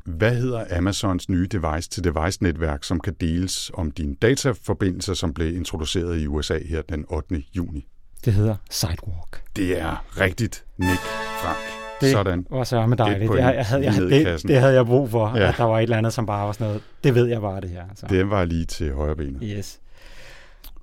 Hvad 0.05 0.35
hedder 0.37 0.77
Amazons 0.79 1.29
nye 1.29 1.47
device-til-device-netværk, 1.47 2.85
som 2.85 3.01
kan 3.01 3.15
deles 3.21 3.71
om 3.75 3.91
dine 3.91 4.15
dataforbindelser, 4.15 5.15
som 5.15 5.35
blev 5.35 5.57
introduceret 5.57 6.21
i 6.21 6.27
USA 6.27 6.59
her 6.69 6.83
den 6.83 7.05
8. 7.09 7.43
juni? 7.57 7.87
Det 8.25 8.33
hedder 8.33 8.57
Sidewalk. 8.71 9.43
Det 9.57 9.81
er 9.81 10.21
rigtigt, 10.21 10.65
Nick 10.79 11.30
Frank. 11.43 11.57
Det 12.01 12.11
Sådan. 12.13 12.47
var 12.51 12.65
så 12.65 12.87
med 12.87 12.93
Et 12.93 12.99
dejligt. 12.99 13.35
Jeg, 13.35 13.55
jeg 13.55 13.65
havde, 13.67 13.85
jeg, 13.85 13.95
det, 13.95 14.43
det 14.43 14.61
havde 14.61 14.75
jeg 14.75 14.87
brug 14.87 15.11
for, 15.11 15.37
Ja. 15.37 15.49
at 15.49 15.55
der 15.57 15.65
var 15.65 15.79
et 15.79 15.83
eller 15.83 15.97
andet, 15.97 16.13
som 16.13 16.27
bare 16.27 16.47
var 16.47 16.53
sådan 16.53 16.67
noget. 16.67 16.83
Det 17.05 17.15
ved 17.15 17.27
jeg 17.27 17.41
bare, 17.41 17.61
det 17.61 17.71
her. 17.71 17.83
Så. 17.95 18.07
Det 18.09 18.31
var 18.31 18.45
lige 18.45 18.65
til 18.65 18.93
højre 18.93 19.17
benet. 19.17 19.39
Yes. 19.43 19.81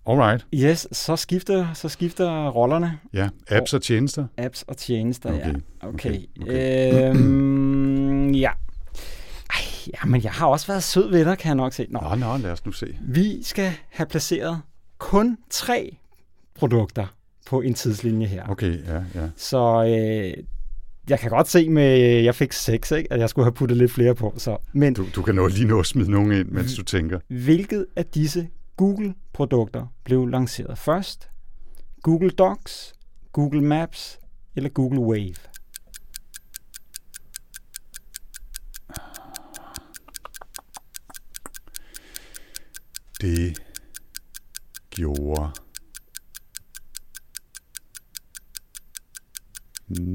Alright. 0.09 0.45
Yes, 0.53 0.87
så 0.91 1.15
skifter, 1.15 1.67
så 1.73 1.89
skifter 1.89 2.49
rollerne. 2.49 2.97
Ja, 3.13 3.29
apps 3.51 3.73
og 3.73 3.81
tjenester. 3.81 4.25
Apps 4.37 4.63
og 4.67 4.77
tjenester, 4.77 5.29
Okay, 5.33 5.45
ja. 5.47 5.87
Okay. 5.87 6.19
okay, 6.41 7.09
Øhm, 7.09 8.31
ja. 8.31 8.49
Ej, 9.49 9.61
ja, 9.87 10.05
men 10.05 10.23
jeg 10.23 10.31
har 10.31 10.47
også 10.47 10.67
været 10.67 10.83
sød 10.83 11.11
ved 11.11 11.25
dig, 11.25 11.37
kan 11.37 11.47
jeg 11.49 11.55
nok 11.55 11.73
se. 11.73 11.87
Nå, 11.89 11.99
Nå, 12.09 12.15
nå, 12.15 12.37
lad 12.37 12.51
os 12.51 12.65
nu 12.65 12.71
se. 12.71 12.97
vi 13.01 13.43
skal 13.43 13.71
have 13.89 14.07
placeret 14.07 14.61
kun 14.97 15.37
tre 15.49 15.97
produkter 16.59 17.05
på 17.47 17.61
en 17.61 17.73
tidslinje 17.73 18.27
her. 18.27 18.47
Okay, 18.49 18.85
ja, 18.85 19.03
ja. 19.15 19.29
Så 19.37 19.83
øh, 19.83 20.43
jeg 21.09 21.19
kan 21.19 21.29
godt 21.29 21.47
se 21.47 21.69
med, 21.69 21.97
jeg 22.23 22.35
fik 22.35 22.51
seks, 22.53 22.91
ikke? 22.91 23.13
at 23.13 23.19
jeg 23.19 23.29
skulle 23.29 23.45
have 23.45 23.53
puttet 23.53 23.77
lidt 23.77 23.91
flere 23.91 24.15
på. 24.15 24.33
Så. 24.37 24.57
Men 24.73 24.93
Du, 24.93 25.05
du 25.15 25.21
kan 25.21 25.35
nå 25.35 25.47
lige 25.47 25.67
nå 25.67 25.79
at 25.79 25.85
smide 25.85 26.11
nogen 26.11 26.31
ind, 26.31 26.47
mens 26.49 26.75
du 26.75 26.83
tænker. 26.83 27.19
hvilket 27.27 27.85
af 27.95 28.05
disse 28.05 28.47
Google-produkter 28.77 29.87
blev 30.03 30.27
lanceret 30.27 30.77
først? 30.77 31.29
Google 32.01 32.29
Docs, 32.29 32.93
Google 33.31 33.61
Maps 33.61 34.19
eller 34.55 34.69
Google 34.69 34.99
Wave? 34.99 35.33
Det 43.21 43.57
gjorde 44.89 45.51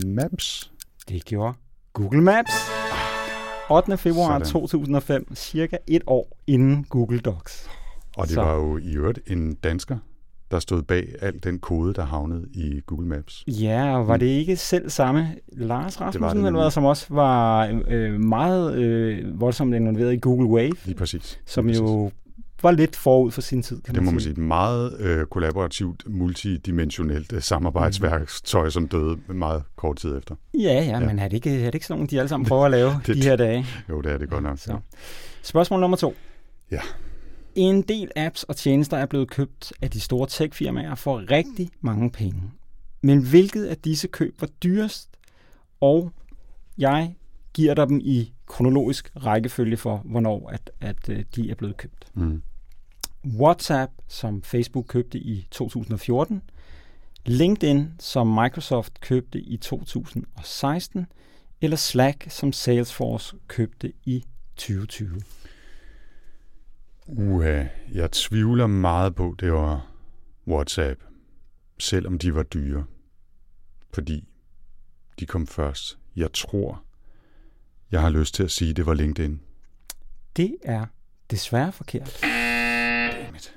Maps. 0.06 0.72
Det 1.08 1.24
gjorde 1.24 1.54
Google 1.92 2.22
Maps. 2.22 2.50
8. 3.70 3.96
februar 3.96 4.38
Sådan. 4.38 4.46
2005, 4.52 5.35
cirka 5.35 5.76
et 5.87 6.02
år 6.06 6.38
inden 6.46 6.85
Google 6.88 7.18
Docs. 7.18 7.68
Og 8.16 8.26
det 8.26 8.35
Så. 8.35 8.42
var 8.42 8.54
jo 8.54 8.78
i 8.78 8.92
øvrigt 8.96 9.20
en 9.26 9.54
dansker, 9.54 9.98
der 10.50 10.58
stod 10.58 10.82
bag 10.82 11.08
al 11.20 11.44
den 11.44 11.58
kode, 11.58 11.94
der 11.94 12.04
havnede 12.04 12.46
i 12.54 12.80
Google 12.87 13.06
Maps. 13.08 13.44
Ja, 13.46 13.96
og 13.98 14.08
var 14.08 14.16
det 14.16 14.26
ikke 14.26 14.56
selv 14.56 14.90
samme 14.90 15.28
Lars 15.52 16.00
Rasmussen, 16.00 16.38
det 16.40 16.46
eller 16.46 16.61
hvad, 16.61 16.70
som 16.70 16.85
også 16.85 17.06
var 17.11 17.66
øh, 17.88 18.20
meget 18.20 18.74
øh, 18.74 19.40
voldsomt 19.40 19.74
involveret 19.74 20.12
i 20.12 20.18
Google 20.18 20.46
Wave, 20.48 20.72
Lige 20.85 20.96
præcis. 20.96 21.40
som 21.46 21.66
Lige 21.66 21.80
præcis. 21.80 21.92
jo 21.94 22.11
var 22.62 22.70
lidt 22.70 22.96
forud 22.96 23.31
for 23.31 23.40
sin 23.40 23.62
tid, 23.62 23.81
kan 23.83 23.94
Det 23.94 24.03
må 24.03 24.11
man 24.11 24.20
sige. 24.20 24.35
sige. 24.35 24.44
Meget 24.44 25.01
øh, 25.01 25.27
kollaborativt, 25.27 26.03
multidimensionelt 26.09 27.33
øh, 27.33 27.42
samarbejdsværktøj, 27.42 28.70
som 28.70 28.88
døde 28.88 29.18
meget 29.29 29.62
kort 29.77 29.96
tid 29.96 30.18
efter. 30.18 30.35
Ja, 30.55 30.85
ja, 30.85 31.01
men 31.01 31.18
er 31.18 31.29
det, 31.29 31.33
ikke, 31.37 31.51
er 31.61 31.64
det 31.64 31.75
ikke 31.75 31.87
sådan 31.87 31.98
nogle, 31.98 32.09
de 32.09 32.18
alle 32.18 32.29
sammen 32.29 32.48
prøver 32.48 32.64
at 32.64 32.70
lave 32.70 32.90
Det- 33.07 33.16
de 33.16 33.22
her 33.22 33.37
dage? 33.37 33.66
Jo, 33.88 34.01
det 34.01 34.12
er 34.12 34.18
det 34.18 34.31
godt 34.31 34.42
nok. 34.42 34.59
Så. 34.59 34.79
Spørgsmål 35.42 35.81
nummer 35.81 35.96
to. 35.96 36.14
Ja. 36.70 36.81
En 37.55 37.83
del 37.83 38.11
apps 38.16 38.42
og 38.42 38.57
tjenester 38.57 38.96
er 38.96 39.07
blevet 39.07 39.31
købt 39.31 39.72
af 39.83 39.90
de 39.90 40.01
store 40.01 40.27
tech-firmaer 40.31 40.94
for 40.94 41.31
rigtig 41.31 41.70
mange 41.81 42.11
penge. 42.11 42.42
Men 43.03 43.22
hvilket 43.31 43.64
af 43.64 43.77
disse 43.77 44.09
køb 44.09 44.35
var 44.40 44.48
dyrest? 44.62 45.09
Og 45.81 46.12
jeg 46.79 47.14
giver 47.55 47.75
dig 47.75 47.88
dem 47.88 48.01
i 48.05 48.33
kronologisk 48.46 49.11
rækkefølge 49.16 49.77
for, 49.77 50.03
hvornår 50.05 50.51
at, 50.51 50.70
at 50.81 51.09
øh, 51.09 51.25
de 51.37 51.51
er 51.51 51.55
blevet 51.55 51.77
købt. 51.77 52.05
Mm. 52.14 52.42
WhatsApp, 53.26 53.92
som 54.08 54.42
Facebook 54.42 54.87
købte 54.87 55.18
i 55.18 55.48
2014. 55.50 56.42
LinkedIn, 57.26 57.88
som 57.98 58.26
Microsoft 58.26 59.00
købte 59.00 59.38
i 59.38 59.56
2016. 59.56 61.06
Eller 61.61 61.76
Slack, 61.76 62.26
som 62.30 62.52
Salesforce 62.52 63.37
købte 63.48 63.92
i 64.04 64.24
2020. 64.56 65.22
Uha, 67.06 67.64
jeg 67.92 68.11
tvivler 68.12 68.66
meget 68.66 69.14
på, 69.14 69.37
det 69.40 69.52
var 69.52 69.87
WhatsApp, 70.48 71.00
selvom 71.78 72.18
de 72.18 72.35
var 72.35 72.42
dyre. 72.42 72.85
Fordi 73.94 74.28
de 75.20 75.26
kom 75.26 75.46
først. 75.46 75.98
Jeg 76.16 76.32
tror, 76.32 76.82
jeg 77.92 78.00
har 78.00 78.11
lyst 78.11 78.35
til 78.35 78.42
at 78.42 78.50
sige, 78.50 78.74
det 78.74 78.87
var 78.87 78.94
LinkedIn. 78.94 79.40
Det 80.37 80.56
er 80.62 80.87
desværre 81.30 81.72
forkert. 81.72 82.24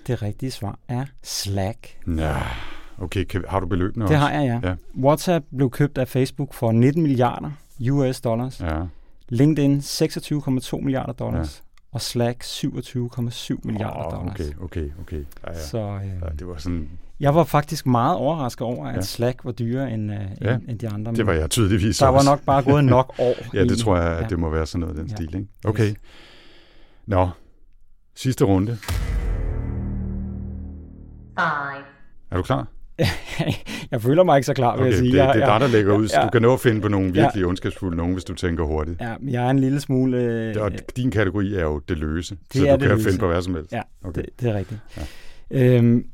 Det 0.07 0.21
rigtige 0.21 0.51
svar 0.51 0.79
er 0.87 1.05
Slack. 1.23 1.97
Ja, 2.17 2.35
okay, 2.97 3.23
kan, 3.23 3.43
har 3.47 3.59
du 3.59 3.65
beløbene 3.67 4.05
Det 4.05 4.11
også? 4.15 4.27
har 4.27 4.31
jeg, 4.41 4.59
ja. 4.63 4.69
Ja. 4.69 4.75
WhatsApp 4.97 5.45
blev 5.57 5.69
købt 5.69 5.97
af 5.97 6.07
Facebook 6.07 6.53
for 6.53 6.71
19 6.71 7.03
milliarder 7.03 7.51
US 7.91 8.21
dollars. 8.21 8.61
Ja, 8.61 8.81
LinkedIn 9.29 9.77
26,2 9.79 10.81
milliarder 10.81 11.13
dollars. 11.13 11.61
Og 11.91 12.01
Slack 12.01 12.43
27,7 12.43 13.59
milliarder 13.63 14.05
Åh, 14.05 14.11
dollars. 14.19 14.39
okay, 14.39 14.51
okay, 14.61 14.89
okay. 15.01 15.23
Ja, 15.47 15.51
ja. 15.53 15.59
Så 15.59 15.77
øh, 15.77 16.07
Ja, 16.21 16.29
det 16.39 16.47
var 16.47 16.57
sådan, 16.57 16.89
jeg 17.19 17.35
var 17.35 17.43
faktisk 17.43 17.85
meget 17.85 18.17
overrasket 18.17 18.61
over, 18.61 18.87
at 18.87 18.95
Ja. 18.95 19.01
Slack 19.01 19.45
var 19.45 19.51
dyrere 19.51 19.91
end, 19.91 20.11
øh, 20.11 20.19
Ja, 20.41 20.55
end, 20.55 20.63
end 20.69 20.79
de 20.79 20.89
andre. 20.89 21.11
det 21.15 21.25
var 21.27 21.33
jeg 21.33 21.49
tydeligvis 21.49 21.97
Der 21.97 22.07
var 22.07 22.13
også. 22.17 22.29
nok 22.29 22.41
bare 22.41 22.63
gået 22.63 22.85
nok 22.95 23.13
år. 23.19 23.35
Ja, 23.53 23.63
det 23.63 23.77
tror 23.77 23.97
jeg, 23.97 24.07
at 24.17 24.23
Ja. 24.23 24.27
det 24.27 24.39
må 24.39 24.49
være 24.49 24.65
sådan 24.65 24.79
noget 24.81 24.95
den 24.97 25.07
Ja. 25.07 25.15
stil, 25.15 25.35
ikke? 25.35 25.47
Okay. 25.65 25.89
Yes. 25.89 25.95
Nå, 27.05 27.29
sidste 28.15 28.45
runde. 28.45 28.77
Five, 31.39 31.83
Er 32.31 32.37
du 32.37 32.41
klar? 32.43 32.67
jeg 33.91 34.01
føler 34.01 34.23
mig 34.23 34.37
ikke 34.37 34.45
så 34.45 34.53
klar, 34.53 34.71
vil 34.75 34.81
Okay, 34.81 34.91
jeg 34.91 34.97
sige. 34.99 35.11
det, 35.11 35.33
det 35.35 35.41
er 35.43 35.45
dig, 35.51 35.59
der 35.61 35.67
lægger 35.67 35.95
ud. 35.97 36.07
ja. 36.13 36.23
Du 36.23 36.29
kan 36.29 36.41
nå 36.41 36.53
at 36.53 36.59
finde 36.59 36.81
på 36.81 36.87
nogle 36.87 37.11
Ja. 37.15 37.21
virkelig 37.21 37.45
ondskabsfulde 37.45 37.97
nogen, 37.97 38.13
hvis 38.13 38.23
du 38.23 38.33
tænker 38.33 38.63
hurtigt. 38.63 39.01
Ja, 39.01 39.15
jeg 39.27 39.45
er 39.45 39.49
en 39.49 39.59
lille 39.59 39.79
smule... 39.79 40.17
Øh, 40.17 40.55
Og 40.61 40.71
din 40.97 41.11
kategori 41.11 41.53
er 41.55 41.61
jo 41.63 41.79
det 41.79 41.97
løse, 41.97 42.35
Det 42.53 42.61
så 42.61 42.71
du 42.71 42.77
kan 42.77 42.89
løse. 42.89 43.03
finde 43.03 43.19
på 43.19 43.27
hvad 43.27 43.41
som 43.41 43.55
helst. 43.55 43.71
Ja, 43.71 43.81
Okay. 44.03 44.21
det, 44.21 44.29
det 44.41 44.49
er 44.49 44.53
rigtigt. 44.53 44.79
Ja. 45.51 45.75
Øhm, 45.77 46.05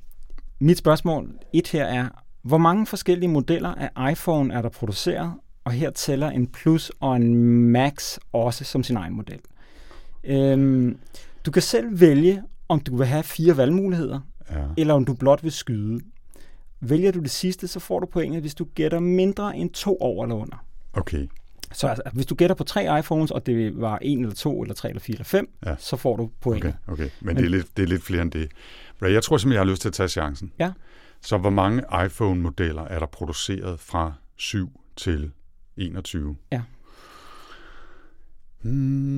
mit 0.60 0.78
spørgsmål 0.78 1.30
et 1.54 1.68
her 1.68 1.86
er, 1.86 2.08
hvor 2.44 2.58
mange 2.58 2.86
forskellige 2.86 3.30
modeller 3.30 3.74
af 3.96 4.12
iPhone 4.12 4.54
er 4.54 4.62
der 4.62 4.70
produceret, 4.70 5.34
og 5.66 5.72
her 5.72 5.90
tæller 5.90 6.30
en 6.30 6.48
Plus 6.48 6.92
og 7.00 7.16
en 7.16 7.36
Max 7.72 8.18
også 8.34 8.64
som 8.64 8.84
sin 8.84 8.98
egen 8.98 9.16
model. 9.16 9.40
Øhm, 10.24 10.98
du 11.46 11.52
kan 11.52 11.62
selv 11.62 12.00
vælge, 12.02 12.42
om 12.70 12.80
du 12.80 12.98
vil 12.98 13.08
have 13.08 13.24
fire 13.24 13.58
valgmuligheder, 13.58 14.20
Ja. 14.52 14.64
eller 14.78 14.94
om 14.94 15.06
du 15.06 15.14
blot 15.14 15.44
vil 15.44 15.52
skyde. 15.52 16.00
Vælger 16.80 17.12
du 17.12 17.20
det 17.20 17.32
sidste, 17.32 17.68
så 17.68 17.80
får 17.80 18.00
du 18.00 18.06
pointet, 18.06 18.42
hvis 18.42 18.56
du 18.56 18.66
gætter 18.76 19.00
mindre 19.00 19.58
end 19.58 19.70
to 19.70 19.98
over 19.98 20.26
eller 20.26 20.36
under. 20.36 20.66
Okay. 20.94 21.28
Så 21.74 21.88
altså, 21.88 22.04
hvis 22.14 22.26
du 22.26 22.36
gætter 22.36 22.56
på 22.56 22.64
tre 22.64 23.00
iPhones, 23.00 23.32
og 23.32 23.46
det 23.46 23.82
var 23.82 23.98
en 24.02 24.20
eller 24.20 24.36
to, 24.36 24.62
eller 24.62 24.76
tre, 24.76 24.90
eller 24.90 25.00
fire, 25.00 25.14
eller 25.16 25.24
fem, 25.26 25.50
Ja. 25.66 25.76
så 25.80 25.98
får 25.98 26.16
du 26.18 26.32
point. 26.42 26.66
Okay, 26.66 26.74
okay. 26.88 27.04
Men, 27.04 27.12
Men 27.22 27.36
det, 27.38 27.46
er 27.46 27.50
lidt, 27.50 27.78
det 27.78 27.84
er 27.84 27.88
lidt 27.88 28.04
flere 28.04 28.22
end 28.22 28.32
det. 28.32 28.52
Jeg 29.02 29.24
tror 29.24 29.38
simpelthen, 29.38 29.54
jeg 29.54 29.60
har 29.60 29.72
lyst 29.72 29.82
til 29.82 29.90
at 29.90 29.94
tage 29.94 30.10
chancen. 30.10 30.52
Ja. 30.60 30.72
Så 31.22 31.38
hvor 31.38 31.50
mange 31.50 31.84
iPhone-modeller 32.06 32.82
er 32.82 33.00
der 33.00 33.06
produceret 33.06 33.80
fra 33.80 34.14
7 34.36 34.80
til 34.96 35.32
21? 35.78 36.36
Ja. 36.52 36.62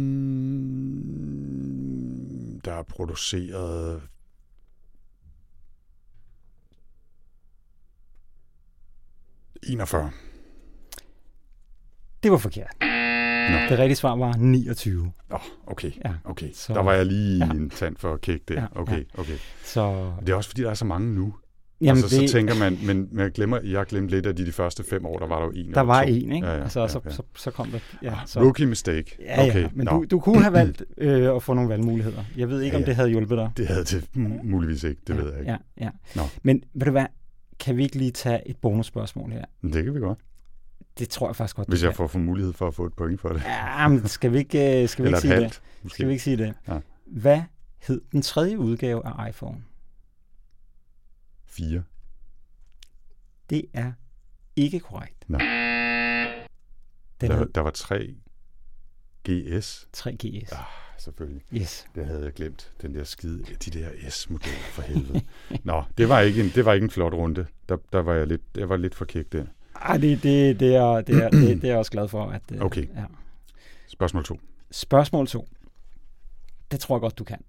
Hmm, 0.04 2.62
der 2.66 2.74
er 2.74 2.84
produceret... 2.84 4.02
...41. 9.68 9.98
Det 12.24 12.32
var 12.32 12.38
forkert. 12.38 12.68
Nå. 13.52 13.58
Det 13.70 13.80
rigtige 13.80 13.96
svar 13.96 14.16
var 14.16 14.34
29. 14.38 15.02
Åh, 15.06 15.12
oh, 15.30 15.42
okay. 15.68 15.92
Ja. 16.06 16.12
okay. 16.24 16.50
Så- 16.54 16.74
Der 16.74 16.82
var 16.84 16.94
jeg 16.94 17.06
lige 17.06 17.38
Ja. 17.38 17.46
ja. 17.46 17.52
en 17.52 17.70
tand 17.70 17.96
for 18.00 18.14
at 18.14 18.22
kigge 18.22 18.44
der. 18.48 18.62
Ja, 18.62 18.66
Okay, 18.76 19.04
okay. 19.18 19.34
Så 19.64 20.12
Det 20.20 20.30
er 20.30 20.36
også 20.36 20.50
fordi, 20.50 20.62
der 20.62 20.70
er 20.70 20.74
så 20.74 20.86
mange 20.86 21.14
nu. 21.16 21.34
jamen, 21.82 22.04
altså, 22.04 22.20
det, 22.20 22.30
så 22.30 22.36
tænker 22.36 22.56
man, 22.56 22.78
men, 22.84 23.10
jeg 23.20 23.32
glemmer, 23.32 23.60
jeg 23.64 23.86
glemte 23.86 24.16
lidt 24.16 24.26
af 24.26 24.36
de, 24.36 24.46
de 24.46 24.52
første 24.52 24.84
fem 24.84 25.06
år, 25.06 25.20
der 25.20 25.28
var 25.28 25.40
der 25.40 25.46
jo 25.46 25.52
en 25.56 25.74
der 25.74 25.82
var 25.82 26.04
to. 26.04 26.10
en, 26.10 26.32
ikke? 26.32 26.48
Ja, 26.48 26.56
ja, 26.56 26.62
altså, 26.64 26.82
ja, 26.82 26.88
så, 26.88 27.00
ja. 27.06 27.10
Så, 27.10 27.24
så 27.36 27.52
kom 27.52 27.68
der. 27.72 27.80
Ja, 28.02 28.14
så, 28.26 28.40
Rookie 28.40 28.66
mistake. 28.66 29.18
ja, 29.20 29.48
okay. 29.48 29.62
ja, 29.62 29.68
men 29.74 29.88
du, 29.88 30.06
du 30.12 30.20
kunne 30.20 30.42
have 30.42 30.54
valgt 30.54 30.84
øh, 30.98 31.36
at 31.36 31.44
få 31.44 31.54
nogle 31.54 31.70
valgmuligheder. 31.70 32.24
Jeg 32.38 32.50
ved 32.50 32.62
ikke, 32.62 32.74
Ja, 32.74 32.78
om 32.78 32.82
ja. 32.82 32.86
det 32.88 32.96
havde 32.96 33.10
hjulpet 33.10 33.38
dig. 33.38 33.52
Det 33.58 33.68
havde 33.68 33.84
det 33.84 34.04
mu- 34.16 34.44
muligvis 34.44 34.84
ikke, 34.84 35.02
det 35.08 35.14
ja, 35.16 35.20
ved 35.22 35.30
jeg 35.32 35.40
ikke. 35.40 35.52
Ja, 35.52 35.58
ja. 35.86 35.90
Nå. 36.16 36.22
Men 36.44 36.64
ved 36.74 36.86
du 36.86 36.92
hvad, 36.92 37.06
kan 37.60 37.78
vi 37.78 37.84
ikke 37.84 37.96
lige 37.98 38.12
tage 38.12 38.48
et 38.48 38.58
bonusspørgsmål 38.58 39.32
her? 39.32 39.46
Det 39.64 39.84
kan 39.84 39.94
vi 39.94 40.00
godt, 40.00 40.20
Det 41.00 41.10
tror 41.10 41.28
jeg 41.28 41.36
faktisk 41.36 41.56
godt, 41.56 41.68
hvis 41.68 41.84
jeg 41.84 41.96
får, 41.96 42.08
får 42.08 42.20
mulighed 42.20 42.54
for 42.54 42.68
at 42.68 42.74
få 42.74 42.86
et 42.86 42.94
point 42.94 43.22
for 43.22 43.30
det. 43.30 43.44
Ja, 43.44 43.88
men 43.88 44.08
skal 44.08 44.32
vi 44.34 44.38
ikke, 44.38 44.82
øh, 44.84 44.90
skal 44.90 45.04
vi 45.06 45.10
ikke 45.10 45.20
sige 45.20 45.34
halvt, 45.34 45.50
det? 45.54 45.62
måske. 45.84 45.96
Skal 45.96 46.08
vi 46.08 46.12
ikke 46.12 46.24
sige 46.24 46.38
det? 46.38 46.54
Ja. 46.68 46.80
Hvad 47.06 47.42
hed 47.88 48.02
den 48.12 48.22
tredje 48.22 48.60
udgave 48.60 49.06
af 49.06 49.30
iPhone? 49.30 49.64
Fire. 51.46 51.84
Det 53.50 53.66
er 53.74 53.92
ikke 54.56 54.80
korrekt. 54.80 55.26
Den 55.28 55.40
Der, 57.22 57.38
hed 57.38 57.46
der 57.56 57.62
var 57.62 57.72
tre 57.72 58.16
GS. 59.30 59.88
3GS. 59.98 60.56
Ah, 60.56 60.66
selvfølgelig. 60.98 61.42
Yes. 61.54 61.86
Det 61.96 62.06
havde 62.06 62.24
jeg 62.24 62.34
glemt. 62.34 62.72
Den 62.82 62.96
der 62.96 63.04
skide, 63.04 63.44
de 63.66 63.80
der 63.80 63.90
S-modeller 64.10 64.58
for 64.72 64.82
helvede. 64.82 65.22
Nå, 65.64 65.84
det 65.98 66.10
var 66.10 66.20
ikke 66.20 66.44
en, 66.44 66.52
det 66.56 66.66
var 66.66 66.74
ikke 66.74 66.84
en 66.84 66.92
flot 66.92 67.14
runde. 67.14 67.46
Der, 67.70 67.78
der 67.94 68.00
var 68.02 68.14
jeg 68.14 68.28
lidt, 68.28 68.42
jeg 68.56 68.70
var 68.70 68.78
lidt 68.78 68.96
for 68.96 69.06
kæk 69.06 69.32
der. 69.32 69.46
Ej, 69.82 69.98
det, 69.98 70.24
det, 70.24 70.60
det, 70.60 70.76
er, 70.76 71.02
det, 71.02 71.24
er, 71.24 71.30
det, 71.30 71.42
det 71.62 71.64
er 71.64 71.68
jeg 71.68 71.78
også 71.78 71.92
glad 71.92 72.08
for. 72.08 72.26
At, 72.26 72.42
øh, 72.52 72.62
Okay. 72.62 72.88
Ja. 72.96 73.04
Spørgsmål 73.88 74.24
to. 74.26 74.40
Spørgsmål 74.72 75.28
2. 75.28 75.48
Det 76.72 76.80
tror 76.80 76.96
jeg 76.96 77.02
godt, 77.02 77.18
du 77.20 77.24
kan. 77.24 77.40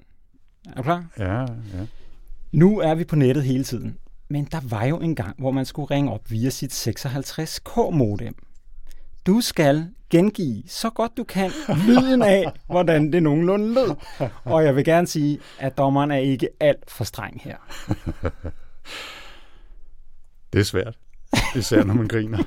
Er 0.67 0.75
du 0.75 0.83
klar? 0.83 1.07
Ja, 1.19 1.41
ja. 1.41 1.47
Nu 2.53 2.79
er 2.79 2.95
vi 2.95 3.05
på 3.05 3.17
nettet 3.17 3.45
hele 3.45 3.65
tiden. 3.65 3.99
Men 4.29 4.45
der 4.53 4.61
var 4.63 4.85
jo 4.85 4.99
en 4.99 5.15
gang, 5.15 5.35
hvor 5.39 5.51
man 5.51 5.65
skulle 5.67 5.91
ringe 5.91 6.13
op 6.13 6.31
via 6.31 6.51
sit 6.51 6.89
56K-modem. 6.89 8.35
Du 9.27 9.41
skal 9.41 9.89
gengive 10.15 10.63
så 10.67 10.91
godt 10.91 11.17
du 11.17 11.25
kan 11.25 11.51
lyden 11.87 12.23
af, 12.23 12.53
hvordan 12.67 13.13
det 13.13 13.23
nogenlunde 13.23 13.75
lød. 13.75 13.95
Og 14.45 14.65
jeg 14.65 14.77
vil 14.77 14.85
gerne 14.85 15.07
sige, 15.07 15.39
at 15.59 15.79
dommeren 15.79 16.11
er 16.11 16.17
ikke 16.17 16.49
alt 16.61 16.91
for 16.91 17.05
streng 17.05 17.41
her. 17.45 17.57
Det 20.53 20.61
er 20.61 20.65
svært. 20.65 20.99
Især 21.57 21.85
når 21.85 21.95
man 21.95 22.09
griner. 22.09 22.39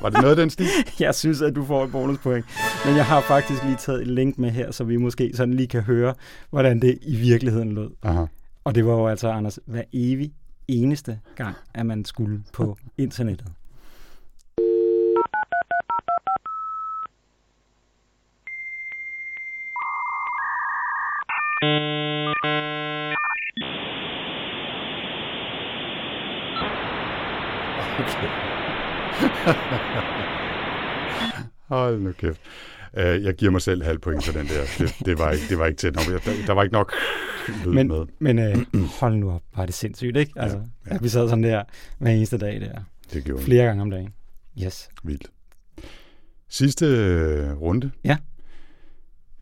Var 0.00 0.10
det 0.10 0.20
noget 0.20 0.30
af 0.30 0.36
den 0.36 0.50
stil? 0.50 0.66
Jeg 1.00 1.14
synes, 1.14 1.42
at 1.42 1.54
du 1.54 1.64
får 1.64 1.84
et 1.84 1.92
bonuspoint. 1.92 2.44
Men 2.86 2.96
jeg 2.96 3.06
har 3.06 3.20
faktisk 3.20 3.64
lige 3.64 3.76
taget 3.76 4.00
et 4.00 4.06
link 4.08 4.38
med 4.38 4.50
her, 4.50 4.70
så 4.70 4.84
vi 4.84 4.96
måske 4.96 5.30
sådan 5.34 5.54
lige 5.54 5.68
kan 5.68 5.82
høre, 5.82 6.14
hvordan 6.50 6.80
det 6.82 6.98
i 7.02 7.16
virkeligheden 7.16 7.72
lød. 7.72 7.90
Aha. 8.02 8.24
Og 8.66 8.74
det 8.74 8.86
var 8.86 8.92
jo 8.92 9.06
altså, 9.06 9.28
Anders, 9.28 9.58
hver 9.66 9.82
evig 9.92 10.32
eneste 10.68 11.20
gang, 11.36 11.56
at 11.74 11.86
man 11.86 12.04
skulle 12.04 12.42
på 12.52 12.78
internettet. 12.98 13.46
Hold 31.68 32.00
nu 32.00 32.12
kæft. 32.12 32.40
Uh, 32.96 33.02
jeg 33.24 33.34
giver 33.34 33.50
mig 33.52 33.62
selv 33.62 33.82
halv 33.82 33.98
point 33.98 34.24
for 34.24 34.32
den 34.32 34.46
der. 34.46 34.64
Det, 34.78 34.96
det, 35.06 35.18
var, 35.18 35.30
ikke, 35.30 35.44
det 35.48 35.58
var 35.58 35.66
ikke 35.66 35.78
tæt 35.78 35.94
nok. 35.94 36.24
Der, 36.24 36.32
der 36.46 36.52
var 36.52 36.62
ikke 36.62 36.72
nok 36.72 36.92
lyd 37.64 37.72
Men, 37.72 37.88
med. 37.88 38.06
men 38.18 38.38
øh, 38.38 38.56
hold 39.00 39.14
nu 39.16 39.30
op, 39.30 39.42
var 39.56 39.66
det 39.66 39.74
sindssygt, 39.74 40.16
ikke? 40.16 40.32
Altså, 40.36 40.60
ja. 40.86 40.94
At 40.94 41.02
vi 41.02 41.08
sad 41.08 41.28
sådan 41.28 41.44
der 41.44 41.62
hver 41.98 42.10
eneste 42.10 42.38
dag 42.38 42.60
der. 42.60 42.80
Det 43.12 43.24
gjorde 43.24 43.42
Flere 43.42 43.64
gange 43.64 43.82
om 43.82 43.90
dagen. 43.90 44.08
Yes. 44.64 44.88
vildt. 45.04 45.30
Sidste 46.48 46.86
øh, 46.86 47.52
runde. 47.60 47.90
Ja. 48.04 48.16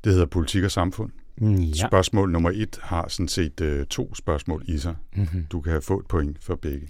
Det 0.04 0.12
hedder 0.12 0.26
politik 0.26 0.64
og 0.64 0.70
samfund. 0.70 1.10
Mm, 1.38 1.54
Ja. 1.54 1.62
Ja. 1.82 1.86
Spørgsmål 1.88 2.30
nummer 2.30 2.50
et 2.54 2.78
har 2.82 3.08
sådan 3.08 3.28
set 3.28 3.60
øh, 3.60 3.86
to 3.86 4.14
spørgsmål 4.14 4.62
i 4.68 4.78
sig. 4.78 4.94
Mm-hmm. 5.16 5.46
Du 5.52 5.60
kan 5.60 5.82
få 5.82 5.98
et 6.00 6.06
point 6.06 6.36
for 6.44 6.54
begge. 6.54 6.88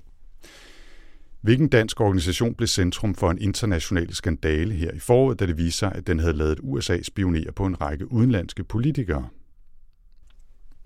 Hvilken 1.45 1.69
dansk 1.69 2.01
organisation 2.01 2.55
blev 2.55 2.67
centrum 2.67 3.15
for 3.15 3.31
en 3.31 3.39
international 3.39 4.15
skandale 4.15 4.75
her 4.75 4.91
i 4.93 4.99
foråret, 4.99 5.41
da 5.41 5.47
det 5.47 5.59
viste 5.59 5.79
sig, 5.79 5.93
at 5.95 6.07
den 6.07 6.19
havde 6.19 6.33
lavet 6.33 6.59
USA 6.63 7.03
spionere 7.03 7.53
på 7.53 7.67
en 7.67 7.81
række 7.81 8.13
udenlandske 8.13 8.65
politikere? 8.65 9.29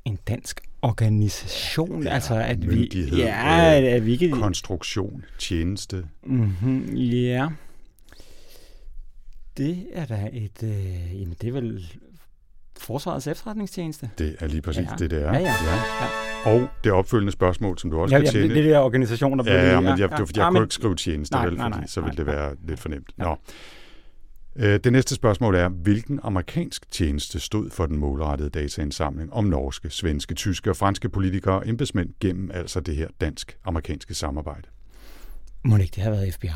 En 0.05 0.19
dansk 0.29 0.61
organisation, 0.83 2.03
Ja, 2.03 2.09
altså 2.09 2.35
at 2.35 2.71
vi... 2.71 2.91
Ja, 3.17 3.81
øh, 3.83 3.95
at 3.95 4.07
vi 4.07 4.13
ikke... 4.13 4.31
Konstruktion, 4.31 5.25
tjeneste. 5.39 6.05
Mm-hmm, 6.27 6.97
ja. 6.97 7.49
Det 9.57 9.87
er 9.93 10.07
da 10.07 10.31
et... 10.33 10.63
Øh, 10.63 11.21
jamen, 11.21 11.37
det 11.41 11.49
er 11.49 11.53
vel 11.53 11.93
Forsvarets 12.81 13.27
efterretningstjeneste. 13.27 14.11
Det 14.19 14.37
er 14.41 14.47
lige 14.47 14.63
præcis 14.63 14.87
Ja. 14.91 14.97
det, 14.99 15.11
det 15.11 15.23
er. 15.23 15.33
Ja, 15.33 15.39
ja. 15.39 15.55
Og 16.45 16.69
det 16.85 16.93
opfølgende 16.93 17.33
spørgsmål, 17.33 17.79
som 17.79 17.91
du 17.91 18.01
også 18.01 18.15
Ja, 18.15 18.19
kan 18.21 18.25
ja, 18.27 18.31
tjene. 18.33 18.49
det, 18.49 18.57
det 18.57 18.65
der 18.65 18.79
organisation, 18.79 19.39
der 19.39 19.45
blev... 19.45 19.55
Ja, 19.55 19.69
ja, 19.71 19.81
men 19.81 19.89
jeg, 19.89 19.99
det 19.99 20.11
var, 20.11 20.17
fordi 20.27 20.39
jeg 20.39 20.45
ja, 20.45 20.49
kunne 20.51 20.53
men- 20.61 20.63
ikke 20.67 20.75
skrive 20.75 20.95
tjeneste, 20.95 21.35
Nej, 21.35 21.45
vel, 21.47 21.55
nej, 21.57 21.65
fordi 21.67 21.79
nej, 21.79 21.87
så 21.87 22.01
ville 22.01 22.15
nej, 22.15 22.25
det 22.25 22.27
nej. 22.27 22.35
være 22.35 22.55
lidt 22.67 22.81
for 22.81 22.89
nemt. 22.89 23.11
Nå. 23.19 23.37
Øh, 24.57 24.81
Det 24.85 24.93
næste 24.93 25.15
spørgsmål 25.15 25.55
er, 25.55 25.69
hvilken 25.69 26.21
amerikansk 26.23 26.91
tjeneste 26.91 27.41
stod 27.41 27.71
for 27.71 27.87
den 27.87 27.99
målrettede 27.99 28.51
dataindsamling 28.51 29.33
om 29.33 29.45
norske, 29.45 29.91
svenske, 29.91 30.35
tyske 30.35 30.71
og 30.71 30.77
franske 30.77 31.09
politikere 31.09 31.55
og 31.55 31.69
embedsmænd 31.69 32.09
gennem 32.21 32.51
altså 32.55 32.81
det 32.81 32.97
her 32.97 33.09
dansk-amerikanske 33.21 34.15
samarbejde? 34.15 34.69
Må 35.65 35.77
det 35.77 35.83
ikke 35.83 35.95
det 35.95 36.03
have 36.03 36.13
været 36.17 36.35
FBI? 36.35 36.49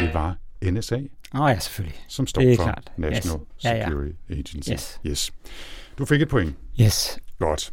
Det 0.00 0.14
var 0.14 0.36
NSA, 0.62 0.96
Åh 1.34 1.40
oh, 1.40 1.50
ja, 1.50 1.58
selvfølgelig. 1.58 2.00
som 2.08 2.26
står 2.26 2.42
for 2.56 2.62
klart. 2.62 2.92
National 2.96 3.40
Yes. 3.40 3.64
Ja, 3.64 3.74
ja. 3.74 3.84
Security 3.84 4.12
Agency. 4.30 4.70
Yes. 4.70 5.00
yes. 5.06 5.32
Du 5.98 6.04
fik 6.04 6.22
et 6.22 6.28
point. 6.28 6.56
Yes. 6.80 7.18
Godt. 7.38 7.72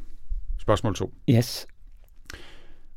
Spørgsmål 0.60 0.96
2. 0.96 1.14
Yes. 1.30 1.68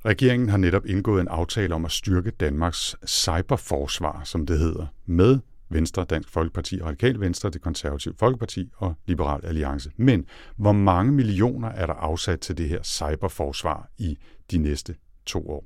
Regeringen 0.05 0.49
har 0.49 0.57
netop 0.57 0.87
indgået 0.87 1.21
en 1.21 1.29
aftale 1.29 1.75
om 1.75 1.85
at 1.85 1.93
styrke 1.93 2.31
Danmarks 2.31 2.97
cyberforsvar, 3.07 4.25
som 4.25 4.47
det 4.47 4.59
hedder, 4.59 4.87
med 5.07 5.39
Venstre, 5.69 6.05
Dansk 6.05 6.29
Folkeparti, 6.29 6.83
Radikal 6.83 7.21
Venstre, 7.21 7.51
Det 7.51 7.61
Konservative 7.61 8.15
Folkeparti 8.19 8.71
og 8.77 8.95
Liberal 9.07 9.47
Alliance. 9.47 9.91
Men 9.97 10.27
hvor 10.57 10.73
mange 10.73 11.13
millioner 11.13 11.69
er 11.69 11.87
der 11.87 11.95
afsat 11.95 12.41
til 12.41 12.59
det 12.59 12.69
her 12.69 12.83
cyberforsvar 12.83 13.91
i 13.99 14.19
de 14.51 14.59
næste 14.59 14.95
to 15.27 15.51
år? 15.51 15.65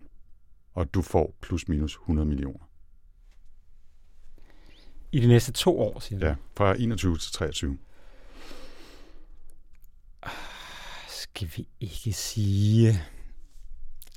Og 0.74 0.94
du 0.94 1.02
får 1.02 1.36
plus 1.42 1.68
minus 1.68 1.94
100 1.94 2.28
millioner. 2.28 2.67
I 5.12 5.20
de 5.20 5.26
næste 5.28 5.52
to 5.52 5.80
år, 5.80 6.00
siger 6.00 6.18
du? 6.18 6.26
Ja, 6.26 6.34
fra 6.56 6.74
21 6.80 7.16
til 7.18 7.32
23. 7.32 7.78
Skal 11.08 11.48
vi 11.56 11.68
ikke 11.80 12.12
sige... 12.12 13.00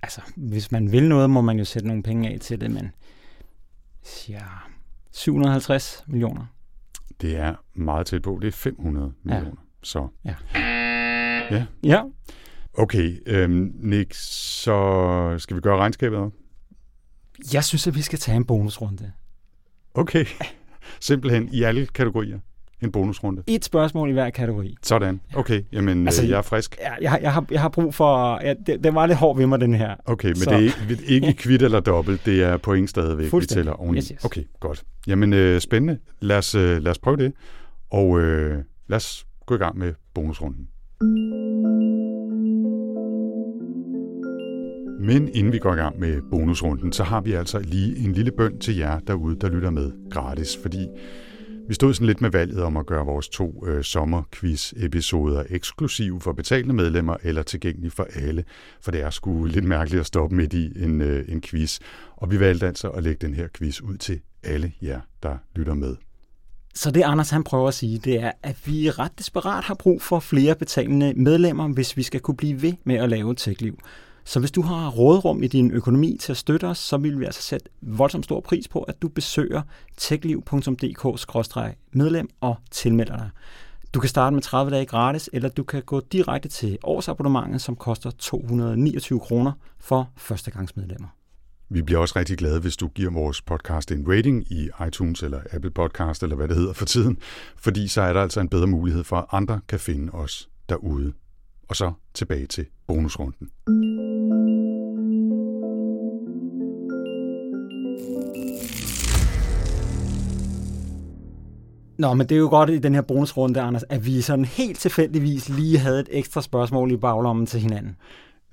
Altså, 0.04 0.22
hvis 0.36 0.72
man 0.72 0.92
vil 0.92 1.10
noget, 1.10 1.30
må 1.30 1.42
man 1.42 1.58
jo 1.60 1.66
sætte 1.66 1.88
nogle 1.88 2.04
penge 2.04 2.30
af 2.30 2.40
til 2.40 2.62
det, 2.62 2.72
men 2.72 2.92
siger 4.04 4.70
750 5.12 6.04
millioner. 6.08 6.46
Det 7.22 7.36
er 7.36 7.56
meget 7.74 8.08
tæt 8.08 8.22
på. 8.22 8.40
Det 8.42 8.48
er 8.48 8.52
500 8.52 9.14
Ja. 9.26 9.34
millioner. 9.34 9.62
Så 9.84 10.08
Ja, 11.84 12.04
okay, 12.74 13.18
øhm, 13.26 13.72
Nick, 13.76 14.14
så 14.14 15.36
skal 15.38 15.56
vi 15.56 15.62
gøre 15.62 15.78
regnskabet 15.78 16.20
op? 16.20 16.32
jeg 17.54 17.64
synes, 17.64 17.88
at 17.88 17.96
vi 17.96 18.02
skal 18.02 18.20
tage 18.20 18.36
en 18.36 18.46
bonusrunde. 18.46 19.12
Okay. 19.94 20.26
Simpelthen 21.00 21.50
i 21.52 21.64
alle 21.64 21.86
kategorier. 21.86 22.40
en 22.82 22.92
bonusrunde? 22.92 23.44
Et 23.48 23.66
spørgsmål 23.66 24.10
i 24.10 24.14
hver 24.14 24.30
kategori. 24.30 24.76
Sådan. 24.84 25.22
Okay, 25.36 25.62
jamen 25.74 26.08
altså, 26.08 26.26
jeg 26.26 26.38
er 26.38 26.42
frisk. 26.42 26.78
Ja, 26.80 26.94
jeg, 27.02 27.20
jeg, 27.22 27.34
har, 27.34 27.46
jeg 27.52 27.62
har 27.62 27.70
brug 27.70 27.94
for... 27.96 28.40
Ja, 28.44 28.54
det, 28.66 28.84
det 28.84 28.96
var 28.96 29.06
lidt 29.06 29.18
hård 29.18 29.38
ved 29.38 29.48
mig, 29.48 29.62
den 29.62 29.74
her. 29.74 29.96
Okay, 30.06 30.28
men 30.28 30.36
så. 30.36 30.50
det 30.50 30.58
er 30.58 30.62
ikke, 30.62 31.06
ikke 31.06 31.34
kvitt 31.44 31.62
eller 31.62 31.80
dobbelt. 31.80 32.26
Det 32.26 32.44
er 32.44 32.58
point 32.58 32.90
stadigvæk, 32.90 33.34
vi 33.34 33.46
tæller 33.46 33.72
oveni. 33.72 33.98
Yes, 33.98 34.08
yes. 34.08 34.26
Okay, 34.26 34.44
godt. 34.60 34.84
Jamen, 35.08 35.34
øh, 35.34 35.62
spændende. 35.62 35.98
Lad 36.20 36.38
os, 36.38 36.56
øh, 36.56 36.82
lad 36.84 36.92
os 36.92 37.00
prøve 37.00 37.18
det. 37.18 37.34
Og 37.92 38.20
øh, 38.20 38.64
lad 38.88 38.96
os 38.96 39.26
gå 39.46 39.56
i 39.56 39.58
gang 39.58 39.78
med 39.78 39.94
bonusrunden. 40.14 40.68
Men 45.02 45.30
inden 45.36 45.54
vi 45.54 45.60
går 45.60 45.74
i 45.74 45.78
gang 45.78 46.00
med 46.00 46.22
bonusrunden, 46.30 46.94
så 46.94 47.04
har 47.04 47.22
vi 47.22 47.34
altså 47.34 47.60
lige 47.60 47.98
en 47.98 48.14
lille 48.14 48.32
bøn 48.32 48.60
til 48.60 48.78
jer 48.78 49.00
derude, 49.00 49.36
der 49.42 49.50
lytter 49.50 49.70
med 49.70 49.92
gratis. 50.12 50.58
Fordi 50.62 50.88
vi 51.68 51.74
stod 51.74 51.94
sådan 51.94 52.08
lidt 52.08 52.22
med 52.22 52.30
valget 52.30 52.64
om 52.64 52.78
at 52.78 52.86
gøre 52.86 53.06
vores 53.06 53.30
to 53.30 53.68
øh, 53.68 53.84
sommerquiz-episoder 53.84 55.44
eksklusive 55.50 56.22
for 56.22 56.34
betalende 56.34 56.74
medlemmer 56.74 57.18
eller 57.24 57.44
tilgængelige 57.44 57.92
for 57.92 58.08
alle. 58.16 58.44
For 58.82 58.92
det 58.92 59.02
er 59.02 59.10
sgu 59.10 59.46
lidt 59.46 59.66
mærkeligt 59.66 60.00
at 60.00 60.06
stoppe 60.06 60.36
midt 60.36 60.54
i 60.54 60.84
en, 60.84 61.02
øh, 61.02 61.26
en 61.28 61.42
quiz. 61.42 61.80
Og 62.16 62.32
vi 62.32 62.40
valgte 62.40 62.68
altså 62.68 62.90
at 62.90 63.04
lægge 63.04 63.28
den 63.28 63.36
her 63.36 63.48
quiz 63.54 63.82
ud 63.82 63.98
til 63.98 64.20
alle 64.44 64.74
jer, 64.82 65.00
der 65.24 65.38
lytter 65.56 65.74
med. 65.74 65.96
Så 66.76 66.92
det 66.92 67.02
Anders 67.02 67.30
han 67.30 67.44
prøver 67.44 67.68
at 67.68 67.74
sige, 67.74 67.98
det 67.98 68.24
er, 68.24 68.32
at 68.44 68.58
vi 68.66 68.90
ret 68.90 69.12
desperat 69.18 69.64
har 69.64 69.76
brug 69.76 70.02
for 70.02 70.20
flere 70.20 70.56
betalende 70.56 71.14
medlemmer, 71.14 71.68
hvis 71.68 71.98
vi 71.98 72.04
skal 72.04 72.20
kunne 72.20 72.38
blive 72.38 72.62
ved 72.62 72.74
med 72.84 72.96
at 72.96 73.10
lave 73.10 73.36
TechLiv. 73.36 73.80
Så 74.26 74.40
hvis 74.40 74.52
du 74.52 74.62
har 74.62 74.90
rådrum 74.90 75.44
i 75.44 75.48
din 75.48 75.72
økonomi 75.72 76.18
til 76.20 76.32
at 76.32 76.38
støtte 76.38 76.68
os, 76.68 76.78
så 76.78 76.98
vil 76.98 77.20
vi 77.20 77.26
altså 77.26 77.42
sætte 77.42 77.70
voldsomt 77.82 78.26
stor 78.26 78.40
pris 78.40 78.68
på, 78.68 78.82
at 78.82 79.02
du 79.02 79.08
besøger 79.08 79.62
techliv.dk-medlem 79.98 82.30
og 82.42 82.56
tilmelder 82.72 83.18
dig. 83.18 83.30
Du 83.94 84.00
kan 84.00 84.10
starte 84.10 84.34
med 84.34 84.42
30 84.42 84.72
dage 84.72 84.86
gratis, 84.86 85.30
eller 85.34 85.50
du 85.50 85.64
kan 85.64 85.84
gå 85.84 86.02
direkte 86.12 86.50
til 86.50 86.78
årsabonnementet, 86.84 87.62
som 87.62 87.76
koster 87.76 88.12
229 88.12 89.20
kroner 89.20 89.52
for 89.80 90.10
førstegangsmedlemmer. 90.18 91.08
Vi 91.70 91.82
bliver 91.82 92.00
også 92.00 92.20
rigtig 92.20 92.38
glade, 92.38 92.60
hvis 92.60 92.78
du 92.78 92.88
giver 92.88 93.12
vores 93.12 93.42
podcast 93.42 93.92
en 93.92 94.06
rating 94.08 94.52
i 94.52 94.70
iTunes 94.88 95.24
eller 95.24 95.40
Apple 95.52 95.72
Podcast, 95.72 96.24
eller 96.24 96.36
hvad 96.36 96.48
det 96.48 96.58
hedder 96.58 96.74
for 96.74 96.86
tiden, 96.86 97.18
fordi 97.58 97.88
så 97.88 98.02
er 98.02 98.14
der 98.14 98.22
altså 98.22 98.40
en 98.40 98.50
bedre 98.50 98.68
mulighed 98.68 99.04
for, 99.04 99.16
at 99.16 99.26
andre 99.32 99.62
kan 99.68 99.80
finde 99.80 100.12
os 100.12 100.50
derude. 100.70 101.14
Og 101.70 101.76
så 101.76 101.92
tilbage 102.14 102.48
til 102.48 102.66
bonusrunden. 102.88 103.50
Nå, 112.02 112.14
men 112.14 112.30
det 112.30 112.36
er 112.36 112.40
jo 112.40 112.50
godt 112.50 112.70
i 112.70 112.78
den 112.78 112.94
her 112.94 113.02
bonusrunde, 113.02 113.62
Anders, 113.62 113.84
at 113.90 114.06
vi 114.06 114.22
sådan 114.22 114.46
helt 114.46 114.80
tilfældigvis 114.80 115.50
lige 115.50 115.78
havde 115.78 116.00
et 116.00 116.10
ekstra 116.12 116.42
spørgsmål 116.42 116.92
i 116.92 116.98
baglommen 116.98 117.46
til 117.46 117.60
hinanden. 117.60 117.96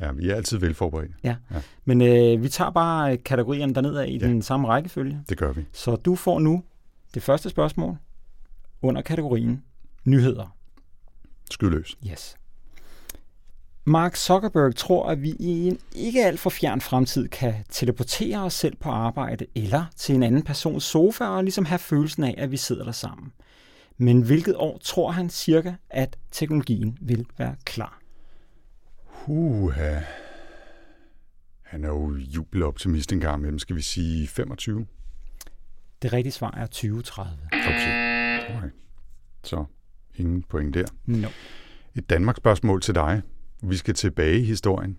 Ja, 0.00 0.12
vi 0.12 0.30
er 0.30 0.34
altid 0.34 0.58
velforberedt. 0.58 1.12
Ja, 1.24 1.36
ja. 1.50 1.56
men 1.84 2.02
øh, 2.02 2.42
vi 2.42 2.48
tager 2.48 2.70
bare 2.70 3.16
kategorierne 3.16 3.74
derned 3.74 4.04
i 4.04 4.18
ja. 4.18 4.26
den 4.26 4.42
samme 4.42 4.68
rækkefølge. 4.68 5.20
Det 5.28 5.38
gør 5.38 5.52
vi. 5.52 5.64
Så 5.72 5.96
du 5.96 6.14
får 6.14 6.38
nu 6.38 6.62
det 7.14 7.22
første 7.22 7.50
spørgsmål 7.50 7.96
under 8.82 9.02
kategorien 9.02 9.62
nyheder. 10.04 10.56
Skyd 11.50 11.70
løs. 11.70 11.98
Yes. 12.10 12.36
Mark 13.88 14.16
Zuckerberg 14.16 14.74
tror, 14.74 15.10
at 15.10 15.22
vi 15.22 15.30
i 15.30 15.68
en 15.68 15.78
ikke 15.96 16.24
alt 16.24 16.40
for 16.40 16.50
fjern 16.50 16.80
fremtid 16.80 17.28
kan 17.28 17.54
teleportere 17.70 18.44
os 18.44 18.54
selv 18.54 18.76
på 18.76 18.88
arbejde 18.88 19.46
eller 19.54 19.84
til 19.96 20.14
en 20.14 20.22
anden 20.22 20.42
persons 20.42 20.84
sofa 20.84 21.24
og 21.24 21.44
ligesom 21.44 21.64
have 21.64 21.78
følelsen 21.78 22.24
af, 22.24 22.34
at 22.38 22.50
vi 22.50 22.56
sidder 22.56 22.84
der 22.84 22.92
sammen. 22.92 23.32
Men 23.96 24.22
hvilket 24.22 24.56
år 24.56 24.78
tror 24.78 25.10
han 25.10 25.30
cirka, 25.30 25.72
at 25.90 26.18
teknologien 26.30 26.98
vil 27.00 27.26
være 27.38 27.56
klar? 27.64 28.00
Uha. 29.26 30.00
Han 31.62 31.84
er 31.84 31.88
jo 31.88 32.16
jubeloptimist 32.16 33.12
en 33.12 33.20
gang 33.20 33.38
imellem. 33.38 33.58
Skal 33.58 33.76
vi 33.76 33.82
sige 33.82 34.26
25? 34.26 34.86
Det 36.02 36.12
rigtige 36.12 36.32
svar 36.32 36.54
er 36.56 36.66
2030. 36.66 37.30
Okay. 37.52 38.56
okay. 38.56 38.70
Så 39.44 39.64
ingen 40.16 40.42
point 40.42 40.74
der. 40.74 40.86
No. 41.06 41.28
Et 41.94 42.10
Danmark 42.10 42.36
spørgsmål 42.36 42.80
til 42.80 42.94
dig. 42.94 43.22
Vi 43.62 43.76
skal 43.76 43.94
tilbage 43.94 44.38
i 44.38 44.44
historien. 44.44 44.96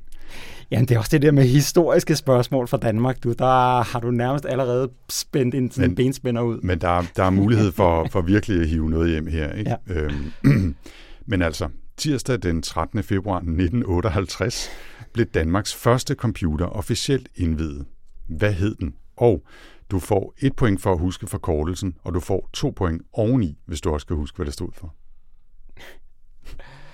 Jamen, 0.71 0.87
det 0.87 0.95
er 0.95 0.99
også 0.99 1.09
det 1.11 1.21
der 1.21 1.31
med 1.31 1.43
historiske 1.43 2.15
spørgsmål 2.15 2.67
fra 2.67 2.77
Danmark. 2.77 3.23
Du, 3.23 3.33
der 3.39 3.83
har 3.83 3.99
du 3.99 4.11
nærmest 4.11 4.45
allerede 4.45 4.89
spændt 5.09 5.55
en 5.55 5.71
sådan 5.71 5.95
benspænder 5.95 6.41
ud. 6.41 6.59
Men 6.61 6.81
der, 6.81 7.03
der 7.15 7.23
er 7.23 7.29
mulighed 7.29 7.71
for, 7.71 8.07
for 8.11 8.21
virkelig 8.21 8.61
at 8.61 8.67
hive 8.67 8.89
noget 8.89 9.09
hjem 9.09 9.27
her. 9.27 9.53
Ikke? 9.53 9.75
Ja. 9.87 9.93
Øhm, 9.93 10.75
men 11.31 11.41
altså, 11.41 11.69
tirsdag 11.97 12.37
den 12.43 12.61
13. 12.61 13.03
februar 13.03 13.37
1958 13.37 14.69
blev 15.13 15.25
Danmarks 15.25 15.75
første 15.75 16.15
computer 16.15 16.65
officielt 16.65 17.29
indvidet. 17.35 17.85
Hvad 18.27 18.53
hed 18.53 18.75
den? 18.75 18.93
Og 19.17 19.43
du 19.91 19.99
får 19.99 20.33
et 20.39 20.55
point 20.55 20.81
for 20.81 20.91
at 20.91 20.99
huske 20.99 21.27
forkortelsen, 21.27 21.95
og 22.03 22.13
du 22.13 22.19
får 22.19 22.49
to 22.53 22.73
point 22.75 23.01
oveni, 23.13 23.57
hvis 23.65 23.81
du 23.81 23.93
også 23.93 24.07
kan 24.07 24.15
huske, 24.15 24.35
hvad 24.35 24.45
det 24.45 24.53
stod 24.53 24.69
for. 24.73 24.95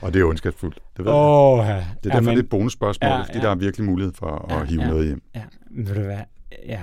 Og 0.05 0.13
det 0.13 0.21
er 0.21 0.25
ondskabsfuldt. 0.25 0.79
Det 0.97 1.05
ved 1.05 1.11
oh, 1.15 1.65
jeg. 1.65 1.87
Det 2.03 2.09
er 2.09 2.13
derfor, 2.13 2.21
men, 2.21 2.29
det 2.29 2.39
er 2.39 2.43
et 2.43 2.49
bonusspørgsmål, 2.49 3.09
ja, 3.11 3.21
fordi 3.21 3.37
ja. 3.37 3.43
der 3.43 3.49
er 3.49 3.55
virkelig 3.55 3.85
mulighed 3.85 4.13
for 4.13 4.51
at 4.51 4.59
ja, 4.59 4.63
hive 4.63 4.81
ja, 4.81 4.89
noget 4.89 5.05
hjem. 5.05 5.21
Ja, 5.35 5.43
ved 5.71 5.95
du 5.95 6.01
hvad? 6.01 6.19
Ja, 6.65 6.81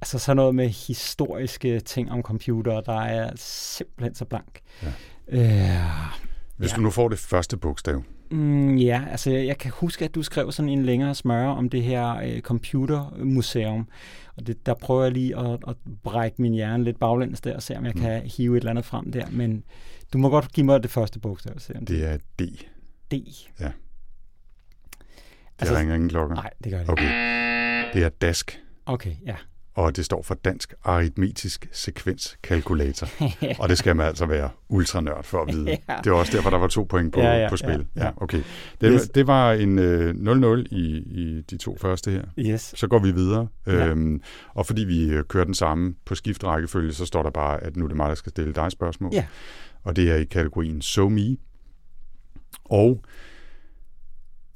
altså 0.00 0.18
sådan 0.18 0.36
noget 0.36 0.54
med 0.54 0.68
historiske 0.68 1.80
ting 1.80 2.10
om 2.10 2.22
computer, 2.22 2.80
der 2.80 3.00
er 3.00 3.30
simpelthen 3.36 4.14
så 4.14 4.24
blank. 4.24 4.60
Ja. 4.82 4.88
Øh, 5.28 5.80
Hvis 6.56 6.70
ja. 6.70 6.76
du 6.76 6.80
nu 6.80 6.90
får 6.90 7.08
det 7.08 7.18
første 7.18 7.56
bogstav. 7.56 8.02
Mm, 8.30 8.76
ja, 8.76 9.04
altså 9.10 9.30
jeg, 9.30 9.58
kan 9.58 9.72
huske, 9.74 10.04
at 10.04 10.14
du 10.14 10.22
skrev 10.22 10.52
sådan 10.52 10.68
en 10.68 10.84
længere 10.84 11.14
smøre 11.14 11.56
om 11.56 11.68
det 11.68 11.82
her 11.82 12.16
øh, 12.16 12.40
computermuseum. 12.40 13.88
Og 14.36 14.46
det, 14.46 14.66
der 14.66 14.74
prøver 14.74 15.02
jeg 15.02 15.12
lige 15.12 15.38
at, 15.38 15.58
at 15.68 15.76
brække 16.02 16.42
min 16.42 16.52
hjerne 16.52 16.84
lidt 16.84 16.98
baglæns 16.98 17.40
der, 17.40 17.56
og 17.56 17.62
se 17.62 17.76
om 17.76 17.84
jeg 17.84 17.92
mm. 17.94 18.00
kan 18.00 18.22
hive 18.22 18.56
et 18.56 18.60
eller 18.60 18.70
andet 18.70 18.84
frem 18.84 19.12
der. 19.12 19.26
Men 19.30 19.64
du 20.12 20.18
må 20.18 20.28
godt 20.28 20.52
give 20.52 20.66
mig 20.66 20.82
det 20.82 20.90
første 20.90 21.20
bogstav. 21.20 21.58
Se 21.58 21.76
om 21.76 21.86
det 21.86 22.04
er 22.04 22.16
D. 22.16 22.42
D. 23.10 23.14
Ja. 23.60 23.64
Det 23.64 23.72
altså, 25.58 25.76
ringer 25.76 25.94
ingen 25.94 26.08
klokker. 26.08 26.34
Nej, 26.36 26.50
det 26.64 26.72
gør 26.72 26.78
det 26.78 26.90
Okay. 26.90 27.12
Det 27.94 28.04
er 28.04 28.08
DASK. 28.08 28.58
Okay, 28.86 29.14
ja 29.26 29.34
og 29.78 29.96
det 29.96 30.04
står 30.04 30.22
for 30.22 30.34
Dansk 30.34 30.74
Aritmetisk 30.84 31.68
Sekvenskalkulator. 31.72 33.08
og 33.62 33.68
det 33.68 33.78
skal 33.78 33.96
man 33.96 34.06
altså 34.06 34.26
være 34.26 34.50
ultranørd 34.68 35.24
for 35.24 35.42
at 35.42 35.54
vide. 35.54 35.70
ja. 35.88 35.96
Det 36.04 36.12
var 36.12 36.18
også 36.18 36.36
derfor, 36.36 36.50
der 36.50 36.58
var 36.58 36.66
to 36.66 36.82
point 36.82 37.14
på, 37.14 37.20
ja, 37.20 37.42
ja, 37.42 37.48
på 37.48 37.56
spil. 37.56 37.86
Ja, 37.96 38.04
ja. 38.04 38.10
okay. 38.16 38.42
Det, 38.80 38.92
yes. 38.92 39.08
det 39.08 39.26
var 39.26 39.52
en 39.52 39.78
uh, 39.78 40.54
0-0 40.54 40.66
i, 40.70 40.96
i 40.96 41.42
de 41.50 41.56
to 41.56 41.76
første 41.80 42.10
her. 42.10 42.22
Yes. 42.38 42.74
Så 42.76 42.86
går 42.88 42.98
vi 42.98 43.10
videre. 43.10 43.48
Ja. 43.66 43.86
Øhm, 43.86 44.22
og 44.54 44.66
fordi 44.66 44.84
vi 44.84 45.10
øh, 45.10 45.24
kører 45.24 45.44
den 45.44 45.54
samme 45.54 45.94
på 46.04 46.14
skiftrækkefølge, 46.14 46.92
så 46.92 47.06
står 47.06 47.22
der 47.22 47.30
bare, 47.30 47.64
at 47.64 47.76
nu 47.76 47.84
er 47.84 47.88
det 47.88 47.96
mig, 47.96 48.08
der 48.08 48.14
skal 48.14 48.30
stille 48.30 48.52
dig 48.52 48.72
spørgsmål. 48.72 49.10
Ja. 49.14 49.26
Og 49.84 49.96
det 49.96 50.10
er 50.10 50.16
i 50.16 50.24
kategorien 50.24 50.82
So 50.82 51.08
Me. 51.08 51.36
Og 52.64 53.02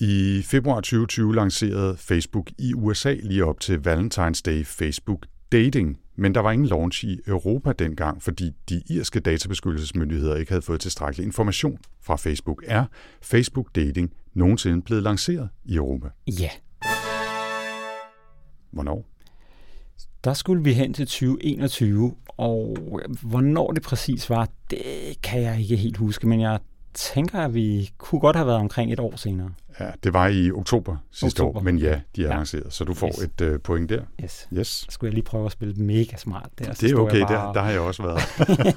i 0.03 0.43
februar 0.43 0.77
2020 0.77 1.35
lancerede 1.35 1.97
Facebook 1.97 2.51
i 2.59 2.75
USA 2.75 3.15
lige 3.23 3.45
op 3.45 3.61
til 3.61 3.77
Valentine's 3.77 4.41
Day 4.47 4.65
Facebook 4.65 5.27
Dating, 5.53 5.99
men 6.17 6.35
der 6.35 6.41
var 6.41 6.53
ingen 6.53 6.69
launch 6.69 7.05
i 7.05 7.19
Europa 7.27 7.73
dengang, 7.73 8.23
fordi 8.23 8.51
de 8.69 8.83
irske 8.91 9.21
databeskyttelsesmyndigheder 9.21 10.37
ikke 10.37 10.53
havde 10.53 10.63
fået 10.63 10.81
tilstrækkelig 10.81 11.27
information 11.27 11.79
fra 12.01 12.17
Facebook. 12.17 12.65
Er 12.67 12.85
Facebook 13.23 13.75
Dating 13.75 14.13
nogensinde 14.35 14.83
blevet 14.83 15.03
lanceret 15.03 15.49
i 15.65 15.75
Europa? 15.75 16.09
Ja. 16.27 16.51
Hvornår? 18.71 19.07
Der 20.25 20.35
skulle 20.35 20.65
vi 20.65 20.73
hen 20.73 20.95
til 20.95 21.07
2021, 21.07 22.15
og 22.27 22.77
hvornår 23.23 23.73
det 23.73 23.83
præcis 23.83 24.31
var, 24.31 24.49
det 24.71 24.81
kan 25.23 25.43
jeg 25.43 25.61
ikke 25.61 25.77
helt 25.77 25.97
huske, 25.97 26.29
men 26.29 26.41
jeg 26.41 26.59
tænker, 26.95 27.39
at 27.39 27.55
vi 27.55 27.91
kunne 27.99 28.21
godt 28.21 28.37
have 28.37 28.47
været 28.47 28.59
omkring 28.59 28.93
et 28.93 29.01
år 29.01 29.17
senere. 29.17 29.51
Ja, 29.81 29.91
det 30.05 30.13
var 30.13 30.29
i 30.29 30.51
oktober 30.51 30.97
sidste 31.11 31.41
oktober. 31.41 31.61
år, 31.61 31.65
men 31.65 31.79
ja, 31.79 32.01
de 32.17 32.23
er 32.23 32.27
ja. 32.27 32.33
arrangeret, 32.33 32.73
så 32.73 32.85
du 32.85 32.95
får 32.95 33.09
yes. 33.09 33.19
et 33.19 33.41
uh, 33.41 33.61
point 33.61 33.91
der. 33.91 34.03
Yes. 34.23 34.49
yes. 34.53 34.87
Skulle 34.89 35.09
jeg 35.09 35.15
lige 35.15 35.25
prøve 35.25 35.47
at 35.47 35.53
spille 35.53 35.75
mega 35.75 36.17
smart 36.17 36.51
der. 36.59 36.73
Det 36.73 36.91
er 36.91 36.97
okay, 36.97 37.21
bare... 37.21 37.47
der, 37.47 37.53
der 37.53 37.61
har 37.61 37.71
jeg 37.71 37.81
også 37.81 38.03
været. 38.03 38.21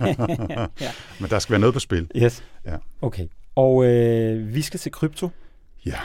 ja. 0.81 0.91
Men 1.19 1.29
der 1.29 1.39
skal 1.39 1.51
være 1.51 1.59
noget 1.59 1.73
på 1.73 1.79
spil. 1.79 2.11
Yes. 2.15 2.43
Ja. 2.65 2.75
Okay. 3.01 3.27
Og 3.55 3.85
øh, 3.85 4.53
vi 4.53 4.61
skal 4.61 4.79
til 4.79 4.91
krypto. 4.91 5.29
Ja. 5.85 5.99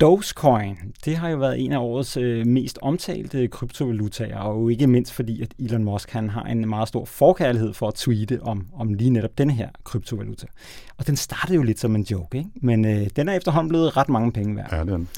Dogecoin, 0.00 0.76
det 1.04 1.16
har 1.16 1.28
jo 1.28 1.36
været 1.36 1.64
en 1.64 1.72
af 1.72 1.78
årets 1.78 2.16
øh, 2.16 2.46
mest 2.46 2.78
omtalte 2.82 3.48
kryptovalutaer, 3.48 4.38
og 4.38 4.72
ikke 4.72 4.86
mindst 4.86 5.12
fordi, 5.12 5.42
at 5.42 5.54
Elon 5.58 5.84
Musk 5.84 6.10
han 6.10 6.30
har 6.30 6.42
en 6.42 6.68
meget 6.68 6.88
stor 6.88 7.04
forkærlighed 7.04 7.74
for 7.74 7.88
at 7.88 7.94
tweete 7.94 8.42
om, 8.42 8.66
om 8.74 8.94
lige 8.94 9.10
netop 9.10 9.38
denne 9.38 9.52
her 9.52 9.68
kryptovaluta. 9.84 10.46
Og 10.96 11.06
den 11.06 11.16
startede 11.16 11.54
jo 11.54 11.62
lidt 11.62 11.80
som 11.80 11.96
en 11.96 12.02
joke, 12.02 12.38
ikke? 12.38 12.50
men 12.54 12.84
øh, 12.84 13.06
den 13.16 13.28
er 13.28 13.32
efterhånden 13.32 13.68
blevet 13.68 13.96
ret 13.96 14.08
mange 14.08 14.32
penge 14.32 14.56
værd. 14.56 14.72
Ja, 14.72 14.84
den. 14.84 15.08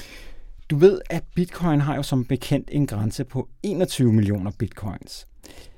Du 0.69 0.77
ved, 0.77 1.01
at 1.09 1.23
bitcoin 1.35 1.81
har 1.81 1.95
jo 1.95 2.03
som 2.03 2.25
bekendt 2.25 2.69
en 2.71 2.87
grænse 2.87 3.23
på 3.23 3.49
21 3.63 4.13
millioner 4.13 4.51
bitcoins. 4.59 5.27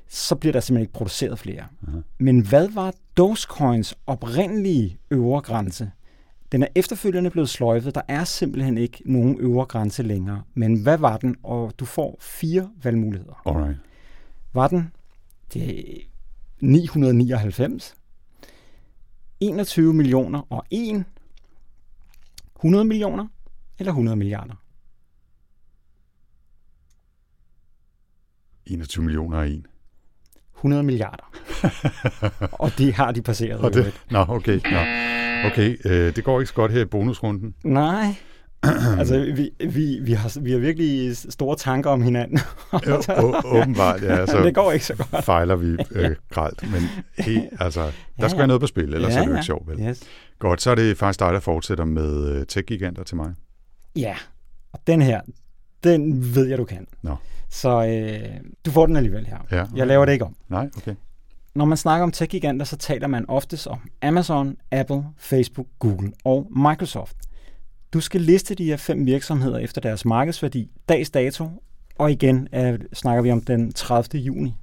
så 0.09 0.35
bliver 0.35 0.53
der 0.53 0.59
simpelthen 0.59 0.83
ikke 0.83 0.93
produceret 0.93 1.39
flere. 1.39 1.63
Uh-huh. 1.81 2.01
Men 2.19 2.39
hvad 2.39 2.69
var 2.69 2.93
Dogecoins 3.17 3.95
oprindelige 4.07 4.97
øvre 5.11 5.41
grænse? 5.41 5.91
Den 6.53 6.63
er 6.63 6.67
efterfølgende 6.75 7.29
blevet 7.29 7.49
sløjfet. 7.49 7.95
Der 7.95 8.01
er 8.07 8.23
simpelthen 8.23 8.77
ikke 8.77 9.01
nogen 9.05 9.39
øvre 9.39 9.65
grænse 9.65 10.03
længere. 10.03 10.43
Men 10.53 10.83
hvad 10.83 10.97
var 10.97 11.17
den? 11.17 11.35
Og 11.43 11.73
du 11.79 11.85
får 11.85 12.17
fire 12.21 12.71
valgmuligheder. 12.83 13.41
Alright. 13.45 13.77
Var 14.53 14.67
den 14.67 14.91
det 15.53 15.85
999, 16.61 17.95
21 19.39 19.93
millioner 19.93 20.53
og 20.53 20.65
1, 20.71 21.05
100 22.55 22.85
millioner 22.85 23.27
eller 23.79 23.91
100 23.91 24.17
milliarder? 24.17 24.55
21 28.65 29.05
millioner 29.05 29.37
og 29.37 29.47
1. 29.49 29.67
100 30.63 30.83
milliarder. 30.83 31.31
og 32.63 32.71
det 32.77 32.93
har 32.93 33.11
de 33.11 33.21
passeret. 33.21 33.59
Og 33.59 33.73
det, 33.73 33.93
nå, 34.11 34.25
okay. 34.27 34.59
Nå. 34.71 34.79
Okay, 35.45 35.77
øh, 35.85 36.15
det 36.15 36.23
går 36.23 36.39
ikke 36.39 36.49
så 36.49 36.55
godt 36.55 36.71
her 36.71 36.81
i 36.81 36.85
bonusrunden. 36.85 37.53
Nej. 37.63 38.15
altså, 38.99 39.19
vi, 39.35 39.49
vi, 39.69 39.99
vi, 40.01 40.13
har, 40.13 40.39
vi 40.39 40.51
har 40.51 40.59
virkelig 40.59 41.17
store 41.17 41.55
tanker 41.55 41.89
om 41.89 42.01
hinanden. 42.01 42.39
jo, 42.87 42.95
å, 43.23 43.41
åbenbart, 43.45 44.03
ja. 44.03 44.25
Så 44.25 44.39
det 44.43 44.55
går 44.55 44.71
ikke 44.71 44.85
så 44.85 44.95
godt. 44.95 45.25
fejler 45.25 45.55
vi 45.55 45.77
øh, 45.91 46.15
gralt. 46.29 46.71
Men 46.71 46.81
hey, 47.17 47.39
altså, 47.65 47.81
der 47.81 47.91
ja, 48.19 48.27
skal 48.27 48.37
være 48.37 48.47
noget 48.47 48.61
på 48.61 48.67
spil, 48.67 48.93
ellers 48.93 49.13
ja, 49.13 49.17
er 49.17 49.21
det 49.21 49.29
jo 49.29 49.35
ikke 49.35 49.45
sjovt, 49.45 49.67
vel? 49.67 49.79
Yes. 49.79 50.03
Godt, 50.39 50.61
så 50.61 50.71
er 50.71 50.75
det 50.75 50.97
faktisk 50.97 51.19
dig, 51.19 51.33
der 51.33 51.39
fortsætter 51.39 51.85
med 51.85 52.29
øh, 52.29 52.45
tech-giganter 52.45 53.03
til 53.03 53.17
mig. 53.17 53.33
Ja, 53.95 54.15
og 54.73 54.79
den 54.87 55.01
her, 55.01 55.21
den 55.83 56.35
ved 56.35 56.47
jeg, 56.47 56.57
du 56.57 56.65
kan. 56.65 56.87
Nå. 57.01 57.15
Så 57.53 57.85
øh, 57.85 58.39
du 58.65 58.71
får 58.71 58.85
den 58.85 58.95
alligevel 58.95 59.25
her. 59.25 59.37
Ja, 59.51 59.63
okay. 59.63 59.75
Jeg 59.75 59.87
laver 59.87 60.05
det 60.05 60.13
ikke 60.13 60.25
om. 60.25 60.35
Nej, 60.49 60.69
okay. 60.77 60.95
Når 61.55 61.65
man 61.65 61.77
snakker 61.77 62.03
om 62.03 62.11
tech-giganter, 62.11 62.65
så 62.65 62.77
taler 62.77 63.07
man 63.07 63.25
oftest 63.29 63.67
om 63.67 63.79
Amazon, 64.01 64.57
Apple, 64.71 65.03
Facebook, 65.17 65.67
Google 65.79 66.11
og 66.23 66.47
Microsoft. 66.55 67.17
Du 67.93 67.99
skal 67.99 68.21
liste 68.21 68.55
de 68.55 68.65
her 68.65 68.77
fem 68.77 69.05
virksomheder 69.05 69.57
efter 69.57 69.81
deres 69.81 70.05
markedsværdi, 70.05 70.71
dags 70.89 71.09
dato, 71.09 71.49
og 71.97 72.11
igen 72.11 72.47
øh, 72.53 72.79
snakker 72.93 73.23
vi 73.23 73.31
om 73.31 73.41
den 73.41 73.73
30. 73.73 74.21
juni. 74.21 74.55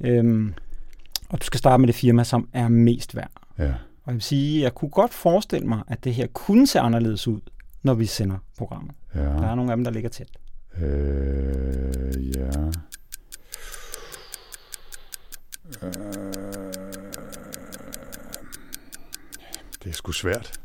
Øhm, 0.00 0.54
og 1.28 1.40
du 1.40 1.44
skal 1.44 1.58
starte 1.58 1.80
med 1.80 1.86
det 1.86 1.94
firma, 1.94 2.24
som 2.24 2.48
er 2.52 2.68
mest 2.68 3.16
værd. 3.16 3.30
Ja. 3.58 3.64
Og 3.64 4.06
jeg 4.06 4.14
vil 4.14 4.22
sige, 4.22 4.62
jeg 4.62 4.74
kunne 4.74 4.90
godt 4.90 5.14
forestille 5.14 5.66
mig, 5.66 5.82
at 5.88 6.04
det 6.04 6.14
her 6.14 6.26
kunne 6.26 6.66
se 6.66 6.80
anderledes 6.80 7.28
ud, 7.28 7.40
når 7.82 7.94
vi 7.94 8.06
sender 8.06 8.36
programmet. 8.58 8.94
Ja. 9.14 9.20
Der 9.20 9.46
er 9.46 9.54
nogle 9.54 9.70
af 9.72 9.76
dem, 9.76 9.84
der 9.84 9.90
ligger 9.90 10.10
tæt. 10.10 10.28
Øh, 10.76 12.34
ja. 12.36 12.50
Øh, 15.82 15.92
det 19.84 19.90
er 19.90 19.92
sgu 19.92 20.12
svært. 20.12 20.60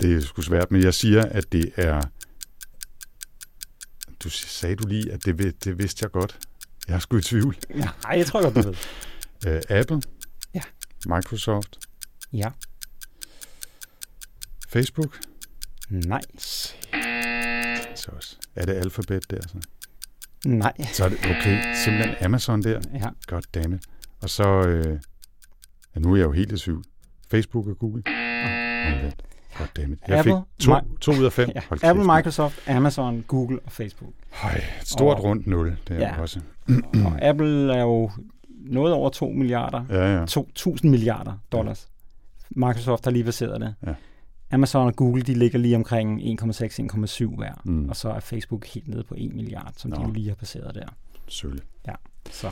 Det 0.00 0.16
er 0.16 0.20
sgu 0.20 0.42
svært, 0.42 0.70
men 0.70 0.82
jeg 0.82 0.94
siger, 0.94 1.22
at 1.22 1.52
det 1.52 1.72
er... 1.76 2.02
Du 4.20 4.28
sagde 4.30 4.76
du 4.76 4.88
lige, 4.88 5.12
at 5.12 5.24
det, 5.24 5.64
det 5.64 5.78
vidste 5.78 6.02
jeg 6.02 6.10
godt. 6.10 6.38
Jeg 6.88 6.94
er 6.94 6.98
sgu 6.98 7.16
i 7.16 7.22
tvivl. 7.22 7.56
Ja, 7.74 7.88
jeg 8.10 8.26
tror 8.26 8.42
godt, 8.42 8.54
du 8.54 8.62
ved. 8.62 8.76
Øh, 9.46 9.62
Apple? 9.68 10.02
Ja. 10.54 10.60
Microsoft? 11.06 11.78
Ja. 12.32 12.48
Facebook? 14.68 15.20
Nej. 15.90 16.20
Så 18.10 18.16
også. 18.16 18.36
Er 18.56 18.66
det 18.66 18.72
alfabet 18.74 19.30
der 19.30 19.40
så? 19.48 19.58
Nej. 20.46 20.72
Så 20.92 21.04
er 21.04 21.08
det 21.08 21.18
okay. 21.18 21.74
Simpelthen 21.84 22.14
Amazon 22.24 22.62
der? 22.62 22.80
Ja. 22.94 23.08
God 23.26 23.42
damn 23.54 23.74
it. 23.74 23.82
Og 24.22 24.30
så... 24.30 24.44
Øh, 24.68 24.98
ja, 25.94 26.00
nu 26.00 26.12
er 26.12 26.16
jeg 26.16 26.24
jo 26.24 26.32
helt 26.32 26.52
i 26.52 26.56
tvivl. 26.56 26.84
Facebook 27.30 27.66
og 27.66 27.78
Google? 27.78 28.02
Okay. 28.06 29.10
God 29.58 29.66
damn 29.76 29.92
it. 29.92 29.98
Jeg 30.08 30.18
Apple, 30.18 30.32
fik 30.58 30.66
to, 30.66 30.78
Mi- 30.78 30.98
to 31.00 31.12
ud 31.12 31.24
af 31.24 31.32
fem. 31.32 31.50
Ja. 31.54 31.60
Hold 31.68 31.84
Apple, 31.84 32.04
kæft. 32.04 32.16
Microsoft, 32.16 32.68
Amazon, 32.68 33.24
Google 33.28 33.58
og 33.64 33.72
Facebook. 33.72 34.12
Høj, 34.32 34.50
et 34.80 34.88
stort 34.88 35.16
Og- 35.18 35.24
rundt 35.24 35.46
nul. 35.46 35.76
Det 35.88 35.96
er 35.96 36.00
Ja. 36.00 36.14
ja. 36.14 36.20
også. 36.20 36.40
Og 37.04 37.22
Apple 37.22 37.74
er 37.74 37.80
jo 37.82 38.10
noget 38.48 38.94
over 38.94 39.10
2 39.10 39.28
milliarder. 39.30 39.84
Ja, 39.90 40.18
ja. 40.18 40.24
2.000 40.24 40.76
milliarder 40.88 41.32
dollars. 41.52 41.88
Microsoft 42.50 43.04
har 43.04 43.10
lige 43.12 43.24
baseret 43.24 43.60
det. 43.60 43.74
Ja. 43.86 43.94
Amazon 44.50 44.86
og 44.86 44.96
Google, 44.96 45.22
de 45.22 45.34
ligger 45.34 45.58
lige 45.58 45.76
omkring 45.76 46.20
1,6-1,7 46.20 47.36
hver. 47.36 47.52
Mm. 47.64 47.88
Og 47.88 47.96
så 47.96 48.08
er 48.08 48.20
Facebook 48.20 48.66
helt 48.66 48.88
nede 48.88 49.04
på 49.04 49.14
1 49.18 49.34
milliard, 49.34 49.72
som 49.76 49.92
de 49.92 49.98
Nå. 49.98 50.06
jo 50.06 50.12
lige 50.12 50.28
har 50.28 50.34
passeret 50.34 50.74
der. 50.74 50.86
Sølle. 51.28 51.60
Så 52.30 52.50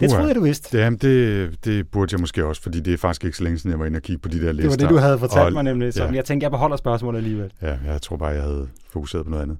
det 0.00 0.10
troede 0.10 0.26
jeg, 0.26 0.34
du 0.36 0.40
vidste. 0.40 0.78
Jamen, 0.78 0.98
det, 0.98 1.64
det 1.64 1.88
burde 1.88 2.12
jeg 2.14 2.20
måske 2.20 2.46
også, 2.46 2.62
fordi 2.62 2.80
det 2.80 2.92
er 2.92 2.98
faktisk 2.98 3.24
ikke 3.24 3.36
så 3.36 3.44
længe 3.44 3.58
siden, 3.58 3.70
jeg 3.70 3.78
var 3.78 3.86
inde 3.86 3.96
og 3.96 4.02
kigge 4.02 4.20
på 4.22 4.28
de 4.28 4.40
der 4.40 4.52
lister. 4.52 4.70
Det 4.70 4.80
var 4.82 4.88
det, 4.88 4.94
du 4.94 5.00
havde 5.00 5.18
fortalt 5.18 5.46
Og- 5.46 5.52
mig 5.52 5.62
nemlig. 5.62 5.94
Så 5.94 6.04
ja. 6.04 6.12
jeg 6.12 6.24
tænkte, 6.24 6.44
jeg 6.44 6.50
beholder 6.50 6.76
spørgsmålet 6.76 7.18
alligevel. 7.18 7.52
Ja, 7.62 7.78
jeg 7.84 8.02
tror 8.02 8.16
bare, 8.16 8.28
jeg 8.28 8.42
havde 8.42 8.68
fokuseret 8.90 9.24
på 9.24 9.30
noget 9.30 9.42
andet. 9.42 9.58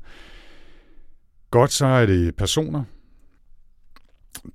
Godt, 1.50 1.72
så 1.72 1.86
er 1.86 2.06
det 2.06 2.36
personer. 2.36 2.84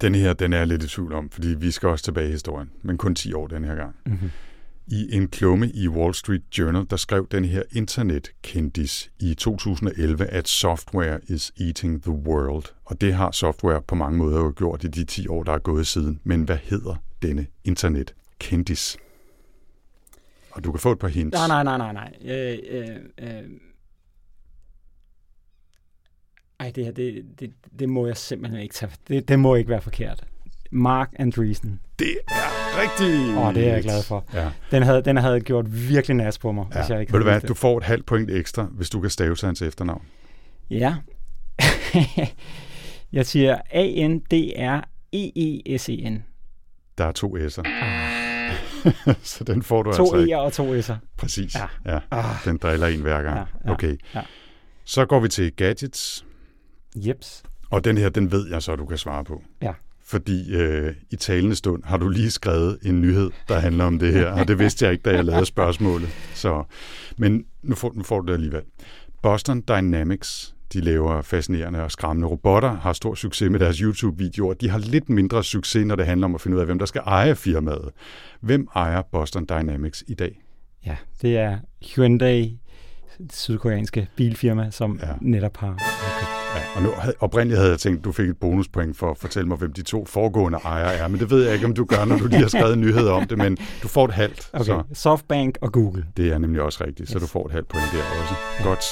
Den 0.01 0.15
her, 0.15 0.33
den 0.33 0.53
er 0.53 0.57
jeg 0.57 0.67
lidt 0.67 0.83
i 0.83 0.87
tvivl 0.87 1.13
om, 1.13 1.29
fordi 1.29 1.47
vi 1.47 1.71
skal 1.71 1.89
også 1.89 2.05
tilbage 2.05 2.27
i 2.27 2.31
historien, 2.31 2.69
men 2.81 2.97
kun 2.97 3.15
10 3.15 3.33
år 3.33 3.47
den 3.47 3.63
her 3.63 3.75
gang. 3.75 3.95
Mm-hmm. 4.05 4.29
I 4.87 5.15
en 5.15 5.27
klumme 5.27 5.69
i 5.69 5.87
Wall 5.87 6.13
Street 6.13 6.41
Journal, 6.57 6.85
der 6.89 6.95
skrev 6.95 7.27
den 7.31 7.45
her 7.45 7.63
internetkendis 7.71 9.11
i 9.19 9.33
2011, 9.33 10.25
at 10.25 10.47
software 10.47 11.19
is 11.27 11.51
eating 11.59 12.03
the 12.03 12.11
world. 12.11 12.63
Og 12.85 13.01
det 13.01 13.13
har 13.13 13.31
software 13.31 13.81
på 13.81 13.95
mange 13.95 14.17
måder 14.17 14.39
jo 14.39 14.53
gjort 14.57 14.83
i 14.83 14.87
de 14.87 15.03
10 15.03 15.27
år, 15.27 15.43
der 15.43 15.51
er 15.51 15.59
gået 15.59 15.87
siden. 15.87 16.19
Men 16.23 16.43
hvad 16.43 16.57
hedder 16.63 16.95
denne 17.21 17.47
internetkendis? 17.63 18.97
Og 20.51 20.63
du 20.63 20.71
kan 20.71 20.79
få 20.79 20.91
et 20.91 20.99
par 20.99 21.07
hints. 21.07 21.33
Nej, 21.33 21.63
nej, 21.63 21.77
nej, 21.77 21.93
nej, 21.93 21.93
nej. 21.93 22.35
Øh, 22.35 22.59
øh, 22.69 22.97
øh. 23.17 23.43
Ej, 26.59 26.71
det 26.75 26.85
her, 26.85 26.91
det, 26.91 27.25
det, 27.39 27.53
det 27.79 27.89
må 27.89 28.07
jeg 28.07 28.17
simpelthen 28.17 28.61
ikke 28.61 28.75
tage. 28.75 28.91
Det, 29.07 29.27
det 29.27 29.39
må 29.39 29.55
ikke 29.55 29.69
være 29.69 29.81
forkert. 29.81 30.23
Mark 30.71 31.13
Andreessen. 31.19 31.79
Det 31.99 32.17
er 32.27 32.56
rigtigt! 32.81 33.37
Åh, 33.37 33.53
det 33.55 33.67
er 33.67 33.73
jeg 33.73 33.83
glad 33.83 34.03
for. 34.03 34.25
Ja. 34.33 34.49
Den 34.71 34.83
havde, 34.83 35.01
den 35.01 35.17
havde 35.17 35.39
gjort 35.39 35.65
virkelig 35.89 36.15
nas 36.15 36.37
på 36.39 36.51
mig, 36.51 36.65
Ja. 36.73 36.79
hvis 36.79 36.89
jeg 36.89 36.99
ikke 37.01 37.13
Ved 37.13 37.19
du 37.19 37.23
hvad, 37.23 37.41
du 37.41 37.53
får 37.53 37.77
et 37.77 37.83
halvt 37.83 38.05
point 38.05 38.31
ekstra, 38.31 38.63
hvis 38.71 38.89
du 38.89 38.99
kan 39.01 39.09
stave 39.09 39.35
til 39.35 39.45
hans 39.45 39.61
efternavn. 39.61 40.01
Ja. 40.69 40.95
jeg 43.13 43.25
siger 43.25 43.55
E 43.55 43.59
A-N-D-R-E-E-S-E-N. 45.13 46.23
Der 46.97 47.05
er 47.05 47.11
to 47.11 47.37
S'er. 47.37 47.67
Så 49.23 49.43
den 49.43 49.63
får 49.63 49.83
du 49.83 49.89
Ah. 49.89 49.95
To 49.95 50.03
altså 50.03 50.17
ikke. 50.17 50.35
E'er 50.35 50.39
og 50.39 50.53
to 50.53 50.75
S'er. 50.75 50.93
Præcis. 51.17 51.55
Ja. 51.55 51.93
Ja. 51.93 51.99
Ah. 52.11 52.35
Den 52.45 52.57
driller 52.57 52.87
en 52.87 53.01
hver 53.01 53.21
gang. 53.23 53.37
Ja, 53.37 53.43
ja, 53.65 53.71
Okay. 53.71 53.97
ja. 54.15 54.21
Så 54.85 55.05
går 55.05 55.19
vi 55.19 55.27
til 55.29 55.51
gadgets. 55.55 56.25
Jeps. 56.95 57.43
Og 57.69 57.83
den 57.83 57.97
her, 57.97 58.09
den 58.09 58.31
ved 58.31 58.49
jeg 58.49 58.61
så, 58.63 58.75
du 58.75 58.85
kan 58.85 58.97
svare 58.97 59.23
på. 59.23 59.43
Ja. 59.61 59.71
Fordi 60.07 60.55
øh, 60.55 60.93
i 61.09 61.15
talende 61.15 61.55
stund 61.55 61.83
har 61.83 61.97
du 61.97 62.09
lige 62.09 62.31
skrevet 62.31 62.77
en 62.85 63.01
nyhed, 63.01 63.31
der 63.47 63.59
handler 63.59 63.85
om 63.85 63.99
det 63.99 64.13
her, 64.13 64.31
og 64.31 64.47
det 64.47 64.59
vidste 64.59 64.85
jeg 64.85 64.91
ikke, 64.91 65.01
da 65.01 65.15
jeg 65.15 65.25
lavede 65.25 65.45
spørgsmålet. 65.45 66.09
Så, 66.33 66.63
men 67.17 67.45
nu 67.63 67.75
får, 67.75 67.93
nu 67.95 68.03
får 68.03 68.21
du 68.21 68.27
det 68.27 68.33
alligevel. 68.33 68.61
Boston 69.21 69.63
Dynamics, 69.67 70.55
de 70.73 70.81
laver 70.81 71.21
fascinerende 71.21 71.83
og 71.83 71.91
skræmmende 71.91 72.27
robotter, 72.27 72.77
har 72.77 72.93
stor 72.93 73.15
succes 73.15 73.51
med 73.51 73.59
deres 73.59 73.77
YouTube-videoer. 73.77 74.53
De 74.53 74.69
har 74.69 74.79
lidt 74.79 75.09
mindre 75.09 75.43
succes, 75.43 75.85
når 75.85 75.95
det 75.95 76.05
handler 76.05 76.25
om 76.25 76.35
at 76.35 76.41
finde 76.41 76.55
ud 76.55 76.59
af, 76.59 76.65
hvem 76.65 76.79
der 76.79 76.85
skal 76.85 77.01
eje 77.05 77.35
firmaet. 77.35 77.89
Hvem 78.41 78.67
ejer 78.75 79.01
Boston 79.11 79.45
Dynamics 79.49 80.03
i 80.07 80.13
dag? 80.13 80.41
Ja, 80.85 80.95
det 81.21 81.37
er 81.37 81.57
Hyundai, 81.95 82.59
sydkoreanske 83.31 84.07
bilfirma, 84.15 84.71
som 84.71 84.99
Ja. 85.01 85.07
ja. 85.07 85.13
netop 85.21 85.57
har... 85.57 85.67
Ja, 86.55 86.61
og 86.75 86.81
nu 86.81 86.89
oprindeligt 87.19 87.57
havde 87.59 87.71
jeg 87.71 87.79
tænkt, 87.79 87.99
at 87.99 88.05
du 88.05 88.11
fik 88.11 88.29
et 88.29 88.37
bonuspoint 88.37 88.97
for 88.97 89.11
at 89.11 89.17
fortælle 89.17 89.47
mig, 89.47 89.57
hvem 89.57 89.73
de 89.73 89.81
to 89.81 90.05
foregående 90.05 90.57
ejere 90.65 90.93
er, 90.95 91.07
men 91.07 91.19
det 91.19 91.29
ved 91.29 91.43
jeg 91.45 91.53
ikke, 91.53 91.65
om 91.65 91.73
du 91.73 91.85
gør, 91.85 92.05
når 92.05 92.17
du 92.17 92.27
lige 92.27 92.39
har 92.41 92.47
skrevet 92.47 92.77
nyheder 92.77 93.11
om 93.11 93.27
det, 93.27 93.37
men 93.37 93.57
du 93.83 93.87
får 93.87 94.05
et 94.05 94.11
halvt, 94.13 94.49
Okay, 94.53 94.65
så 94.65 94.83
Softbank 94.93 95.57
og 95.61 95.71
Google. 95.73 96.05
det 96.17 96.31
er 96.31 96.37
nemlig 96.37 96.61
også 96.61 96.83
rigtigt, 96.87 97.09
så 97.09 97.15
Yes. 97.17 97.21
du 97.21 97.27
får 97.27 97.45
et 97.45 97.51
halvt 97.51 97.67
point 97.67 97.85
der 97.93 98.21
også. 98.21 98.33
Godt. 98.63 98.83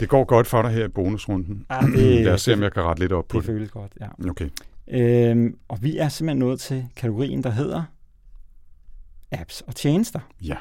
Det 0.00 0.08
går 0.08 0.24
godt 0.24 0.46
for 0.46 0.62
dig 0.62 0.70
her 0.70 0.84
i 0.84 0.88
bonusrunden. 0.88 1.66
Ah, 1.68 1.84
det- 1.88 2.24
Lad 2.24 2.32
os 2.34 2.42
se, 2.42 2.52
om 2.54 2.62
jeg 2.62 2.72
kan 2.72 2.82
rette 2.82 3.02
lidt 3.02 3.12
op 3.12 3.24
på 3.28 3.38
Det 3.38 3.46
det. 3.46 3.54
føles 3.54 3.70
godt, 3.70 3.92
ja. 4.00 4.30
Okay. 4.30 4.48
Øhm, 4.90 5.56
og 5.68 5.78
vi 5.82 5.96
er 5.98 6.08
simpelthen 6.08 6.38
nået 6.38 6.60
til 6.60 6.84
kategorien, 6.96 7.42
der 7.42 7.50
hedder 7.50 7.82
apps 9.32 9.60
og 9.66 9.74
tjenester. 9.74 10.20
Ja, 10.42 10.56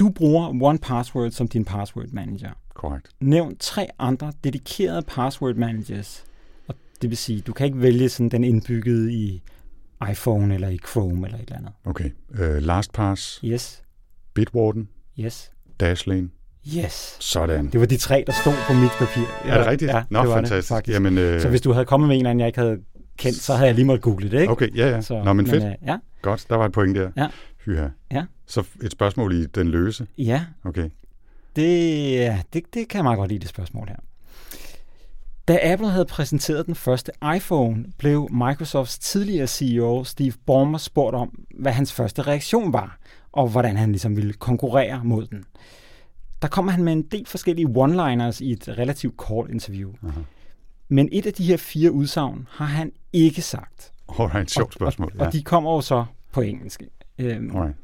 Du 0.00 0.10
bruger 0.10 0.62
OnePassword 0.62 1.30
som 1.30 1.48
din 1.48 1.64
password 1.64 2.06
manager. 2.12 2.50
korrekt. 2.74 3.08
Nævn 3.20 3.56
tre 3.60 3.88
andre 3.98 4.32
dedikerede 4.44 5.02
password 5.02 5.54
managers. 5.54 6.24
Og 6.68 6.74
det 7.02 7.10
vil 7.10 7.16
sige, 7.16 7.40
du 7.40 7.52
kan 7.52 7.66
ikke 7.66 7.82
vælge 7.82 8.08
sådan 8.08 8.28
den 8.28 8.44
indbyggede 8.44 9.12
i 9.12 9.42
iPhone 10.10 10.54
eller 10.54 10.68
i 10.68 10.78
Chrome 10.88 11.26
eller 11.26 11.38
et 11.38 11.42
eller 11.42 11.56
andet. 11.56 11.72
Okay. 11.84 12.10
Uh, 12.30 12.56
LastPass, 12.62 13.40
Yes, 13.44 13.82
Bitwarden, 14.34 14.88
yes, 15.20 15.50
Dashlane. 15.80 16.28
yes. 16.76 17.16
Sådan. 17.20 17.66
Det 17.70 17.80
var 17.80 17.86
de 17.86 17.96
tre, 17.96 18.24
der 18.26 18.32
stod 18.32 18.54
på 18.66 18.72
mit 18.72 18.90
papir. 18.98 19.22
Er 19.44 19.58
det 19.58 19.66
rigtigt? 19.66 19.90
Ja, 19.90 20.02
Nå, 20.10 20.20
det 20.20 20.28
var 20.28 20.34
fantastisk. 20.34 20.68
Det, 20.68 20.76
faktisk. 20.76 20.94
Jamen, 20.94 21.18
øh, 21.18 21.40
Så 21.40 21.48
hvis 21.48 21.60
du 21.60 21.72
havde 21.72 21.84
kommet 21.86 22.08
med 22.08 22.16
en 22.16 22.20
eller 22.20 22.30
anden, 22.30 22.40
jeg 22.40 22.46
ikke 22.46 22.58
havde 22.58 22.78
kendt, 23.18 23.36
så 23.36 23.52
havde 23.54 23.66
jeg 23.66 23.74
lige 23.74 23.84
måttet 23.86 24.02
google 24.02 24.30
det, 24.30 24.40
ikke? 24.40 24.52
Okay, 24.52 24.76
ja, 24.76 24.88
ja. 24.88 25.00
Så, 25.00 25.22
Nå, 25.24 25.32
men 25.32 25.46
fedt. 25.46 25.64
øh, 25.64 25.72
ja, 25.86 25.96
Godt, 26.22 26.46
der 26.48 26.56
var 26.56 26.66
et 26.66 26.72
point 26.72 26.96
der. 26.96 27.10
Ja. 27.16 27.28
Hyha. 27.64 27.88
Ja. 28.12 28.24
Så 28.48 28.64
et 28.82 28.92
spørgsmål 28.92 29.32
i 29.32 29.46
den 29.46 29.68
løse. 29.68 30.06
ja 30.18 30.44
Okay. 30.64 30.90
det, 31.56 32.10
ja, 32.12 32.42
det, 32.52 32.74
det 32.74 32.88
kan 32.88 32.96
jeg 32.96 33.04
meget 33.04 33.18
godt 33.18 33.28
lide, 33.28 33.40
det 33.40 33.48
spørgsmål 33.48 33.88
her. 33.88 33.96
Da 35.48 35.58
Apple 35.62 35.90
havde 35.90 36.04
præsenteret 36.04 36.66
den 36.66 36.74
første 36.74 37.12
iPhone, 37.36 37.84
blev 37.98 38.28
Microsofts 38.32 38.98
tidligere 38.98 39.46
CEO 39.46 40.04
Steve 40.04 40.32
Ballmer 40.46 40.78
spurgt 40.78 41.16
om, 41.16 41.44
hvad 41.58 41.72
hans 41.72 41.92
første 41.92 42.22
reaktion 42.22 42.72
var, 42.72 42.98
og 43.32 43.48
hvordan 43.48 43.76
han 43.76 43.92
ligesom 43.92 44.16
ville 44.16 44.32
konkurrere 44.32 45.00
mod 45.04 45.26
den. 45.26 45.44
Der 46.42 46.48
kom 46.48 46.68
han 46.68 46.84
med 46.84 46.92
en 46.92 47.02
del 47.02 47.26
forskellige 47.26 47.66
one-liners 47.68 48.44
i 48.44 48.52
et 48.52 48.68
relativt 48.68 49.16
kort 49.16 49.50
interview. 49.50 49.92
Aha. 50.08 50.20
Men 50.88 51.08
et 51.12 51.26
af 51.26 51.32
de 51.32 51.44
her 51.44 51.56
fire 51.56 51.92
udsagn 51.92 52.46
har 52.50 52.64
han 52.64 52.92
ikke 53.12 53.42
sagt. 53.42 53.92
Alright, 54.18 54.50
sjovt 54.50 54.74
spørgsmål. 54.74 55.12
Og, 55.18 55.26
og 55.26 55.32
de 55.32 55.42
kommer 55.42 55.72
jo 55.74 55.80
så 55.80 56.04
på 56.32 56.40
engelsk. 56.40 56.82
Øhm, 57.18 57.56
Alright. 57.56 57.76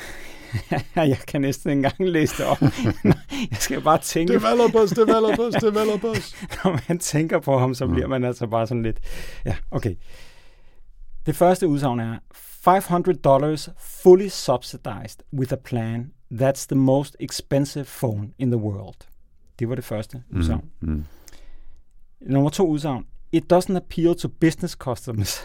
jeg 0.96 1.18
kan 1.28 1.40
næsten 1.40 1.70
ikke 1.70 1.76
engang 1.78 1.94
læse 2.10 2.36
det 2.38 2.46
op. 2.46 2.60
jeg 3.50 3.58
skal 3.60 3.80
bare 3.80 3.98
tænke, 3.98 4.32
Developers, 4.32 4.90
developers, 4.90 5.54
developers. 5.68 6.34
når 6.64 6.80
man 6.88 6.98
tænker 6.98 7.38
på 7.40 7.58
ham, 7.58 7.74
så 7.74 7.86
Mm. 7.86 7.92
bliver 7.92 8.06
man 8.08 8.24
altså 8.24 8.46
bare 8.46 8.66
sådan 8.66 8.82
lidt... 8.82 9.00
Ja, 9.44 9.56
okay. 9.70 9.94
Det 11.26 11.36
første 11.36 11.68
udsagn 11.68 12.00
er, 12.00 12.18
500 12.34 13.18
dollars 13.18 13.68
fully 13.78 14.28
subsidized 14.28 15.18
with 15.32 15.52
a 15.52 15.56
plan. 15.64 16.12
That's 16.34 16.66
the 16.68 16.76
most 16.76 17.16
expensive 17.20 17.84
phone 17.84 18.28
in 18.38 18.50
the 18.50 18.58
world. 18.60 18.96
Det 19.58 19.68
var 19.68 19.74
det 19.74 19.84
første 19.84 20.22
udsagn. 20.30 20.64
Mm, 20.80 20.90
mm. 20.92 21.04
Nummer 22.20 22.50
to 22.50 22.66
udsagn. 22.68 23.06
It 23.32 23.52
doesn't 23.52 23.76
appeal 23.76 24.14
to 24.16 24.28
business 24.40 24.72
customers 24.72 25.40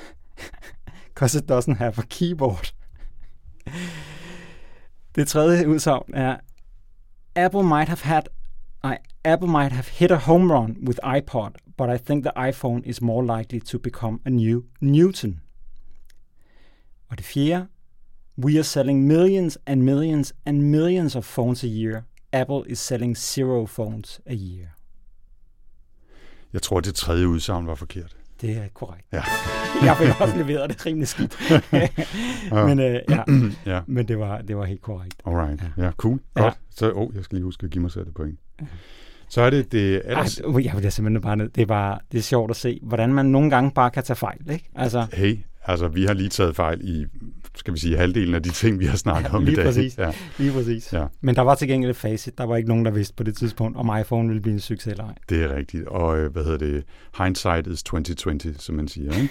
because 1.13 1.37
it 1.39 1.51
doesn't 1.51 1.75
have 1.77 1.93
a 1.97 2.01
keyboard. 2.09 2.73
Det 5.15 5.27
tredje 5.27 5.67
udsagn 5.67 6.13
er 6.13 6.37
Apple 7.35 7.63
might 7.63 7.89
have 7.89 8.01
had 8.01 8.21
I, 8.83 8.95
Apple 9.25 9.47
might 9.47 9.71
have 9.71 9.87
hit 9.87 10.11
a 10.11 10.15
home 10.15 10.53
run 10.53 10.77
with 10.87 10.99
iPod, 11.03 11.51
but 11.77 11.89
I 11.89 11.97
think 11.97 12.23
the 12.23 12.31
iPhone 12.49 12.81
is 12.85 13.01
more 13.01 13.37
likely 13.39 13.59
to 13.59 13.79
become 13.79 14.19
a 14.25 14.29
new 14.29 14.63
Newton. 14.81 15.41
Og 17.09 17.17
det 17.17 17.25
fjerde, 17.25 17.67
we 18.37 18.57
are 18.57 18.63
selling 18.63 19.07
millions 19.07 19.57
and 19.65 19.83
millions 19.83 20.33
and 20.45 20.61
millions 20.61 21.15
of 21.15 21.23
phones 21.25 21.63
a 21.63 21.67
year. 21.67 22.01
Apple 22.31 22.71
is 22.71 22.79
selling 22.79 23.17
zero 23.17 23.65
phones 23.65 24.21
a 24.25 24.33
year. 24.33 24.67
Jeg 26.53 26.61
tror, 26.61 26.79
det 26.79 26.95
tredje 26.95 27.27
udsagn 27.27 27.67
var 27.67 27.75
forkert. 27.75 28.17
Det 28.43 28.57
er 28.57 28.67
korrekt. 28.73 29.05
Ja. 29.13 29.21
jeg 29.87 29.97
fik 29.97 30.21
også 30.21 30.37
leveret 30.37 30.69
det 30.69 30.85
rimelig 30.85 31.07
skidt. 31.07 31.37
men, 32.67 32.79
øh, 32.79 32.99
ja, 33.09 33.23
Ja, 33.73 33.79
men 33.87 34.07
det 34.07 34.19
var, 34.19 34.41
det 34.41 34.57
var 34.57 34.65
helt 34.65 34.81
korrekt. 34.81 35.15
alright. 35.25 35.63
Ja. 35.77 35.83
Ja, 35.85 35.91
cool. 35.91 36.19
Ja. 36.35 36.41
Godt. 36.41 36.59
Så, 36.69 36.91
oh, 36.95 37.15
jeg 37.15 37.23
skal 37.23 37.35
lige 37.35 37.43
huske 37.45 37.63
at 37.63 37.69
give 37.69 37.81
mig 37.81 37.91
selv 37.91 38.07
et 38.07 38.13
point. 38.13 38.39
Så 39.29 39.41
er 39.41 39.49
det 39.49 39.71
det 39.71 39.95
Ej, 39.95 40.01
ellers... 40.11 40.41
jeg 40.63 40.73
vil 40.83 40.91
simpelthen 40.91 41.21
bare 41.21 41.35
ned. 41.35 41.49
Det 41.49 41.61
er, 41.61 41.65
bare, 41.65 41.99
det 42.11 42.17
er 42.17 42.21
sjovt 42.21 42.49
at 42.51 42.55
se, 42.55 42.79
hvordan 42.83 43.13
man 43.13 43.25
nogle 43.25 43.49
gange 43.49 43.71
bare 43.71 43.91
kan 43.91 44.03
tage 44.03 44.17
fejl. 44.17 44.51
Ikke? 44.51 44.69
Altså, 44.75 45.05
Hey, 45.13 45.37
altså 45.65 45.87
vi 45.87 46.05
har 46.05 46.13
lige 46.13 46.29
taget 46.29 46.55
fejl 46.55 46.81
i, 46.83 47.05
skal 47.55 47.73
vi 47.73 47.79
sige, 47.79 47.97
halvdelen 47.97 48.35
af 48.35 48.43
de 48.43 48.49
ting, 48.49 48.79
vi 48.79 48.85
har 48.85 48.97
snakket 48.97 49.29
Ja, 49.29 49.35
om 49.35 49.47
i 49.47 49.55
dag. 49.55 49.65
præcis. 49.65 49.97
Ja, 49.97 50.11
lige 50.37 50.51
præcis. 50.51 50.93
Ja. 50.93 51.05
Men 51.21 51.35
der 51.35 51.41
var 51.41 51.55
til 51.55 51.67
gengæld 51.67 51.89
et 51.91 51.95
facit. 51.97 52.37
Der 52.37 52.43
var 52.43 52.55
ikke 52.55 52.69
nogen, 52.69 52.85
der 52.85 52.91
vidste 52.91 53.15
på 53.15 53.23
det 53.23 53.37
tidspunkt, 53.37 53.77
om 53.77 53.99
iPhone 53.99 54.27
ville 54.27 54.41
blive 54.41 54.53
en 54.53 54.59
succes 54.59 54.91
eller 54.91 55.03
ej. 55.05 55.15
det 55.29 55.43
er 55.43 55.55
rigtigt. 55.55 55.85
Og 55.87 56.17
øh, 56.19 56.31
hvad 56.31 56.43
hedder 56.43 56.57
det? 56.57 56.83
Hindsight 57.17 57.67
is 57.67 57.83
2020, 57.83 58.53
som 58.57 58.75
man 58.75 58.87
siger. 58.87 59.11
Ikke? 59.21 59.29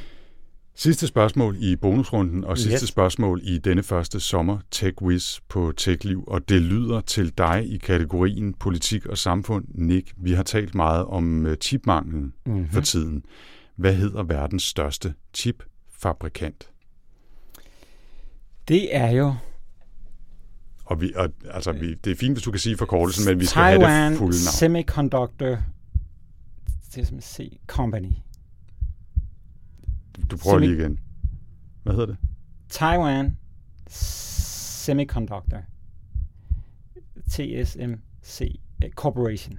Sidste 0.76 1.06
spørgsmål 1.06 1.56
i 1.60 1.76
bonusrunden, 1.76 2.44
og 2.44 2.58
sidste 2.58 2.84
Yes. 2.84 2.88
spørgsmål 2.88 3.40
i 3.44 3.58
denne 3.58 3.82
første 3.82 4.20
sommer 4.20 4.58
Tech 4.70 5.02
Wiz 5.02 5.38
på 5.48 5.72
TechLiv, 5.76 6.24
og 6.26 6.48
det 6.48 6.62
lyder 6.62 7.00
til 7.00 7.32
dig 7.38 7.64
i 7.68 7.76
kategorien 7.76 8.54
politik 8.54 9.06
og 9.06 9.18
samfund. 9.18 9.64
Nick, 9.74 10.12
vi 10.16 10.32
har 10.32 10.42
talt 10.42 10.74
meget 10.74 11.04
om 11.04 11.46
øh, 11.46 11.56
chipmanglen 11.56 12.32
Mm-hmm. 12.46 12.68
for 12.70 12.80
tiden. 12.80 13.22
Hvad 13.78 13.94
hedder 13.94 14.22
verdens 14.22 14.62
største 14.62 15.14
chipfabrikant? 15.34 16.70
Det 18.68 18.96
er 18.96 19.10
jo 19.10 19.34
Og, 20.84 21.00
vi, 21.00 21.12
og 21.16 21.28
altså, 21.50 21.72
vi, 21.72 21.94
det 21.94 22.10
er 22.10 22.16
fint, 22.16 22.34
hvis 22.34 22.42
du 22.42 22.50
kan 22.50 22.60
sige 22.60 22.76
forkortelsen, 22.76 23.24
men 23.24 23.40
vi 23.40 23.46
skal 23.46 23.62
have 23.62 23.78
Taiwan 23.78 24.10
det 24.12 24.18
fulde 24.18 24.36
navn. 24.44 24.52
Semiconductor 24.52 25.58
TSMC 26.90 27.58
Company. 27.66 28.12
Du 30.30 30.36
prøver 30.36 30.56
Semi- 30.58 30.60
lige 30.66 30.78
igen. 30.78 30.98
Hvad 31.82 31.92
hedder 31.92 32.06
det? 32.06 32.16
Taiwan 32.68 33.36
Semiconductor 33.88 35.62
TSMC 37.30 38.60
Corporation. 38.90 39.58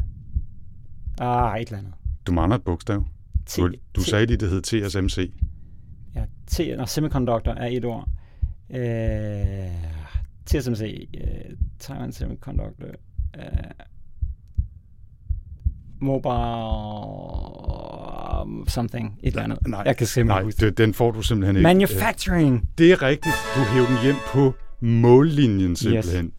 Ah, 1.20 1.62
et 1.62 1.68
eller 1.68 1.80
andet. 1.80 1.94
Du 2.28 2.32
mangler 2.32 2.56
et 2.58 2.64
bogstav. 2.64 3.06
T- 3.52 3.92
Du, 3.96 4.02
sagde 4.02 4.26
lige, 4.26 4.38
det 4.38 4.50
hed 4.50 4.62
TSMC. 4.62 5.32
Ja, 6.16 6.24
T, 6.48 6.60
når 6.78 6.86
semiconductor 6.86 7.52
er 7.52 7.68
et 7.68 7.86
ord. 7.86 8.10
Øh, 8.70 8.80
TSMC, 10.46 11.10
øh, 11.18 11.56
Taiwan 11.80 12.12
Semiconductor, 12.12 12.88
øh, 13.38 13.44
mobile 16.02 18.70
something, 18.70 19.20
et 19.24 19.28
eller 19.28 19.44
andet. 19.44 19.58
Nej, 19.68 19.84
Jeg 19.86 19.98
kan 19.98 20.08
simpelthen 20.08 20.46
Nej, 20.46 20.52
det. 20.60 20.78
den 20.78 20.94
får 20.94 21.12
du 21.12 21.22
simpelthen 21.22 21.56
ikke. 21.56 21.64
Manufacturing. 21.64 22.70
Det 22.78 22.92
er 22.92 23.02
rigtigt. 23.02 23.36
Du 23.56 23.60
hævde 23.74 23.88
den 23.88 24.02
hjem 24.04 24.16
på 24.34 24.54
mållinjen 24.82 25.76
simpelthen. 25.76 26.26
Yes. 26.26 26.34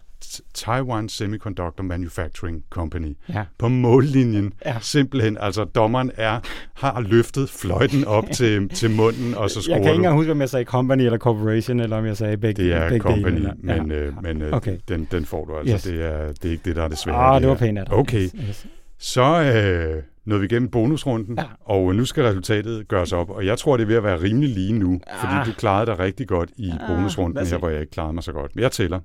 Taiwan 0.54 1.08
Semiconductor 1.08 1.82
Manufacturing 1.84 2.64
Company. 2.70 3.16
Ja. 3.28 3.44
På 3.58 3.68
mållinjen. 3.68 4.52
Ja. 4.66 4.76
Simpelthen. 4.80 5.36
Altså, 5.40 5.64
dommeren 5.64 6.10
er, 6.16 6.40
har 6.74 7.00
løftet 7.00 7.50
fløjten 7.50 8.04
op 8.04 8.24
til, 8.36 8.68
til 8.68 8.90
munden, 8.90 9.34
og 9.34 9.50
så 9.50 9.58
Jeg 9.58 9.62
skruer 9.64 9.76
kan 9.76 9.84
ikke 9.84 9.94
engang 9.94 10.14
huske, 10.16 10.32
om 10.32 10.40
jeg 10.40 10.48
sagde 10.48 10.64
company 10.64 11.00
eller 11.02 11.18
corporation, 11.18 11.80
eller 11.80 11.96
om 11.96 12.06
jeg 12.06 12.16
sagde 12.16 12.36
begge, 12.36 12.62
Det 12.62 12.72
er 12.72 12.88
begge 12.88 13.02
company, 13.02 13.24
dele. 13.24 13.36
eller- 13.36 13.54
men, 13.82 13.90
ja. 13.90 13.96
øh, 13.96 14.22
men 14.22 14.42
øh, 14.42 14.52
Okay. 14.52 14.78
den, 14.88 15.08
den 15.10 15.24
får 15.24 15.44
du 15.44 15.56
altså. 15.56 15.74
Yes. 15.74 15.82
Det, 15.82 16.04
er, 16.04 16.26
det 16.32 16.44
er 16.44 16.50
ikke 16.50 16.62
det, 16.64 16.76
der 16.76 16.82
er 16.82 16.88
det 16.88 16.98
svære. 16.98 17.16
Ah, 17.16 17.40
det 17.40 17.48
var 17.48 17.54
her. 17.54 17.58
pænt 17.66 17.78
af 17.78 17.84
dig. 17.86 17.94
Okay, 17.94 18.22
Yes, 18.22 18.32
yes. 18.48 18.66
så 18.98 19.22
øh, 19.42 20.02
nåede 20.24 20.40
vi 20.40 20.46
igennem 20.46 20.68
bonusrunden, 20.68 21.34
Ja. 21.38 21.44
og 21.60 21.94
nu 21.94 22.04
skal 22.04 22.24
resultatet 22.24 22.88
gøres 22.88 23.12
op. 23.12 23.30
Og 23.30 23.46
jeg 23.46 23.58
tror, 23.58 23.76
det 23.76 23.84
er 23.84 23.86
ved 23.86 23.96
at 23.96 24.04
være 24.04 24.22
rimelig 24.22 24.48
lige 24.48 24.72
nu, 24.72 25.00
fordi 25.20 25.32
Ah. 25.34 25.46
du 25.46 25.52
klarede 25.52 25.86
dig 25.86 25.98
rigtig 25.98 26.28
godt 26.28 26.50
i 26.56 26.70
Ah, 26.70 26.88
bonusrunden 26.88 27.46
her, 27.46 27.58
hvor 27.58 27.68
jeg 27.68 27.80
ikke 27.80 27.90
klarede 27.92 28.12
mig 28.12 28.22
så 28.22 28.32
godt. 28.32 28.56
Men 28.56 28.62
jeg 28.62 28.72
tæller. 28.72 29.00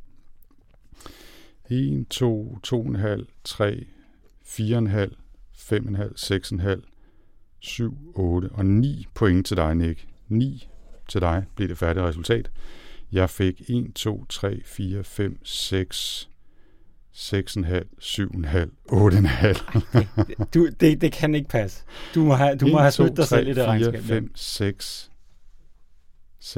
1, 1.69 2.05
2, 2.09 2.57
2,5, 2.67 3.25
3, 3.43 3.85
4,5, 4.45 5.15
5,5, 5.53 6.15
6,5, 6.15 6.81
7, 7.59 7.97
8 8.15 8.49
og 8.51 8.65
9 8.65 9.07
point 9.13 9.47
til 9.47 9.57
dig, 9.57 9.75
Nick. 9.75 10.07
9 10.27 10.69
til 11.09 11.21
dig 11.21 11.45
blev 11.55 11.67
det 11.69 11.77
færdige 11.77 12.03
resultat. 12.03 12.51
Jeg 13.11 13.29
fik 13.29 13.61
1, 13.69 13.91
2, 13.95 14.25
3, 14.25 14.61
4, 14.65 15.03
5, 15.03 15.39
6, 15.43 16.29
6,5, 17.13 17.33
7,5, 18.01 18.69
8,5. 18.91 20.45
Du, 20.53 20.69
det, 20.79 21.01
det 21.01 21.11
kan 21.11 21.35
ikke 21.35 21.49
passe. 21.49 21.83
Du 22.15 22.23
må 22.23 22.33
have, 22.33 22.55
du 22.55 22.67
må 22.67 22.77
have 22.77 22.91
snydt 22.91 23.17
dig 23.17 23.25
selv 23.25 23.47
i 23.47 23.53
det 23.53 23.65
regnskab. 23.65 23.93
4, 23.93 24.01
5, 24.01 24.31
6, 24.35 25.11
6,5, 26.41 26.57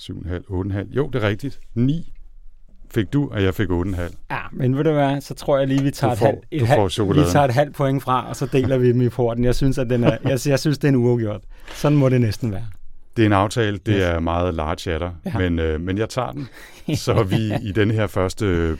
7,5, 0.00 0.28
8,5. 0.50 0.94
Jo, 0.94 1.08
det 1.08 1.22
er 1.22 1.28
rigtigt. 1.28 1.60
9 1.74 2.12
fik 2.90 3.12
du, 3.12 3.28
og 3.30 3.42
jeg 3.42 3.54
fik 3.54 3.68
8,5. 3.68 4.02
Ja, 4.30 4.36
men 4.52 4.76
ved 4.76 4.84
du 4.84 4.92
hvad, 4.92 5.20
så 5.20 5.34
tror 5.34 5.58
jeg 5.58 5.68
lige, 5.68 5.82
vi 5.82 5.90
tager, 5.90 6.14
Du 6.14 6.14
et, 6.14 6.18
får- 6.18 6.44
et, 6.50 6.60
du 6.60 6.66
får 6.66 7.04
halvt, 7.04 7.26
vi 7.26 7.32
tager 7.32 7.44
et 7.44 7.54
halvt 7.54 7.74
point 7.76 8.02
fra, 8.02 8.28
og 8.28 8.36
så 8.36 8.46
deler 8.46 8.78
vi 8.78 8.92
dem 8.92 9.00
i 9.02 9.08
porten. 9.08 9.44
Jeg 9.44 9.54
synes, 9.54 9.78
at 9.78 9.90
den 9.90 10.04
er, 10.04 10.16
jeg, 10.24 10.38
jeg 10.46 10.58
synes, 10.58 10.78
det 10.78 10.84
er 10.84 10.88
en 10.88 10.96
uafgjort. 10.96 11.40
Sådan 11.74 11.98
må 11.98 12.08
det 12.08 12.20
næsten 12.20 12.52
være. 12.52 12.66
Det 13.16 13.22
er 13.22 13.26
en 13.26 13.32
aftale, 13.32 13.78
det 13.78 13.94
Yes. 13.96 14.02
er 14.02 14.20
meget 14.20 14.54
large 14.54 14.76
chatter, 14.78 15.10
Ja. 15.26 15.38
men, 15.38 15.58
øh, 15.58 15.80
men 15.80 15.98
jeg 15.98 16.08
tager 16.08 16.32
den. 16.32 16.48
Så 16.96 17.22
vi 17.22 17.52
i 17.62 17.72
den 17.72 17.90
her 17.90 18.06
første 18.06 18.76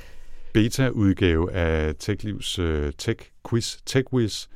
beta-udgave 0.53 1.53
af 1.53 1.95
TechLivs 1.99 2.59
øh, 2.59 2.93
Tech 2.99 3.19
Quiz, 3.51 3.77
TechWiz, 3.87 4.47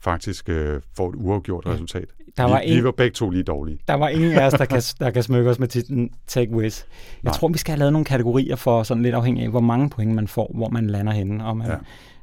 faktisk 0.00 0.48
øh, 0.48 0.80
får 0.96 1.08
et 1.08 1.14
uafgjort 1.18 1.64
Ja. 1.66 1.70
resultat. 1.72 2.04
Der 2.36 2.42
var, 2.44 2.60
vi, 2.64 2.70
vi 2.72 2.78
en, 2.78 2.84
var 2.84 2.90
begge 2.90 3.14
to 3.14 3.30
lige 3.30 3.42
dårlige. 3.42 3.78
der 3.88 3.94
var 3.94 4.08
ingen 4.08 4.32
af 4.32 4.46
os, 4.46 4.52
der 4.52 4.64
kan, 4.74 4.82
der 5.00 5.10
kan 5.10 5.22
smykke 5.22 5.50
os 5.50 5.58
med 5.58 5.68
titlen 5.68 6.10
Wiz. 6.38 6.82
Jeg 6.82 6.84
Nej. 7.22 7.32
tror, 7.32 7.48
vi 7.48 7.58
skal 7.58 7.72
have 7.72 7.78
lavet 7.78 7.92
nogle 7.92 8.04
kategorier 8.04 8.56
for 8.56 8.82
sådan 8.82 9.02
lidt 9.02 9.14
afhængig 9.14 9.44
af, 9.44 9.50
hvor 9.50 9.60
mange 9.60 9.90
point 9.90 10.14
man 10.14 10.28
får, 10.28 10.50
hvor 10.54 10.68
man 10.68 10.86
lander 10.86 11.12
henne. 11.12 11.44
Og 11.46 11.56
man, 11.56 11.66
ja. 11.66 11.76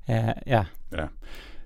Ja, 0.07 0.33
ja, 0.47 0.63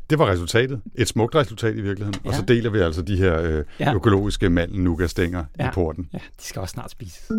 Det 0.09 0.19
var 0.19 0.27
resultatet. 0.27 0.81
Et 0.95 1.07
smukt 1.07 1.35
resultat 1.35 1.75
i 1.75 1.81
virkeligheden. 1.81 2.21
Ja. 2.25 2.29
Og 2.29 2.35
så 2.35 2.41
deler 2.41 2.69
vi 2.69 2.79
altså 2.79 3.01
de 3.01 3.17
her 3.17 3.41
øh, 3.41 3.63
ja. 3.79 3.93
Økologiske 3.93 4.49
mandel 4.49 5.09
stænger 5.09 5.43
ja. 5.59 5.67
i 5.67 5.71
porten. 5.73 6.09
ja, 6.13 6.17
de 6.17 6.43
skal 6.43 6.59
også 6.59 6.73
snart 6.73 6.91
spises. 6.91 7.31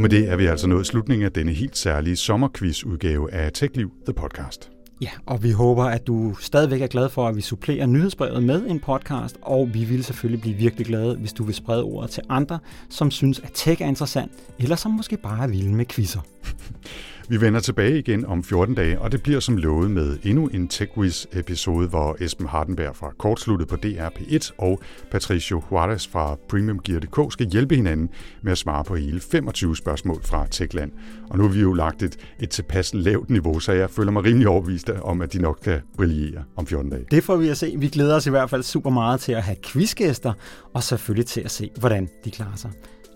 Og 0.00 0.02
med 0.02 0.10
det 0.10 0.28
er 0.28 0.36
vi 0.36 0.46
altså 0.46 0.66
nået 0.66 0.86
slutningen 0.86 1.26
af 1.26 1.32
denne 1.32 1.52
helt 1.52 1.76
særlige 1.76 2.16
sommerquiz-udgave 2.16 3.32
af 3.32 3.52
TechLiv, 3.52 3.92
The 4.04 4.12
Podcast. 4.12 4.70
Ja, 5.00 5.10
og 5.26 5.42
vi 5.42 5.50
håber, 5.50 5.84
at 5.84 6.06
du 6.06 6.34
stadigvæk 6.40 6.82
er 6.82 6.86
glad 6.86 7.08
for, 7.08 7.28
at 7.28 7.36
vi 7.36 7.40
supplerer 7.40 7.86
nyhedsbrevet 7.86 8.42
med 8.42 8.66
en 8.66 8.80
podcast, 8.80 9.38
og 9.42 9.74
vi 9.74 9.84
vil 9.84 10.04
selvfølgelig 10.04 10.40
blive 10.40 10.56
virkelig 10.56 10.86
glade, 10.86 11.16
hvis 11.16 11.32
du 11.32 11.44
vil 11.44 11.54
sprede 11.54 11.82
ordet 11.82 12.10
til 12.10 12.22
andre, 12.28 12.58
som 12.88 13.10
synes, 13.10 13.38
at 13.38 13.50
tech 13.54 13.82
er 13.82 13.86
interessant, 13.86 14.32
eller 14.58 14.76
som 14.76 14.90
måske 14.90 15.16
bare 15.16 15.44
er 15.44 15.48
vilde 15.48 15.74
med 15.74 15.84
quizzer. 15.84 16.20
Vi 17.30 17.40
vender 17.40 17.60
tilbage 17.60 17.98
igen 17.98 18.26
om 18.26 18.44
14 18.44 18.74
dage, 18.74 19.00
og 19.00 19.12
det 19.12 19.22
bliver 19.22 19.40
som 19.40 19.56
lovet 19.56 19.90
med 19.90 20.18
endnu 20.22 20.46
en 20.46 20.68
TechWiz-episode, 20.68 21.88
hvor 21.88 22.16
Esben 22.20 22.46
Hardenberg 22.46 22.96
fra 22.96 23.12
Kortsluttet 23.18 23.68
på 23.68 23.76
DRP1 23.86 24.50
og 24.58 24.80
Patricio 25.10 25.62
Juarez 25.70 26.08
fra 26.08 26.36
PremiumGear.dk 26.48 27.32
skal 27.32 27.46
hjælpe 27.46 27.76
hinanden 27.76 28.08
med 28.42 28.52
at 28.52 28.58
svare 28.58 28.84
på 28.84 28.94
hele 28.94 29.20
25 29.20 29.76
spørgsmål 29.76 30.22
fra 30.24 30.46
Techland. 30.46 30.92
Og 31.30 31.38
nu 31.38 31.44
har 31.44 31.50
vi 31.50 31.60
jo 31.60 31.72
lagt 31.72 32.02
et, 32.02 32.16
et 32.40 32.50
tilpas 32.50 32.94
lavt 32.94 33.30
niveau, 33.30 33.60
så 33.60 33.72
jeg 33.72 33.90
føler 33.90 34.12
mig 34.12 34.24
rimelig 34.24 34.48
overbevist 34.48 34.90
om, 34.90 35.22
at 35.22 35.32
de 35.32 35.42
nok 35.42 35.58
kan 35.64 35.80
brillere 35.96 36.44
om 36.56 36.66
14 36.66 36.90
dage. 36.90 37.04
Det 37.10 37.24
får 37.24 37.36
vi 37.36 37.48
at 37.48 37.56
se. 37.56 37.74
Vi 37.78 37.88
glæder 37.88 38.16
os 38.16 38.26
i 38.26 38.30
hvert 38.30 38.50
fald 38.50 38.62
super 38.62 38.90
meget 38.90 39.20
til 39.20 39.32
at 39.32 39.42
have 39.42 39.56
quizgæster, 39.64 40.32
og 40.74 40.82
selvfølgelig 40.82 41.26
til 41.26 41.40
at 41.40 41.50
se, 41.50 41.70
hvordan 41.80 42.08
de 42.24 42.30
klarer 42.30 42.56
sig. 42.56 42.70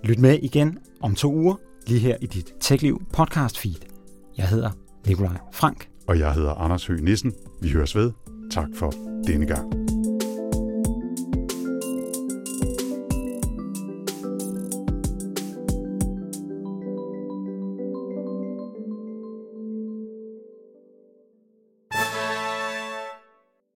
Lyt 0.05 0.19
med 0.19 0.39
igen 0.43 0.79
om 1.01 1.15
to 1.15 1.35
uger, 1.35 1.55
lige 1.87 2.01
her 2.01 2.17
i 2.21 2.27
dit 2.27 2.53
TechLiv 2.61 3.03
podcast 3.13 3.59
feed. 3.59 3.94
Jeg 4.37 4.49
hedder 4.49 4.71
Nikolaj 5.07 5.37
Frank. 5.53 5.89
Og 6.09 6.19
jeg 6.19 6.33
hedder 6.35 6.55
Anders 6.55 6.87
Høgh 6.87 7.03
Nissen. 7.03 7.33
Vi 7.63 7.69
høres 7.69 7.97
ved. 7.97 8.13
Tak 8.51 8.69
for 8.77 8.93
denne 9.27 9.47
gang. 9.47 9.84